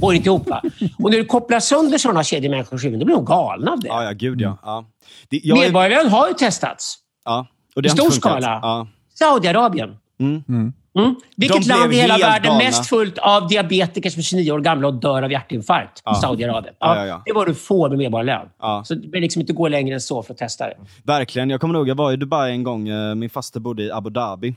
[0.01, 0.49] går inte ihop.
[0.49, 0.61] Va?
[0.99, 3.87] Och när du kopplar sönder sådana kedjemänniskors huvuden, då blir de galna av det.
[3.87, 4.57] Ja, ja, gud ja.
[4.63, 4.85] ja.
[5.29, 5.59] Det, jag...
[5.59, 6.97] Medborgarlön har ju testats.
[7.25, 7.47] Ja.
[7.75, 8.59] Och det I stor skala.
[8.61, 8.87] Ja.
[9.13, 9.97] Saudiarabien.
[10.19, 10.43] Mm.
[10.49, 10.73] Mm.
[10.95, 11.15] Mm.
[11.35, 12.63] Vilket land i hela världen galna.
[12.63, 16.01] mest fullt av diabetiker som är 29 år gamla och dör av hjärtinfarkt?
[16.05, 16.15] Ja.
[16.15, 16.75] Saudiarabien.
[16.79, 18.49] Ja, ja, ja, Det var du får med medborgarlön.
[18.59, 18.83] Ja.
[18.85, 20.75] Så det behöver liksom inte gå längre än så för att testa det.
[21.03, 21.49] Verkligen.
[21.49, 22.87] Jag kommer ihåg, jag var i Dubai en gång.
[22.87, 24.55] Eh, min faster bodde i Abu Dhabi.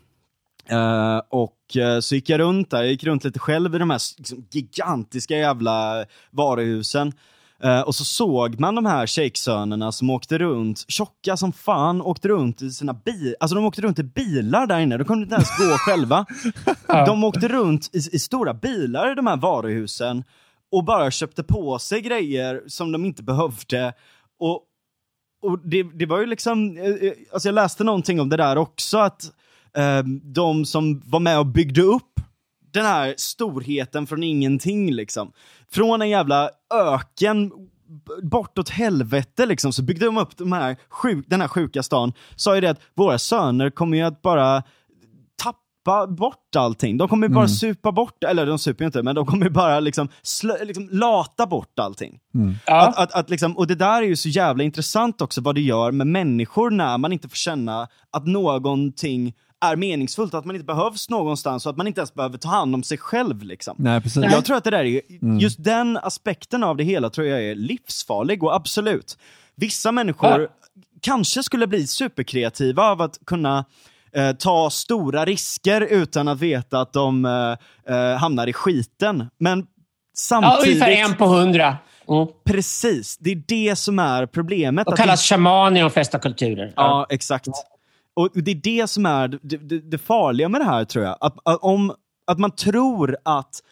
[0.73, 3.91] Uh, och uh, så gick jag runt där, jag gick runt lite själv i de
[3.91, 7.13] här liksom, gigantiska jävla varuhusen.
[7.65, 12.29] Uh, och så såg man de här shejksönerna som åkte runt, tjocka som fan, åkte
[12.29, 13.37] runt i sina bilar.
[13.41, 16.27] Alltså de åkte runt i bilar där inne, de kunde inte ens gå själva.
[16.87, 20.25] De åkte runt i, i, stora bilar i de här varuhusen
[20.73, 23.93] och bara köpte på sig grejer som de inte behövde.
[24.39, 24.63] Och,
[25.43, 26.79] och det, det var ju liksom,
[27.33, 29.33] alltså jag läste någonting om det där också, att
[29.79, 32.21] uh, de som var med och byggde upp
[32.79, 35.33] den här storheten från ingenting liksom.
[35.71, 37.53] Från en jävla öken
[38.23, 42.13] bortåt helvete liksom, så byggde de upp de här sjuk, den här sjuka stan.
[42.37, 44.63] Sa ju det att våra söner kommer ju att bara
[45.43, 46.99] tappa bort allting.
[46.99, 47.49] De kommer ju bara mm.
[47.49, 50.89] supa bort, eller de super ju inte, men de kommer ju bara liksom, slö, liksom
[50.93, 52.19] lata bort allting.
[52.35, 52.55] Mm.
[52.67, 55.61] Att, att, att liksom, och det där är ju så jävla intressant också, vad det
[55.61, 60.65] gör med människor när man inte får känna att någonting är meningsfullt, att man inte
[60.65, 63.43] behövs någonstans och att man inte ens behöver ta hand om sig själv.
[63.43, 63.77] Liksom.
[63.79, 64.25] Nej, precis.
[64.25, 65.39] Jag tror att det där är, mm.
[65.39, 69.19] just den aspekten av det hela tror jag är livsfarlig och absolut,
[69.55, 70.49] vissa människor ja.
[71.01, 73.65] kanske skulle bli superkreativa av att kunna
[74.13, 79.31] eh, ta stora risker utan att veta att de eh, eh hamnar i skiten.
[79.39, 79.67] Men
[80.17, 80.79] samtidigt...
[80.79, 81.77] Ja, ungefär en på hundra.
[82.09, 82.27] Mm.
[82.45, 84.87] Precis, det är det som är problemet.
[84.87, 85.35] Och kallas det...
[85.35, 86.73] shaman i de flesta kulturer.
[86.77, 87.49] Ja, ja exakt.
[88.19, 91.17] Och det är det som är det, det, det farliga med det här tror jag.
[91.21, 91.93] Att, att, om,
[92.27, 93.63] att man tror att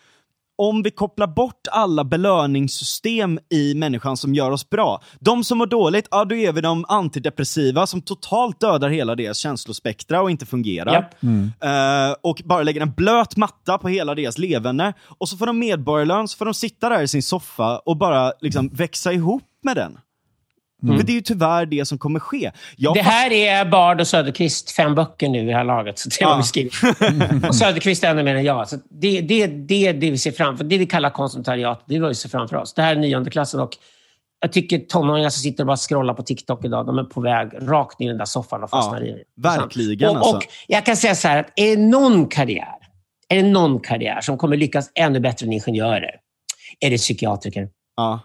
[0.58, 5.02] om vi kopplar bort alla belöningssystem i människan som gör oss bra.
[5.20, 9.38] De som mår dåligt, ja då ger vi dem antidepressiva som totalt dödar hela deras
[9.38, 10.92] känslospektra och inte fungerar.
[10.92, 11.22] Yep.
[11.22, 11.44] Mm.
[11.44, 14.92] Uh, och bara lägger en blöt matta på hela deras levande.
[15.18, 18.32] Och så får de medborgarlön, så får de sitta där i sin soffa och bara
[18.40, 19.98] liksom växa ihop med den.
[20.82, 20.98] Mm.
[20.98, 22.52] För det är ju tyvärr det som kommer ske.
[22.76, 25.98] Jag det här är Bard och Söderqvist, fem böcker nu i det här laget.
[25.98, 26.42] Så det ja.
[26.54, 26.70] vi
[27.48, 28.68] och Söderqvist är ännu mer än jag.
[28.68, 32.00] Så det är det, det, det vi ser framför Det vi kallar konsultariat, det är
[32.00, 32.74] vad vi ser framför oss.
[32.74, 33.76] Det här är nionde klassen och
[34.40, 37.50] jag tycker tonåringar som sitter och bara scrollar på TikTok idag, de är på väg
[37.60, 40.10] rakt ner i den där soffan och fastnar ja, i Verkligen.
[40.10, 40.36] Och, alltså.
[40.36, 42.76] och jag kan säga så här, att är det någon karriär,
[43.28, 46.14] är det någon karriär som kommer lyckas ännu bättre än ingenjörer,
[46.80, 47.68] är det psykiatriker.
[47.96, 48.20] Ja.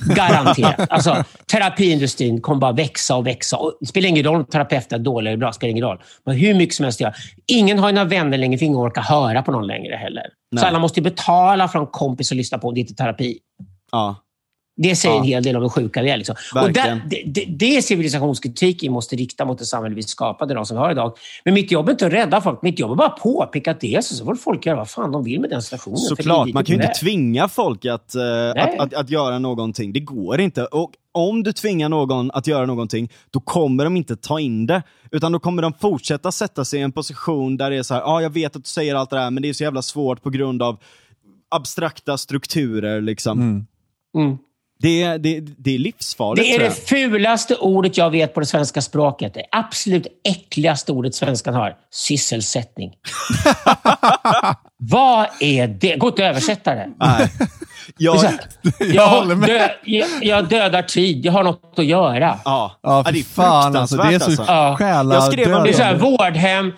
[0.00, 0.90] Garanterat.
[0.90, 3.56] Alltså, terapiindustrin kommer bara växa och växa.
[3.56, 5.52] Och det spelar ingen roll om terapeuten är dålig eller bra.
[5.52, 6.02] spelar ingen roll.
[6.24, 7.12] Men hur mycket som helst göra.
[7.46, 10.24] Ingen har några vänner längre, för ingen orkar höra på någon längre heller.
[10.52, 10.60] Nej.
[10.60, 13.38] Så alla måste betala för en kompis att lyssna på om det inte är terapi.
[13.92, 14.16] Ja.
[14.80, 15.20] Det säger ja.
[15.20, 16.16] en hel del om hur sjuka vi är.
[16.16, 16.36] Liksom.
[16.54, 20.54] Och där, det, det, det är civilisationskritik vi måste rikta mot det samhälle vi skapade,
[20.54, 21.16] de som vi har idag.
[21.44, 22.62] Men mitt jobb är inte att rädda folk.
[22.62, 24.14] Mitt jobb är bara att påpeka att det är så.
[24.14, 25.98] Så får folk göra vad fan de vill med den situationen.
[25.98, 29.92] Såklart, man kan ju inte tvinga folk att, uh, att, att, att, göra någonting.
[29.92, 30.64] Det går inte.
[30.64, 34.82] Och om du tvingar någon att göra någonting, då kommer de inte ta in det.
[35.10, 38.00] Utan då kommer de fortsätta sätta sig i en position där det är så här,
[38.00, 39.82] ja, ah, jag vet att du säger allt det här, men det är så jävla
[39.82, 40.76] svårt på grund av
[41.48, 43.00] abstrakta strukturer.
[43.00, 43.40] Liksom.
[43.40, 43.66] Mm.
[44.16, 44.38] Mm.
[44.80, 46.48] Det, det, det är livsfarligt.
[46.48, 49.34] Det är det fulaste ordet jag vet på det svenska språket.
[49.34, 51.76] Det absolut äckligaste ordet svenskan har.
[51.90, 52.92] Sysselsättning.
[54.78, 55.96] Vad är det?
[55.96, 56.88] Gå inte att översätta det.
[56.96, 57.28] Nej.
[57.96, 58.16] Jag,
[58.78, 61.24] jag, dö, jag, jag, dödar tid.
[61.24, 62.38] Jag har något att göra.
[62.44, 63.96] Ja, ja det är fan alltså.
[63.96, 64.76] Det är så alltså.
[64.78, 65.68] själa jag skrev om det.
[65.68, 66.72] det är så här, vårdhem,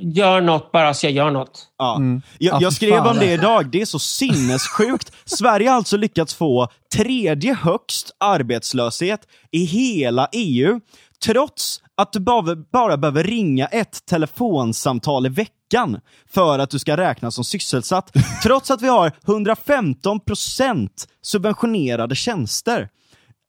[0.00, 1.66] gör något bara så jag gör något.
[1.78, 1.96] Ja.
[1.96, 2.22] Mm.
[2.38, 5.12] Jag, jag skrev om det idag, det är så sinnessjukt.
[5.24, 10.80] Sverige har alltså lyckats få tredje högst arbetslöshet i hela EU,
[11.24, 16.00] trots att du bara, bara behöver ringa ett telefonsamtal i veckan
[16.30, 20.88] för att du ska räknas som sysselsatt, trots att vi har 115%
[21.22, 22.88] subventionerade tjänster.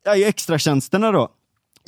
[0.06, 1.30] Ja, extratjänsterna då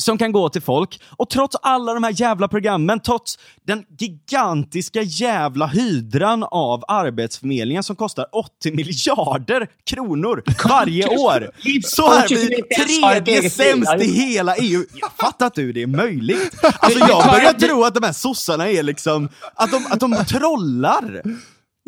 [0.04, 1.02] som kan gå till folk.
[1.18, 7.96] Och trots alla de här jävla programmen, trots den gigantiska jävla hydran av Arbetsförmedlingen som
[7.96, 11.52] kostar 80 miljarder kronor varje år,
[11.84, 14.84] så är vi tredje sämst i hela EU.
[14.94, 16.52] Jag fattar inte hur det är möjligt.
[16.80, 21.22] Alltså jag börjar tro att de här sossarna är liksom, att de, att de trollar.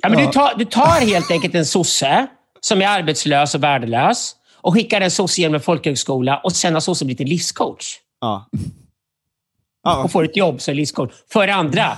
[0.02, 2.27] Ja, men du, tar, du tar helt enkelt en sosse
[2.61, 6.81] som är arbetslös och värdelös och skickar en sosse genom en folkhögskola och sen har
[6.81, 7.99] sossen blivit en livscoach.
[8.23, 10.03] Ja.
[10.03, 11.11] Och får ett jobb som livscoach.
[11.29, 11.97] För andra,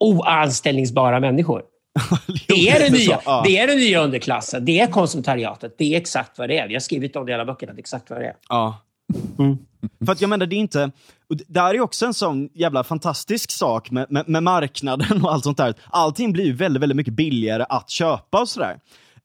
[0.00, 1.62] oanställningsbara människor.
[2.48, 3.42] det, är den nya, ja.
[3.46, 4.64] det är den nya underklassen.
[4.64, 5.74] Det är konsumtariatet.
[5.78, 6.68] Det är exakt vad det är.
[6.68, 7.72] Vi har skrivit om det i alla böckerna.
[7.72, 8.36] Det är exakt vad det är.
[8.48, 8.82] Ja.
[9.38, 9.58] Mm.
[10.04, 10.90] För att jag menar, det är inte...
[11.28, 15.44] Det här är också en sån jävla fantastisk sak med, med, med marknaden och allt
[15.44, 15.74] sånt där.
[15.90, 18.78] Allting blir ju väldigt, väldigt mycket billigare att köpa och sådär.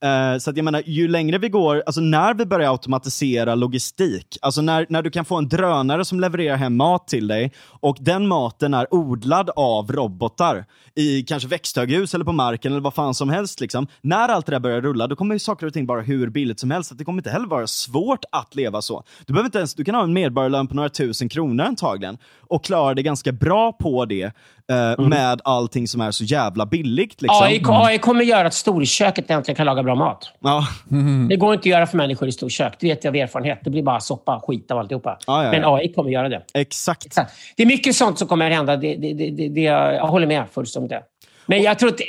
[0.06, 4.38] Uh, så att jag menar, ju längre vi går, alltså när vi börjar automatisera logistik,
[4.42, 7.98] alltså när, när du kan få en drönare som levererar hem mat till dig och
[8.00, 10.66] den maten är odlad av robotar
[10.96, 13.60] i kanske växthöghus eller på marken eller vad fan som helst.
[13.60, 13.88] Liksom.
[14.02, 16.60] När allt det där börjar rulla, då kommer ju saker och ting vara hur billigt
[16.60, 16.92] som helst.
[16.92, 19.04] Att det kommer inte heller vara svårt att leva så.
[19.26, 22.64] Du, behöver inte ens, du kan ha en medborgarlön på några tusen kronor antagligen och
[22.64, 24.32] klara dig ganska bra på det
[24.70, 25.10] mm.
[25.10, 27.22] med allting som är så jävla billigt.
[27.22, 27.46] Liksom.
[27.46, 30.32] AI, AI kommer göra att storköket äntligen kan laga bra mat.
[30.40, 30.68] Ja.
[30.92, 31.28] Mm.
[31.28, 32.74] Det går inte att göra för människor i storkök.
[32.80, 33.60] Det vet jag av erfarenhet.
[33.64, 35.18] Det blir bara soppa och skit av alltihopa.
[35.28, 36.44] Ja, ja, Men AI kommer göra det.
[36.54, 37.06] Exakt.
[37.06, 37.34] Exakt.
[37.56, 38.78] Det är mycket sånt som kommer att hända.
[38.78, 41.04] Det, det, det, det, jag håller med fullständigt det.
[41.46, 42.02] Men jag tror att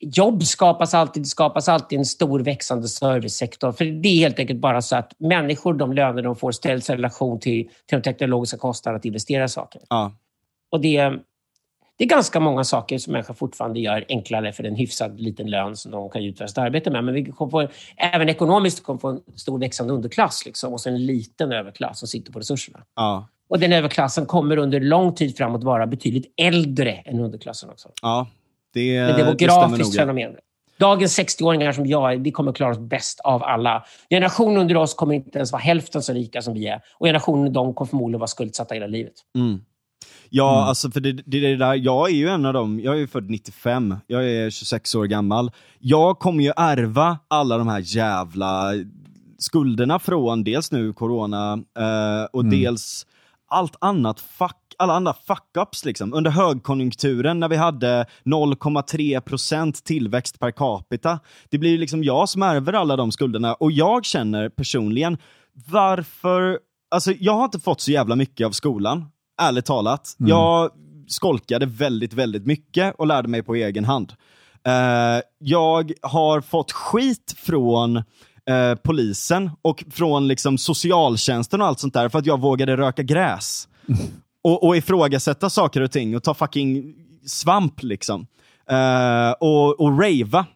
[0.00, 1.22] jobb skapas alltid.
[1.22, 3.72] Det skapas alltid en stor växande servicesektor.
[3.72, 6.92] För det är helt enkelt bara så att människor, de löner de får, ställs i
[6.92, 9.82] relation till, till de teknologiska kostnaderna att investera i saker.
[9.88, 10.12] Ja.
[10.70, 11.12] Och det,
[12.00, 15.76] det är ganska många saker som människor fortfarande gör enklare för en hyfsad liten lön
[15.76, 17.04] som de kan utföra sitt arbete med.
[17.04, 21.06] Men vi kommer få, även ekonomiskt kommer få en stor växande underklass liksom, och en
[21.06, 22.84] liten överklass som sitter på resurserna.
[22.96, 23.28] Ja.
[23.48, 27.88] Och den överklassen kommer under lång tid framåt vara betydligt äldre än underklassen också.
[28.02, 28.26] Ja,
[28.74, 30.36] det, ett demografiskt fenomen.
[30.78, 33.84] Dagens 60-åringar som jag vi kommer klara oss bäst av alla.
[34.10, 36.80] Generationen under oss kommer inte ens vara hälften så rika som vi är.
[36.98, 39.14] Och generationen dem kommer förmodligen vara skuldsatta hela livet.
[39.38, 39.60] Mm.
[40.32, 40.68] Ja, mm.
[40.68, 43.30] alltså för det, det, det, där, jag är ju en av dem, jag är född
[43.30, 45.50] 95, jag är 26 år gammal.
[45.78, 48.72] Jag kommer ju ärva alla de här jävla
[49.38, 52.60] skulderna från dels nu corona eh, och mm.
[52.60, 53.06] dels
[53.48, 56.14] allt annat fuck, alla andra fuck-ups liksom.
[56.14, 61.20] Under högkonjunkturen när vi hade 0,3% tillväxt per capita.
[61.48, 65.18] Det blir liksom jag som ärver alla de skulderna och jag känner personligen,
[65.68, 66.58] varför
[66.92, 69.06] Alltså jag har inte fått så jävla mycket av skolan
[69.40, 70.16] ärligt talat.
[70.20, 70.30] Mm.
[70.30, 70.70] Jag
[71.08, 74.12] skolkade väldigt, väldigt mycket och lärde mig på egen hand.
[74.68, 81.94] Uh, jag har fått skit från uh, polisen och från liksom, socialtjänsten och allt sånt
[81.94, 83.68] där för att jag vågade röka gräs.
[83.88, 84.00] Mm.
[84.42, 86.94] Och, och ifrågasätta saker och ting och ta fucking
[87.26, 88.26] svamp liksom.
[88.72, 90.46] Uh, och, och rava.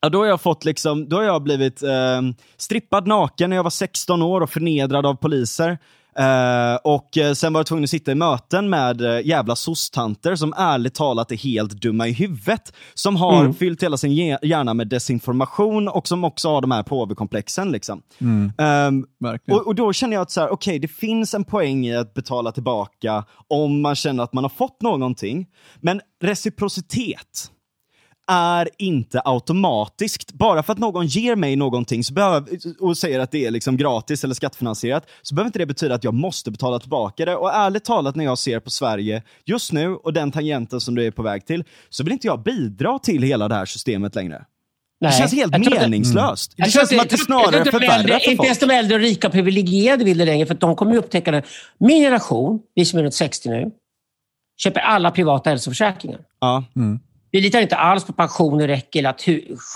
[0.00, 2.22] Ja, då har jag fått liksom, då har jag blivit eh,
[2.56, 5.78] strippad naken när jag var 16 år och förnedrad av poliser.
[6.20, 10.36] Uh, och uh, sen var jag tvungen att sitta i möten med uh, jävla sostanter
[10.36, 12.72] som ärligt talat är helt dumma i huvudet.
[12.94, 13.54] Som har mm.
[13.54, 14.12] fyllt hela sin
[14.42, 17.72] hjärna med desinformation och som också har de här påvekomplexen.
[17.72, 18.02] Liksom.
[18.18, 18.52] Mm.
[18.58, 19.06] Um,
[19.50, 22.14] och, och, då känner jag att så här, okay, det finns en poäng i att
[22.14, 25.46] betala tillbaka om man känner att man har fått någonting.
[25.80, 27.50] Men reciprocitet,
[28.26, 30.32] är inte automatiskt.
[30.32, 32.48] Bara för att någon ger mig någonting så behöver,
[32.80, 36.04] och säger att det är liksom gratis eller skattefinansierat, så behöver inte det betyda att
[36.04, 37.36] jag måste betala tillbaka det.
[37.36, 41.06] Och ärligt talat, när jag ser på Sverige just nu och den tangenten som du
[41.06, 44.44] är på väg till, så vill inte jag bidra till hela det här systemet längre.
[45.00, 45.10] Nej.
[45.10, 46.58] Det känns helt meningslöst.
[46.58, 46.66] Mm.
[46.66, 48.28] Det känns som att det snarare förvärrar för folk.
[48.28, 51.30] Inte ens de äldre och rika privilegierade vill det längre, för de kommer ju upptäcka
[51.30, 51.42] det.
[51.78, 53.70] Min generation, vi som är runt 60 nu,
[54.62, 56.20] köper alla privata hälsoförsäkringar.
[56.40, 56.64] Ja.
[56.76, 56.98] Mm.
[57.36, 59.24] Vi litar inte alls på pensioner räcker eller att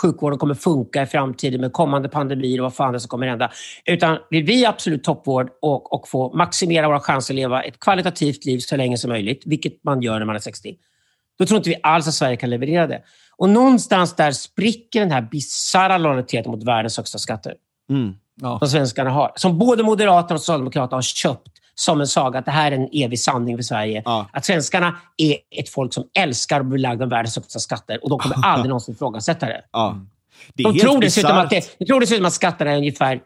[0.03, 3.51] sjukvården kommer funka i framtiden med kommande pandemier och vad fan det som kommer hända.
[3.85, 8.45] Utan vill vi absolut toppvård och, och få maximera våra chanser att leva ett kvalitativt
[8.45, 10.75] liv så länge som möjligt, vilket man gör när man är 60,
[11.39, 13.03] då tror inte vi alls att Sverige kan leverera det.
[13.37, 17.55] Och någonstans där spricker den här bisarra lojaliteten mot världens högsta skatter.
[17.91, 18.15] Mm.
[18.41, 18.59] Ja.
[18.59, 19.33] Som svenskarna har.
[19.37, 22.89] Som både Moderaterna och Socialdemokraterna har köpt som en saga att det här är en
[22.93, 24.03] evig sanning för Sverige.
[24.05, 24.27] Ja.
[24.33, 28.11] Att svenskarna är ett folk som älskar och blir lagda med världens högsta skatter och
[28.11, 29.63] de kommer aldrig någonsin ifrågasätta det.
[29.73, 30.01] Ja.
[30.55, 33.21] det de, tror dessutom att det, de tror dessutom att skatterna är ungefär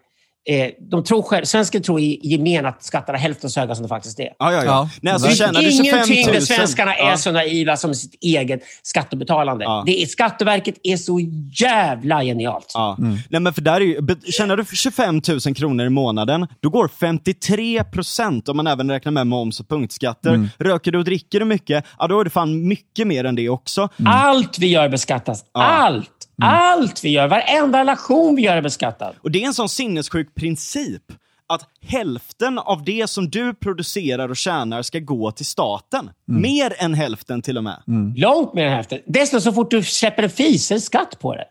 [0.46, 3.82] Eh, de tror själv, svensken tror i gemen att skatterna är hälften så höga som
[3.82, 4.28] de faktiskt är.
[4.38, 4.90] Ja, ja, ja.
[5.00, 9.64] Nej, alltså, det finns ingenting där svenskarna är så naiva som sitt eget skattebetalande.
[9.64, 9.82] Ja.
[9.86, 11.20] Det är, Skatteverket är så
[11.52, 12.70] jävla genialt.
[12.74, 12.96] Ja.
[12.98, 13.16] Mm.
[13.28, 16.88] Nej, men för där är ju, tjänar du 25 000 kronor i månaden, då går
[17.00, 20.34] 53 procent, om man även räknar med moms och punktskatter.
[20.34, 20.48] Mm.
[20.58, 23.48] Röker du och dricker du mycket, ja, då är det fan mycket mer än det
[23.48, 23.88] också.
[23.98, 24.12] Mm.
[24.12, 25.44] Allt vi gör beskattas.
[25.52, 26.10] Allt!
[26.42, 26.54] Mm.
[26.54, 29.14] Allt vi gör, varenda relation vi gör är beskattad.
[29.22, 31.02] Och Det är en sån sinnessjuk princip
[31.46, 36.10] att hälften av det som du producerar och tjänar ska gå till staten.
[36.28, 36.42] Mm.
[36.42, 37.82] Mer än hälften till och med.
[37.88, 38.14] Mm.
[38.16, 38.98] Långt mer än hälften.
[39.06, 41.46] Dessutom så fort du släpper en fis, är skatt på det.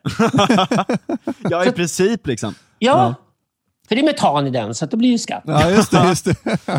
[1.50, 2.56] ja, i princip liksom.
[2.80, 2.92] Ja.
[2.92, 3.16] ja.
[3.88, 5.44] För det är metan i den, så det blir ju skatt.
[5.46, 6.08] Ja, just det.
[6.08, 6.36] Just det.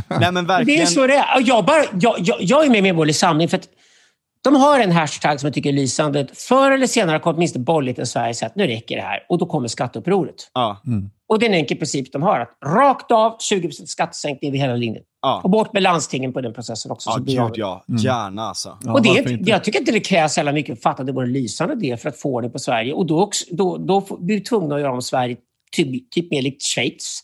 [0.21, 0.79] Nej, men verkligen.
[0.79, 1.43] Det är så det är.
[1.47, 3.69] Jag, bara, jag, jag, jag är med i Medborgerlig Samling för att
[4.45, 6.27] de har en hashtag som jag tycker är lysande.
[6.35, 9.27] Förr eller senare kommer åtminstone borgerligheten i Sverige säga att nu räcker det här.
[9.29, 10.51] Och då kommer skatteupproret.
[10.55, 10.83] Ja.
[10.87, 11.11] Mm.
[11.29, 12.41] Och det är en enkel princip de har.
[12.41, 15.03] Att rakt av 20% skattesänkning över hela linjen.
[15.23, 15.41] Ja.
[15.45, 17.11] Och bort med landstingen på den processen också.
[17.11, 17.85] Ja, gud ja.
[17.89, 18.03] Mm.
[18.03, 18.79] Gärna alltså.
[18.85, 21.07] Ja, och det är, jag tycker inte det krävs så mycket för att fatta att
[21.07, 22.93] det vore lysande det för att få det på Sverige.
[22.93, 25.37] Och då, då, då blir vi tvungna att göra om Sverige
[25.73, 27.21] typ, typ mer likt Schweiz.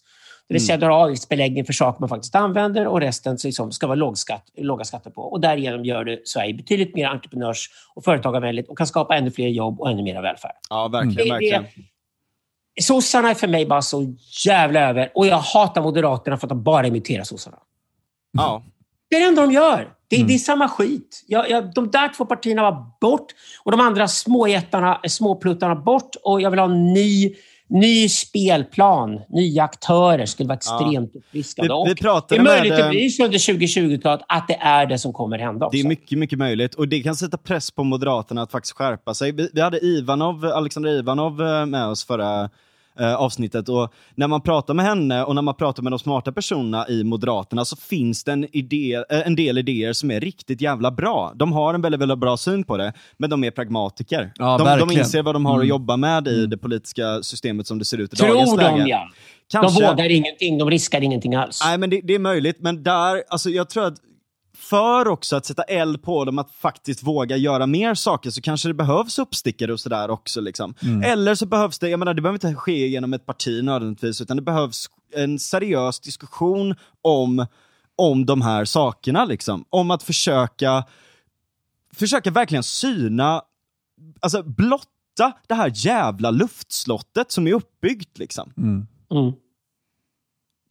[0.51, 0.89] Det vill säga mm.
[0.89, 5.10] dra avgiftsbeläggning för saker man faktiskt använder och resten liksom ska vara lågskatt, låga skatter
[5.10, 5.22] på.
[5.22, 9.48] Och därigenom gör det Sverige betydligt mer entreprenörs och företagarvänligt och kan skapa ännu fler
[9.48, 10.56] jobb och ännu mer välfärd.
[10.70, 11.28] Ja, verkligen.
[11.28, 11.64] Det, verkligen.
[12.81, 14.14] sossarna är för mig bara så
[14.47, 15.10] jävla över.
[15.14, 17.59] Och jag hatar Moderaterna för att de bara imiterar sossarna.
[18.32, 18.62] Ja.
[19.10, 19.93] Det är det enda de gör.
[20.09, 20.28] Det, mm.
[20.28, 21.24] det är samma skit.
[21.27, 23.27] Jag, jag, de där två partierna var bort
[23.64, 26.16] och de andra småjättarna, småpluttarna bort.
[26.22, 27.35] Och jag vill ha en ny
[27.71, 31.19] Ny spelplan, nya aktörer skulle vara extremt ja.
[31.21, 31.75] uppfriskande.
[31.87, 35.13] Vi, vi det är möjligt med, det blir under 2020-talet att det är det som
[35.13, 35.77] kommer hända också.
[35.77, 36.75] Det är mycket, mycket möjligt.
[36.75, 39.33] Och det kan sätta press på Moderaterna att faktiskt skärpa sig.
[39.33, 42.51] Vi, vi hade Ivanov, Alexander Ivanov eh, med oss förra
[42.99, 43.69] eh, avsnittet.
[43.69, 47.05] Och när man pratar med henne och när man pratar med de smarta personerna i
[47.05, 51.33] Moderaterna så finns det en, idé, eh, en del idéer som är riktigt jävla bra.
[51.37, 54.33] De har en väldigt, väldigt bra syn på det, men de är pragmatiker.
[54.37, 55.62] Ja, de, de inser vad de har mm.
[55.62, 56.51] att jobba med i mm.
[56.51, 58.69] det politiska systemet som det ser ut i Tror dagens läge.
[58.69, 59.11] Tror de ja.
[59.51, 59.83] Kanske.
[59.83, 61.61] De vågar ingenting, de riskar ingenting alls.
[61.65, 62.57] Nej, men det, det, är möjligt.
[62.61, 63.95] Men där, alltså jag tror att
[64.61, 68.69] för också att sätta eld på dem att faktiskt våga göra mer saker så kanske
[68.69, 70.41] det behövs uppstickare och sådär också.
[70.41, 70.74] Liksom.
[70.82, 71.03] Mm.
[71.03, 74.37] Eller så behövs det, jag menar det behöver inte ske genom ett parti nödvändigtvis, utan
[74.37, 77.47] det behövs en seriös diskussion om,
[77.97, 79.24] om de här sakerna.
[79.24, 79.65] Liksom.
[79.70, 80.85] Om att försöka,
[81.95, 83.43] försöka verkligen syna,
[84.20, 88.19] alltså blotta det här jävla luftslottet som är uppbyggt.
[88.19, 88.53] Liksom.
[88.57, 88.87] Mm.
[89.11, 89.32] Mm.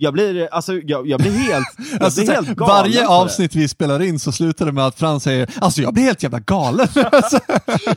[0.02, 2.76] Jag blir, alltså, jag, jag blir helt, jag alltså, blir helt galen.
[2.76, 6.04] Varje avsnitt vi spelar in så slutar det med att Frans säger alltså jag blir
[6.04, 6.88] helt jävla galen.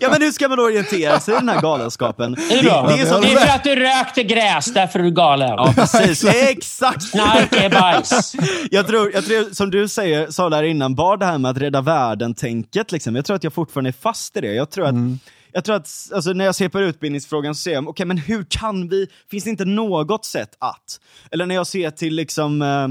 [0.00, 2.32] ja men hur ska man orientera sig i den här galenskapen?
[2.32, 2.40] Det.
[2.48, 5.48] Det, det är, det är för att du rökte gräs, därför är du galen.
[5.48, 7.10] Ja precis, exakt.
[7.10, 8.34] Knark är bajs.
[8.70, 11.58] jag, tror, jag tror, som du säger, sa där innan, bara det här med att
[11.58, 13.16] rädda världen-tänket, liksom.
[13.16, 14.54] jag tror att jag fortfarande är fast i det.
[14.54, 15.18] Jag tror att mm
[15.52, 18.18] jag tror att alltså, när jag ser på utbildningsfrågan så ser jag, okej okay, men
[18.18, 21.00] hur kan vi, finns det inte något sätt att?
[21.30, 22.88] Eller när jag ser till liksom eh,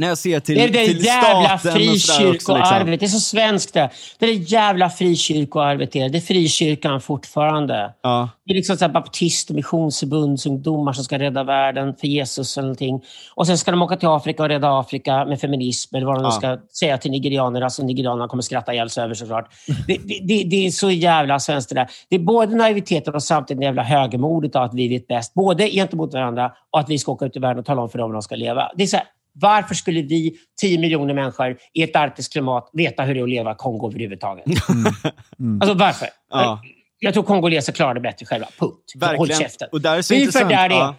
[0.00, 2.88] när jag ser till, det är det till jävla frikyrkoarvet.
[2.88, 2.98] Liksom.
[2.98, 3.90] Det är så svenskt det.
[4.18, 5.92] Det är det jävla frikyrkoarvet.
[5.92, 7.94] Det är frikyrkan fortfarande.
[8.02, 8.28] Ja.
[8.46, 13.02] Det är liksom så baptist och missionsförbundsungdomar som ska rädda världen för Jesus eller någonting.
[13.34, 16.24] Och sen ska de åka till Afrika och rädda Afrika med feminism eller vad de
[16.24, 16.30] ja.
[16.30, 17.66] ska säga till nigerianerna.
[17.66, 19.50] Alltså nigerianerna kommer skratta ihjäl sig över såklart.
[19.86, 21.88] Det, det, det, det, är så jävla svenskt det där.
[22.08, 25.34] Det är både naiviteten och samtidigt jävla högermodet av att vi vet bäst.
[25.34, 27.98] Både gentemot varandra och att vi ska åka ut i världen och tala om för
[27.98, 28.72] dem hur de ska leva.
[28.76, 33.02] Det är så här, varför skulle vi, 10 miljoner människor i ett arktiskt klimat, veta
[33.02, 34.46] hur det är att leva i Kongo överhuvudtaget?
[34.46, 34.92] Mm.
[35.38, 35.60] Mm.
[35.62, 36.08] Alltså varför?
[36.30, 36.62] Ja.
[36.98, 38.46] Jag tror kongoleser klarar det bättre själva.
[38.58, 38.92] Punkt.
[38.94, 39.18] Verkligen.
[39.18, 39.68] Håll käften.
[39.72, 40.48] Och där är så intressant.
[40.48, 40.94] Där det ja.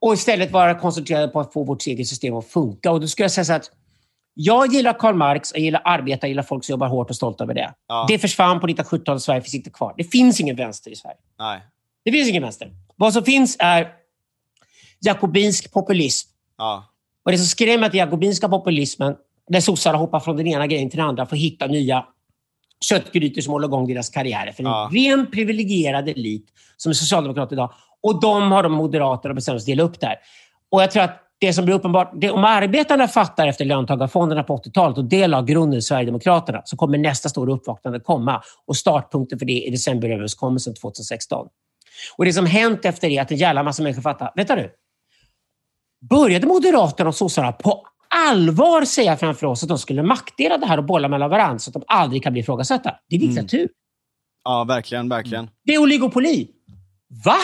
[0.00, 2.90] Och istället vara koncentrerade på att få vårt eget system att funka.
[2.90, 3.70] Och då skulle jag säga så att
[4.34, 7.40] jag gillar Karl Marx, jag gillar arbete, jag gillar folk som jobbar hårt och stolt
[7.40, 7.74] över det.
[7.88, 8.06] Ja.
[8.08, 9.94] Det försvann på 1970-talet, Sverige finns inte kvar.
[9.96, 11.16] Det finns ingen vänster i Sverige.
[11.38, 11.60] Nej.
[12.04, 12.70] Det finns ingen vänster.
[12.96, 13.92] Vad som finns är
[15.00, 16.28] jakobinsk populism.
[16.58, 16.91] Ja.
[17.24, 19.14] Och det som skrämmer med den jakobinska populismen,
[19.48, 22.04] där sossarna hoppar från den ena grejen till den andra för att hitta nya
[22.84, 24.52] köttgrytor som håller igång deras karriärer.
[24.52, 24.86] För ja.
[24.86, 26.46] en ren privilegierad elit
[26.76, 27.72] som är socialdemokrater idag.
[28.02, 30.16] Och de har de Moderaterna bestämt sig att dela upp där.
[30.70, 34.56] Och jag tror att det som blir uppenbart, det, om arbetarna fattar efter löntagarfonderna på
[34.56, 38.42] 80-talet och det la grunden i Sverigedemokraterna, så kommer nästa stora uppvaknande komma.
[38.66, 41.46] Och startpunkten för det är decemberöverenskommelsen 2016.
[42.16, 44.70] Och det som hänt efter det är att en jävla massa människor fattar, vänta nu.
[46.10, 47.86] Började Moderaterna och sossarna på
[48.28, 51.70] allvar säga framför oss att de skulle maktdela det här och bolla mellan varandra så
[51.70, 52.94] att de aldrig kan bli ifrågasatta?
[53.08, 53.58] Det är diktatur.
[53.58, 53.70] Mm.
[54.44, 55.50] Ja, verkligen, verkligen.
[55.64, 56.48] Det är oligopoli.
[57.24, 57.36] Va?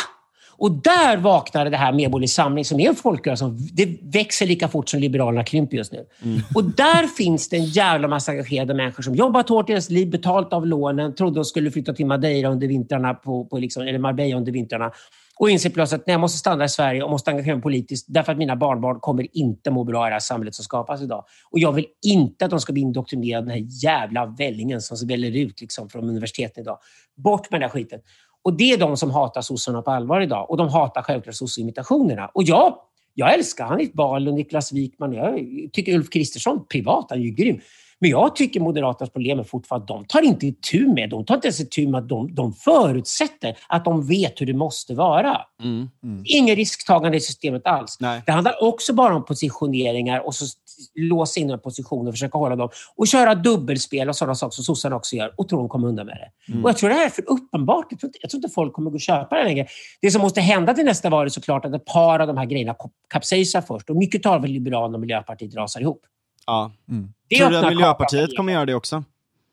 [0.61, 3.57] Och där vaknade det här Medborgerlig Samling, som är en folkrörelse.
[3.73, 6.07] Det växer lika fort som Liberalerna krymper just nu.
[6.23, 6.41] Mm.
[6.55, 10.11] Och där finns det en jävla massa engagerade människor som jobbat hårt i deras liv,
[10.11, 13.99] betalt av lånen, trodde de skulle flytta till Madeira under vintrarna, på, på liksom, eller
[13.99, 14.93] Marbella under vintrarna.
[15.39, 18.33] Och inser plötsligt att jag måste stanna i Sverige och måste engagera mig politiskt därför
[18.33, 21.25] att mina barnbarn kommer inte må bra i det här samhället som skapas idag.
[21.51, 25.37] Och jag vill inte att de ska bli indoktrinerade den här jävla vällingen som väller
[25.37, 26.79] ut liksom från universiteten idag.
[27.17, 28.01] Bort med den här skiten.
[28.43, 30.51] Och det är de som hatar sossarna på allvar idag.
[30.51, 32.31] Och de hatar självklart sosseimitationerna.
[32.35, 32.77] Och jag,
[33.15, 35.13] jag älskar Hanif Bali och Niklas Wikman.
[35.13, 35.39] Jag
[35.73, 37.61] tycker Ulf Kristersson privat, han är ju grym.
[38.01, 41.35] Men jag tycker Moderaternas problem är fortfarande att de tar inte itu med, de tar
[41.35, 45.41] inte ens itu med att de, de förutsätter att de vet hur det måste vara.
[45.63, 46.23] Mm, mm.
[46.25, 47.97] Ingen risktagande i systemet alls.
[48.01, 48.23] Nej.
[48.27, 50.45] Det handlar också bara om positioneringar och så
[50.95, 52.69] låsa in en position och försöka hålla dem.
[52.97, 56.07] Och köra dubbelspel och sådana saker som sossarna också gör och tror de kommer undan
[56.07, 56.53] med det.
[56.53, 56.65] Mm.
[56.65, 57.87] Och jag tror det här är för uppenbart.
[57.91, 59.67] Jag tror, inte, jag tror inte folk kommer gå och köpa det längre.
[60.01, 62.47] Det som måste hända till nästa val är såklart att ett par av de här
[62.47, 62.75] grejerna
[63.09, 63.91] kapsejsar först.
[63.91, 66.01] Och mycket talar för Liberalerna och Miljöpartiet rasar ihop.
[66.49, 66.73] Ja.
[66.89, 67.09] Mm.
[67.39, 69.05] Tror du att Miljöpartiet kommer göra det också?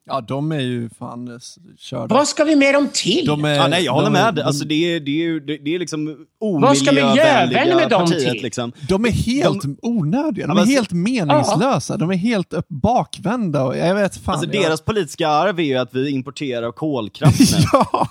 [0.08, 1.40] Ja, de är ju fan
[1.78, 2.16] körda.
[2.16, 3.26] Vad ska vi med dem till?
[3.26, 4.40] De är, ja, nej, jag håller med.
[4.40, 8.32] Är, alltså, det, är, det, är, det är liksom omiljövänliga med dem partiet.
[8.32, 8.44] Till?
[8.44, 8.72] Liksom.
[8.90, 10.48] De är helt de, onödiga.
[10.48, 11.94] De är helt meningslösa.
[11.94, 11.98] Ja.
[11.98, 13.78] De är helt bakvända.
[13.78, 17.46] Jag vet fan, alltså, Deras politiska arv är ju att vi importerar kolkraft nu.
[17.74, 18.10] ja,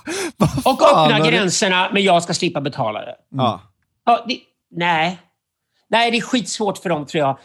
[0.65, 3.15] Och öppna gränserna, men jag ska slippa betala det.
[3.33, 3.45] Mm.
[3.45, 3.61] Ja.
[4.05, 4.37] ja det,
[4.71, 5.19] nej.
[5.89, 7.37] Nej, det är skitsvårt för dem tror jag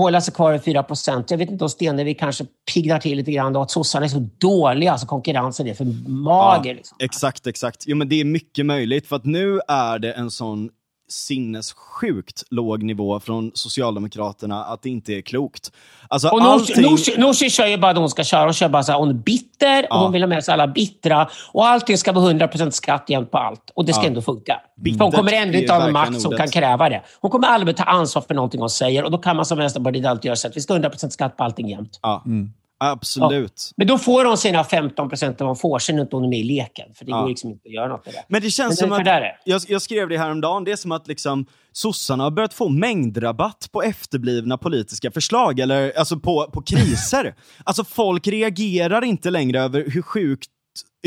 [0.00, 1.30] hålla sig kvar i 4 procent.
[1.30, 2.44] Jag vet inte om Stenevi kanske
[2.74, 6.70] piggnar till lite grann då, att sossarna är så dåliga, alltså konkurrensen är för mager.
[6.70, 6.96] Ja, liksom.
[7.00, 7.84] Exakt, exakt.
[7.86, 10.70] Jo, men det är mycket möjligt, för att nu är det en sån
[11.08, 15.72] sinnessjukt låg nivå från Socialdemokraterna att det inte är klokt.
[16.08, 16.82] Alltså, och allting...
[16.82, 18.44] Nooshi, Nooshi kör ju bara det hon ska köra.
[18.44, 19.96] Hon kör bara så här, hon är bitter ja.
[19.96, 21.28] och hon vill ha med sig alla bittra.
[21.52, 23.70] Och allting ska vara 100% skatt igen på allt.
[23.74, 24.08] Och det ska ja.
[24.08, 24.60] ändå funka.
[24.76, 27.02] Bittert, hon kommer ändå inte ha någon makt som kan kräva det.
[27.20, 29.04] Hon kommer aldrig ta ansvar för någonting hon säger.
[29.04, 31.36] Och då kan man som Vänsterpartiet alltid göra så att vi ska ha 100% skatt
[31.36, 31.98] på allting jämt.
[32.02, 32.22] Ja.
[32.26, 32.52] Mm.
[32.78, 33.52] Absolut.
[33.68, 33.74] Ja.
[33.76, 36.38] Men då får de sina 15 procent av de får sen inte hon är med
[36.38, 36.94] i leken.
[36.94, 37.20] För det ja.
[37.20, 38.24] går liksom inte att göra något med det.
[38.28, 41.08] Men det känns Men som att, jag, jag, skrev det häromdagen, det är som att
[41.08, 47.34] liksom sossarna har börjat få mängdrabatt på efterblivna politiska förslag, eller alltså på, på kriser.
[47.64, 50.50] alltså folk reagerar inte längre över hur sjukt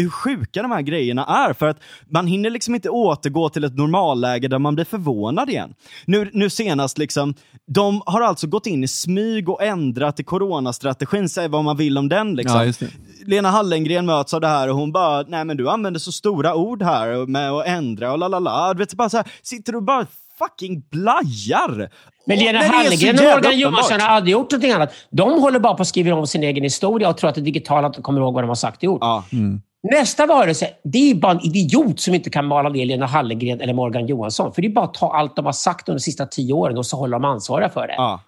[0.01, 1.53] hur sjuka de här grejerna är.
[1.53, 1.77] För att
[2.09, 5.73] man hinner liksom inte återgå till ett normalläge där man blir förvånad igen.
[6.05, 7.33] Nu, nu senast, liksom,
[7.67, 11.97] de har alltså gått in i smyg och ändrat i coronastrategin, säg vad man vill
[11.97, 12.35] om den.
[12.35, 12.73] Liksom.
[12.79, 12.87] Ja,
[13.25, 16.55] Lena Hallengren möts av det här och hon bara, nej men du använder så stora
[16.55, 18.73] ord här med att ändra och lalala.
[18.73, 20.05] Du vet, bara så här, sitter du bara
[20.39, 21.89] fucking blajar.
[22.25, 24.93] Men Lena Hallengren och Morgan Johansson har aldrig gjort någonting annat.
[25.09, 27.93] De håller bara på att skriva om sin egen historia och tror att det att
[27.93, 29.01] de kommer ihåg vad de har sagt och gjort.
[29.01, 29.23] Ja.
[29.31, 29.61] Mm.
[29.83, 33.73] Nästa varelse, det är bara en idiot som inte kan mala ner Lena Hallengren eller
[33.73, 34.53] Morgan Johansson.
[34.53, 36.77] För det är bara att ta allt de har sagt under de sista tio åren
[36.77, 37.93] och så håller de ansvariga för det.
[37.97, 38.21] Ja.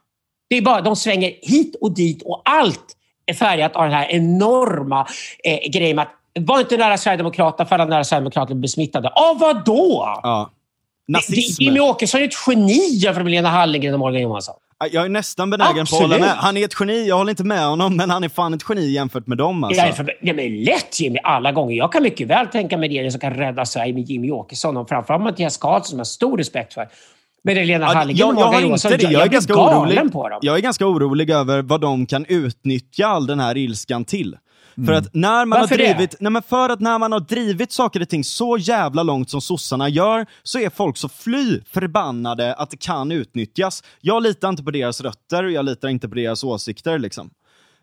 [0.49, 4.11] Det är bara, de svänger hit och dit och allt är färgat av den här
[4.11, 5.07] enorma
[5.43, 9.09] eh, grejen med att var inte nära Sverigedemokraterna för alla nära Sverigedemokraterna blir smittade.
[9.09, 10.19] Av vad då?
[10.23, 10.51] Ja.
[11.07, 11.63] Nazism.
[11.63, 14.55] Jimmy Åkesson är ett geni jämfört med Lena Hallengren och Morgan Johansson.
[14.91, 16.29] Jag är nästan benägen på att hålla med.
[16.29, 18.91] Han är ett geni, jag håller inte med honom, men han är fan ett geni
[18.91, 19.63] jämfört med dem.
[19.63, 19.81] Alltså.
[19.81, 21.75] Ja, det är lätt Jimmy, alla gånger.
[21.75, 24.89] Jag kan mycket väl tänka mig det som kan rädda Sverige med Jimmy Åkesson och
[24.89, 26.87] framförallt Mattias Karlsson som jag har stor respekt för.
[27.43, 30.29] Men det är Lena ja, Hallengren och Morgan Johansson, jag, jag, är ganska orolig, på
[30.29, 30.39] dem.
[30.41, 34.37] Jag är ganska orolig över vad de kan utnyttja all den här ilskan till.
[34.77, 34.87] Mm.
[34.87, 37.71] För att när man Varför har drivit, nej men för att när man har drivit
[37.71, 42.53] saker och ting så jävla långt som sossarna gör, så är folk så fly förbannade
[42.53, 43.83] att det kan utnyttjas.
[44.01, 47.29] Jag litar inte på deras rötter, jag litar inte på deras åsikter liksom.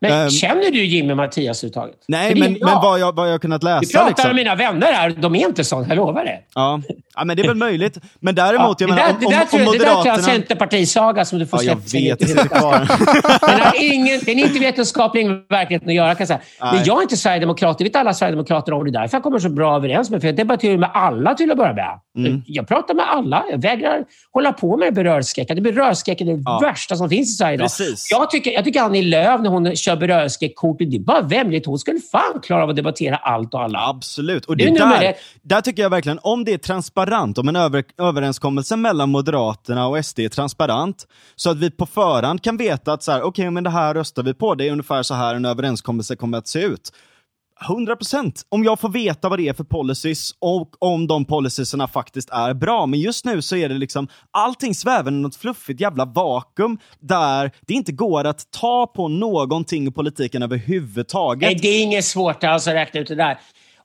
[0.00, 2.04] Men um, känner du Jimmy Mattias överhuvudtaget?
[2.08, 3.80] Nej, men, men vad, jag, vad jag kunnat läsa.
[3.80, 4.28] Vi pratar liksom.
[4.28, 5.10] med mina vänner här.
[5.10, 6.38] De är inte sådana, jag lovar det.
[6.54, 6.80] Ja.
[7.16, 7.98] ja, men det är väl möjligt.
[8.20, 9.72] Men däremot, ja, jag menar, om, om, om, om Moderaterna...
[9.72, 12.36] Det där tror jag är en centerpartisaga som du får ja, släppa jag vet.
[13.40, 16.72] Den har ingen, den är inte vetenskaplig med verkligheten att göra, kan jag säga.
[16.72, 17.78] Men jag är inte sverigedemokrat.
[17.78, 18.84] Det vet alla sverigedemokrater om.
[18.84, 21.50] Det är därför jag kommer så bra överens med För jag debatterar med alla till
[21.50, 22.00] att börja med.
[22.18, 22.42] Mm.
[22.46, 23.44] Jag pratar med alla.
[23.50, 25.48] Jag vägrar hålla på med berörskräck.
[25.62, 26.58] Berörskräck är det ja.
[26.62, 27.70] värsta som finns i Sverige idag.
[28.10, 30.90] Jag tycker, jag tycker Annie Lööf, när hon kör beröringsskräckkortet.
[30.90, 31.66] Det är bara vämjeligt.
[31.66, 33.88] Hon skulle fan klara av att debattera allt och alla.
[33.88, 34.44] Absolut.
[34.44, 37.84] Och det, det där, där tycker jag verkligen, om det är transparent, om en över,
[37.98, 41.06] överenskommelse mellan Moderaterna och SD är transparent,
[41.36, 44.22] så att vi på förhand kan veta att så här, okay, men det här röstar
[44.22, 46.92] vi på, det är ungefär så här en överenskommelse kommer att se ut.
[47.60, 48.42] 100 procent.
[48.48, 52.54] Om jag får veta vad det är för policies och om de policierna faktiskt är
[52.54, 52.86] bra.
[52.86, 57.50] Men just nu så är det liksom, allting svävar i något fluffigt jävla vakuum där
[57.66, 61.50] det inte går att ta på någonting i politiken överhuvudtaget.
[61.50, 63.38] Nej, det är inget svårt alls att räkna ut det där.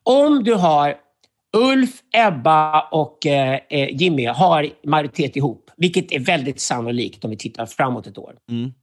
[0.03, 0.95] Om du har
[1.57, 7.37] Ulf, Ebba och eh, eh, Jimmy har majoritet ihop, vilket är väldigt sannolikt om vi
[7.37, 8.35] tittar framåt ett år.
[8.51, 8.73] Mm.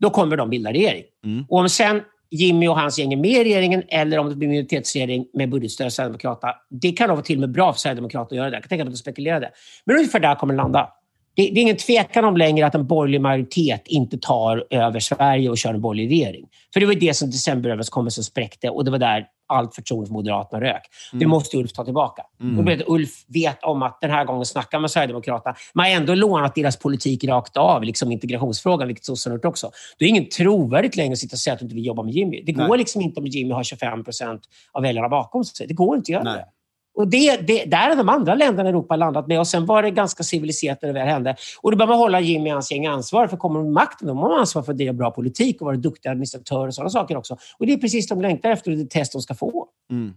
[0.00, 1.02] Då kommer de bilda regering.
[1.24, 1.44] Mm.
[1.48, 4.48] Och om sen Jimmy och hans gäng är med i regeringen eller om det blir
[4.48, 6.54] minoritetsregering med budgetstöd av Sverigedemokraterna.
[6.70, 8.56] Det kan vara till och med bra för Sverigedemokraterna att göra det.
[8.56, 9.50] Jag kan tänka mig att de spekulerade.
[9.84, 10.88] Men ungefär där kommer det landa.
[11.34, 15.50] Det, det, är ingen tvekan om längre att en borgerlig majoritet inte tar över Sverige
[15.50, 16.46] och kör en borgerlig regering.
[16.72, 20.62] För det var det som decemberöverenskommelsen spräckte och det var där allt förtroende för Moderaterna
[20.62, 20.82] rök.
[21.12, 21.20] Mm.
[21.20, 22.22] Det måste Ulf ta tillbaka.
[22.40, 22.80] Mm.
[22.86, 25.56] Och Ulf vet om att den här gången snackar med Sverigedemokraterna.
[25.74, 29.70] Man har ändå lånat deras politik rakt av, liksom integrationsfrågan, vilket sossarna gjort också.
[29.98, 32.14] Det är ingen trovärdigt längre att sitta och säga att du inte vill jobba med
[32.14, 32.42] Jimmy.
[32.42, 34.42] Det går liksom inte om Jimmy har 25 procent
[34.72, 35.66] av väljarna bakom sig.
[35.66, 36.34] Det går inte att göra Nej.
[36.34, 36.57] det.
[36.98, 39.82] Och det, det, där har de andra länderna i Europa landat med och sen var
[39.82, 41.36] det ganska civiliserat när det väl hände.
[41.60, 44.18] Och då behöver man hålla Jimmy och hans gäng ansvar, för kommer de makten, de
[44.18, 47.36] har ansvar för att driva bra politik och vara duktiga administratörer och sådana saker också.
[47.58, 49.66] Och det är precis de längtar efter och det test de ska få.
[49.90, 50.14] Mm.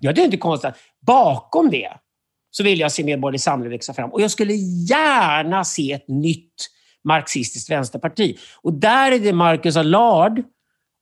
[0.00, 0.74] Ja, det är inte konstigt.
[1.00, 1.88] Bakom det
[2.50, 4.12] så vill jag se Medborgerlig Samling växa fram.
[4.12, 6.68] Och jag skulle gärna se ett nytt
[7.04, 8.38] marxistiskt vänsterparti.
[8.62, 10.42] Och där är det Marcus Allard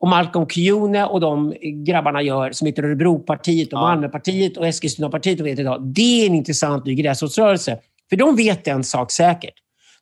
[0.01, 1.55] och Malcolm Kyone och de
[1.87, 3.83] grabbarna gör, som heter Örebropartiet och ja.
[3.83, 5.83] Malmöpartiet och Eskilstunapartiet och vet idag.
[5.83, 7.79] Det är en intressant ny gräsrotsrörelse.
[8.11, 9.55] För de vet en sak säkert.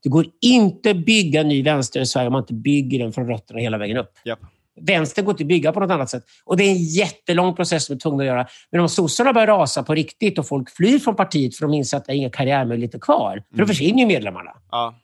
[0.03, 3.13] Det går inte att bygga en ny vänster i Sverige om man inte bygger den
[3.13, 4.11] från rötterna hela vägen upp.
[4.25, 4.39] Yep.
[4.81, 6.25] Vänster går inte att bygga på något annat sätt.
[6.45, 8.47] Och Det är en jättelång process som är tvungna att göra.
[8.71, 11.97] Men om sossarna börjar rasa på riktigt och folk flyr från partiet för de inser
[11.97, 13.45] att det är inga karriärmöjligheter kvar, mm.
[13.51, 14.51] för då försvinner ju medlemmarna.
[14.71, 14.95] Ja.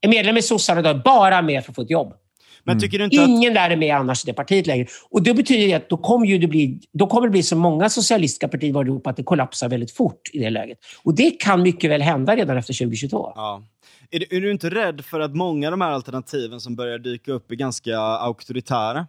[0.00, 2.14] En medlem i sossarna är bara med för att få ett jobb.
[2.66, 3.54] Men tycker du inte Ingen att...
[3.54, 4.86] där är med annars i det partiet längre.
[5.10, 7.88] Och det betyder att då kommer, ju det, bli, då kommer det bli så många
[7.88, 10.78] socialistiska partier i Europa att det kollapsar väldigt fort i det läget.
[11.02, 13.32] Och det kan mycket väl hända redan efter 2022.
[13.34, 13.62] Ja.
[14.10, 16.98] Är, du, är du inte rädd för att många av de här alternativen som börjar
[16.98, 19.06] dyka upp är ganska auktoritära?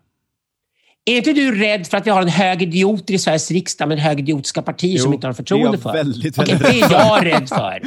[1.09, 3.99] Är inte du rädd för att vi har en hög idiot i Sveriges riksdag med
[3.99, 5.93] högidiotiska partier jo, som inte har förtroende för?
[5.93, 7.81] Väldigt, väldigt Okej, det är jag rädd för.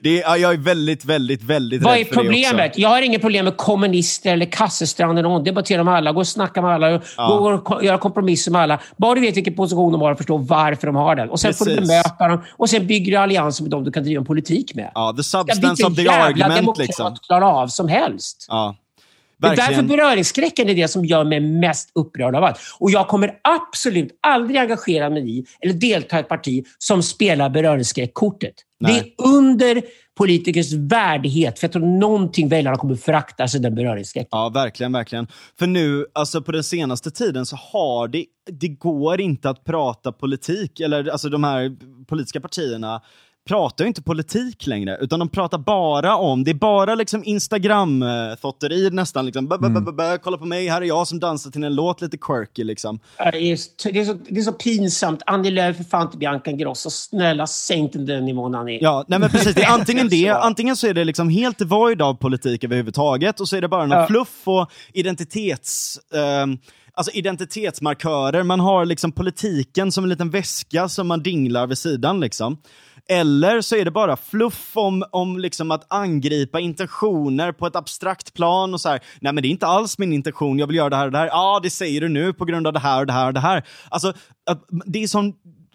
[0.02, 2.78] det är, jag är väldigt, väldigt, väldigt Vad rädd för det Vad är problemet?
[2.78, 5.44] Jag har inget problem med kommunister eller Kasselstrand eller någon.
[5.44, 7.00] Debattera med alla, gå och snacka med alla, ja.
[7.16, 8.80] gå och göra kompromisser med alla.
[8.96, 11.30] Bara du vet vilken position de har och förstår varför de har den.
[11.30, 11.58] Och sen Precis.
[11.58, 14.26] får du bemöta dem och sen bygger du allianser med dem du kan driva en
[14.26, 14.90] politik med.
[14.94, 16.78] Ja, the substance of the argument.
[16.78, 17.16] Liksom.
[17.26, 18.46] klara av som helst.
[18.48, 18.76] Ja.
[19.38, 22.58] Det är därför beröringsskräcken är det som gör mig mest upprörd av allt.
[22.78, 27.50] Och jag kommer absolut aldrig engagera mig i eller delta i ett parti som spelar
[27.50, 28.54] beröringsskräckkortet.
[28.80, 29.82] Det är under
[30.18, 31.58] politikers värdighet.
[31.58, 34.28] För jag tror någonting väljarna kommer förakta sig den beröringsskräcken.
[34.30, 35.26] Ja, verkligen, verkligen.
[35.58, 38.24] För nu, alltså på den senaste tiden så har det,
[38.60, 43.02] det går inte att prata politik, eller alltså de här politiska partierna
[43.48, 48.90] pratar ju inte politik längre, utan de pratar bara om, det är bara liksom Instagram-thotteri
[48.90, 49.26] nästan.
[49.26, 49.52] Liksom.
[49.52, 50.18] Mm.
[50.22, 52.64] Kolla på mig, här är jag som dansar till en låt lite quirky.
[52.64, 53.00] Liksom.
[53.16, 55.22] Det är, det är, så, det är så pinsamt.
[55.26, 56.90] Annie Lööf för fan till Bianca Ingrosso.
[56.90, 58.78] Snälla, sänk den nivån Annie.
[58.82, 59.54] Ja, nej men precis.
[59.54, 63.48] Det är antingen det, antingen så är det liksom helt devoid av politik överhuvudtaget och
[63.48, 64.06] så är det bara någon ja.
[64.06, 66.00] fluff och identitets...
[66.42, 66.58] Um,
[66.94, 68.42] alltså identitetsmarkörer.
[68.42, 72.20] Man har liksom politiken som en liten väska som man dinglar vid sidan.
[72.20, 72.56] Liksom.
[73.08, 78.34] Eller så är det bara fluff om, om liksom att angripa intentioner på ett abstrakt
[78.34, 80.90] plan och så här, nej men det är inte alls min intention, jag vill göra
[80.90, 81.26] det här och det här.
[81.26, 83.40] Ja, det säger du nu på grund av det här och det här och det
[83.40, 83.64] här.
[83.88, 84.12] Alltså,
[84.86, 85.34] det är som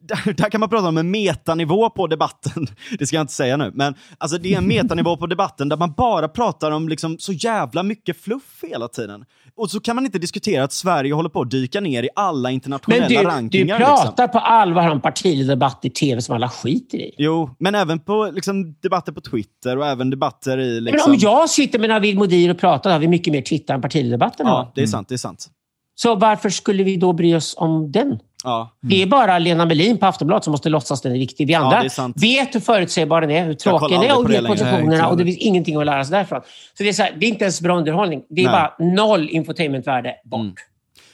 [0.10, 2.68] där, där, kan man prata om en metanivå på debatten.
[3.00, 5.78] Det ska jag inte säga nu, men alltså det är en metanivå på debatten där
[5.78, 9.26] man bara pratar om liksom så jävla mycket fluff hela tiden.
[9.56, 12.52] Och så kan man inte diskutera att Sverige håller på att dyka ner i alla
[12.52, 13.80] internationella men du, rankingar.
[13.80, 14.30] Du pratar liksom.
[14.30, 17.16] på allvar om partiledardebatt i tv som alla skiter i.
[17.18, 20.82] Jo, men även på liksom, debatter på Twitter och även debatter i...
[20.82, 21.12] Liksom...
[21.12, 23.82] Men om jag sitter med Navid Modir och pratar har vi mycket mer Twitter än
[23.82, 25.08] partiledardebatten Ja, det är sant.
[25.08, 25.50] Det är sant.
[25.96, 28.20] Så varför skulle vi då bry oss om den?
[28.44, 28.78] Ja.
[28.84, 28.90] Mm.
[28.90, 31.48] Det är bara Lena Melin på Aftonbladet som måste låtsas den är viktig.
[31.48, 35.08] Vi andra ja, vet hur förutsägbar den är, hur tråkig den är och ger positionerna
[35.08, 36.42] och det finns ingenting att lära sig därifrån.
[36.78, 38.24] Så det är, så här, det är inte ens bra underhållning.
[38.30, 38.54] Det är Nej.
[38.54, 40.40] bara noll infotainmentvärde bort.
[40.40, 40.56] Mm.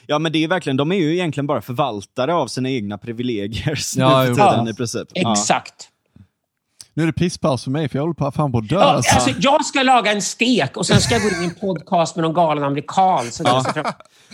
[0.06, 3.78] Ja, men det är verkligen, de är ju egentligen bara förvaltare av sina egna privilegier
[3.96, 4.70] ja, ja.
[4.70, 5.08] i princip.
[5.14, 5.88] Exakt.
[6.96, 8.76] Nu är det pisspaus för mig, för jag håller på, fan på att dö.
[8.76, 9.14] Ja, alltså.
[9.14, 9.30] alltså.
[9.40, 12.22] jag ska laga en stek och sen ska jag gå in i en podcast med
[12.22, 13.24] någon galen amerikan.
[13.30, 13.64] Så ja.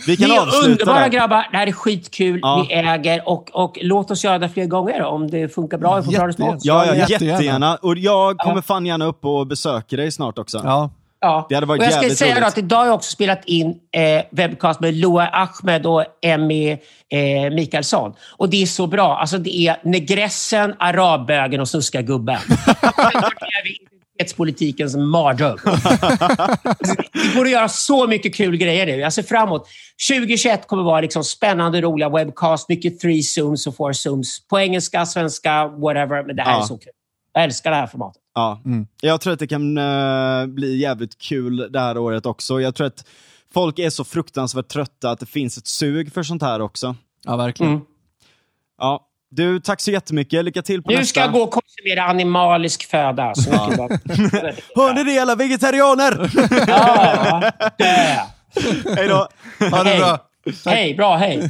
[0.07, 1.07] Vi kan Ni är underbara där.
[1.07, 1.47] grabbar.
[1.51, 2.39] Det här är skitkul.
[2.41, 2.65] Ja.
[2.69, 6.01] Ni äger och, och låt oss göra det fler gånger om det funkar bra.
[6.01, 6.59] Vi får det smått.
[6.61, 7.75] Ja, ja, jättegärna.
[7.75, 10.61] Och jag kommer fan gärna upp och besöka dig snart också.
[10.63, 10.89] Ja.
[11.23, 11.45] Ja.
[11.49, 12.47] Det hade varit och jag ska säga roligt.
[12.47, 16.77] att idag har jag också spelat in eh, webcast med Loa Ahmed och Emmy eh,
[17.55, 18.13] Mikaelsson.
[18.37, 19.17] Och det är så bra.
[19.17, 22.39] Alltså det är negressen, arabbögen och snuska gubben.
[24.23, 25.57] identitetspolitikens mardröm.
[27.13, 28.91] det går att göra så mycket kul grejer nu.
[28.91, 29.67] Jag ser fram emot.
[30.09, 34.47] 2021 kommer vara liksom spännande, roliga webcast, mycket three zooms och four zooms.
[34.47, 36.23] På engelska, svenska, whatever.
[36.23, 36.63] Men det här ja.
[36.63, 36.93] är så kul.
[37.33, 38.21] Jag älskar det här formatet.
[38.35, 38.87] Ja, mm.
[39.01, 42.61] jag tror att det kan uh, bli jävligt kul det här året också.
[42.61, 43.05] Jag tror att
[43.53, 46.95] folk är så fruktansvärt trötta att det finns ett sug för sånt här också.
[47.23, 47.73] Ja, verkligen.
[47.73, 47.85] Mm.
[48.77, 50.45] Ja, du, tack så jättemycket.
[50.45, 51.01] Lycka till på nu nästa.
[51.01, 53.35] Nu ska jag gå och konsumera animalisk föda.
[53.35, 53.89] Så ja.
[54.75, 56.31] Hör ni det alla vegetarianer?
[56.67, 58.23] ja, det.
[58.95, 59.27] Hej då.
[59.69, 60.19] Ha det bra.
[60.65, 61.49] Hej, bra, hej.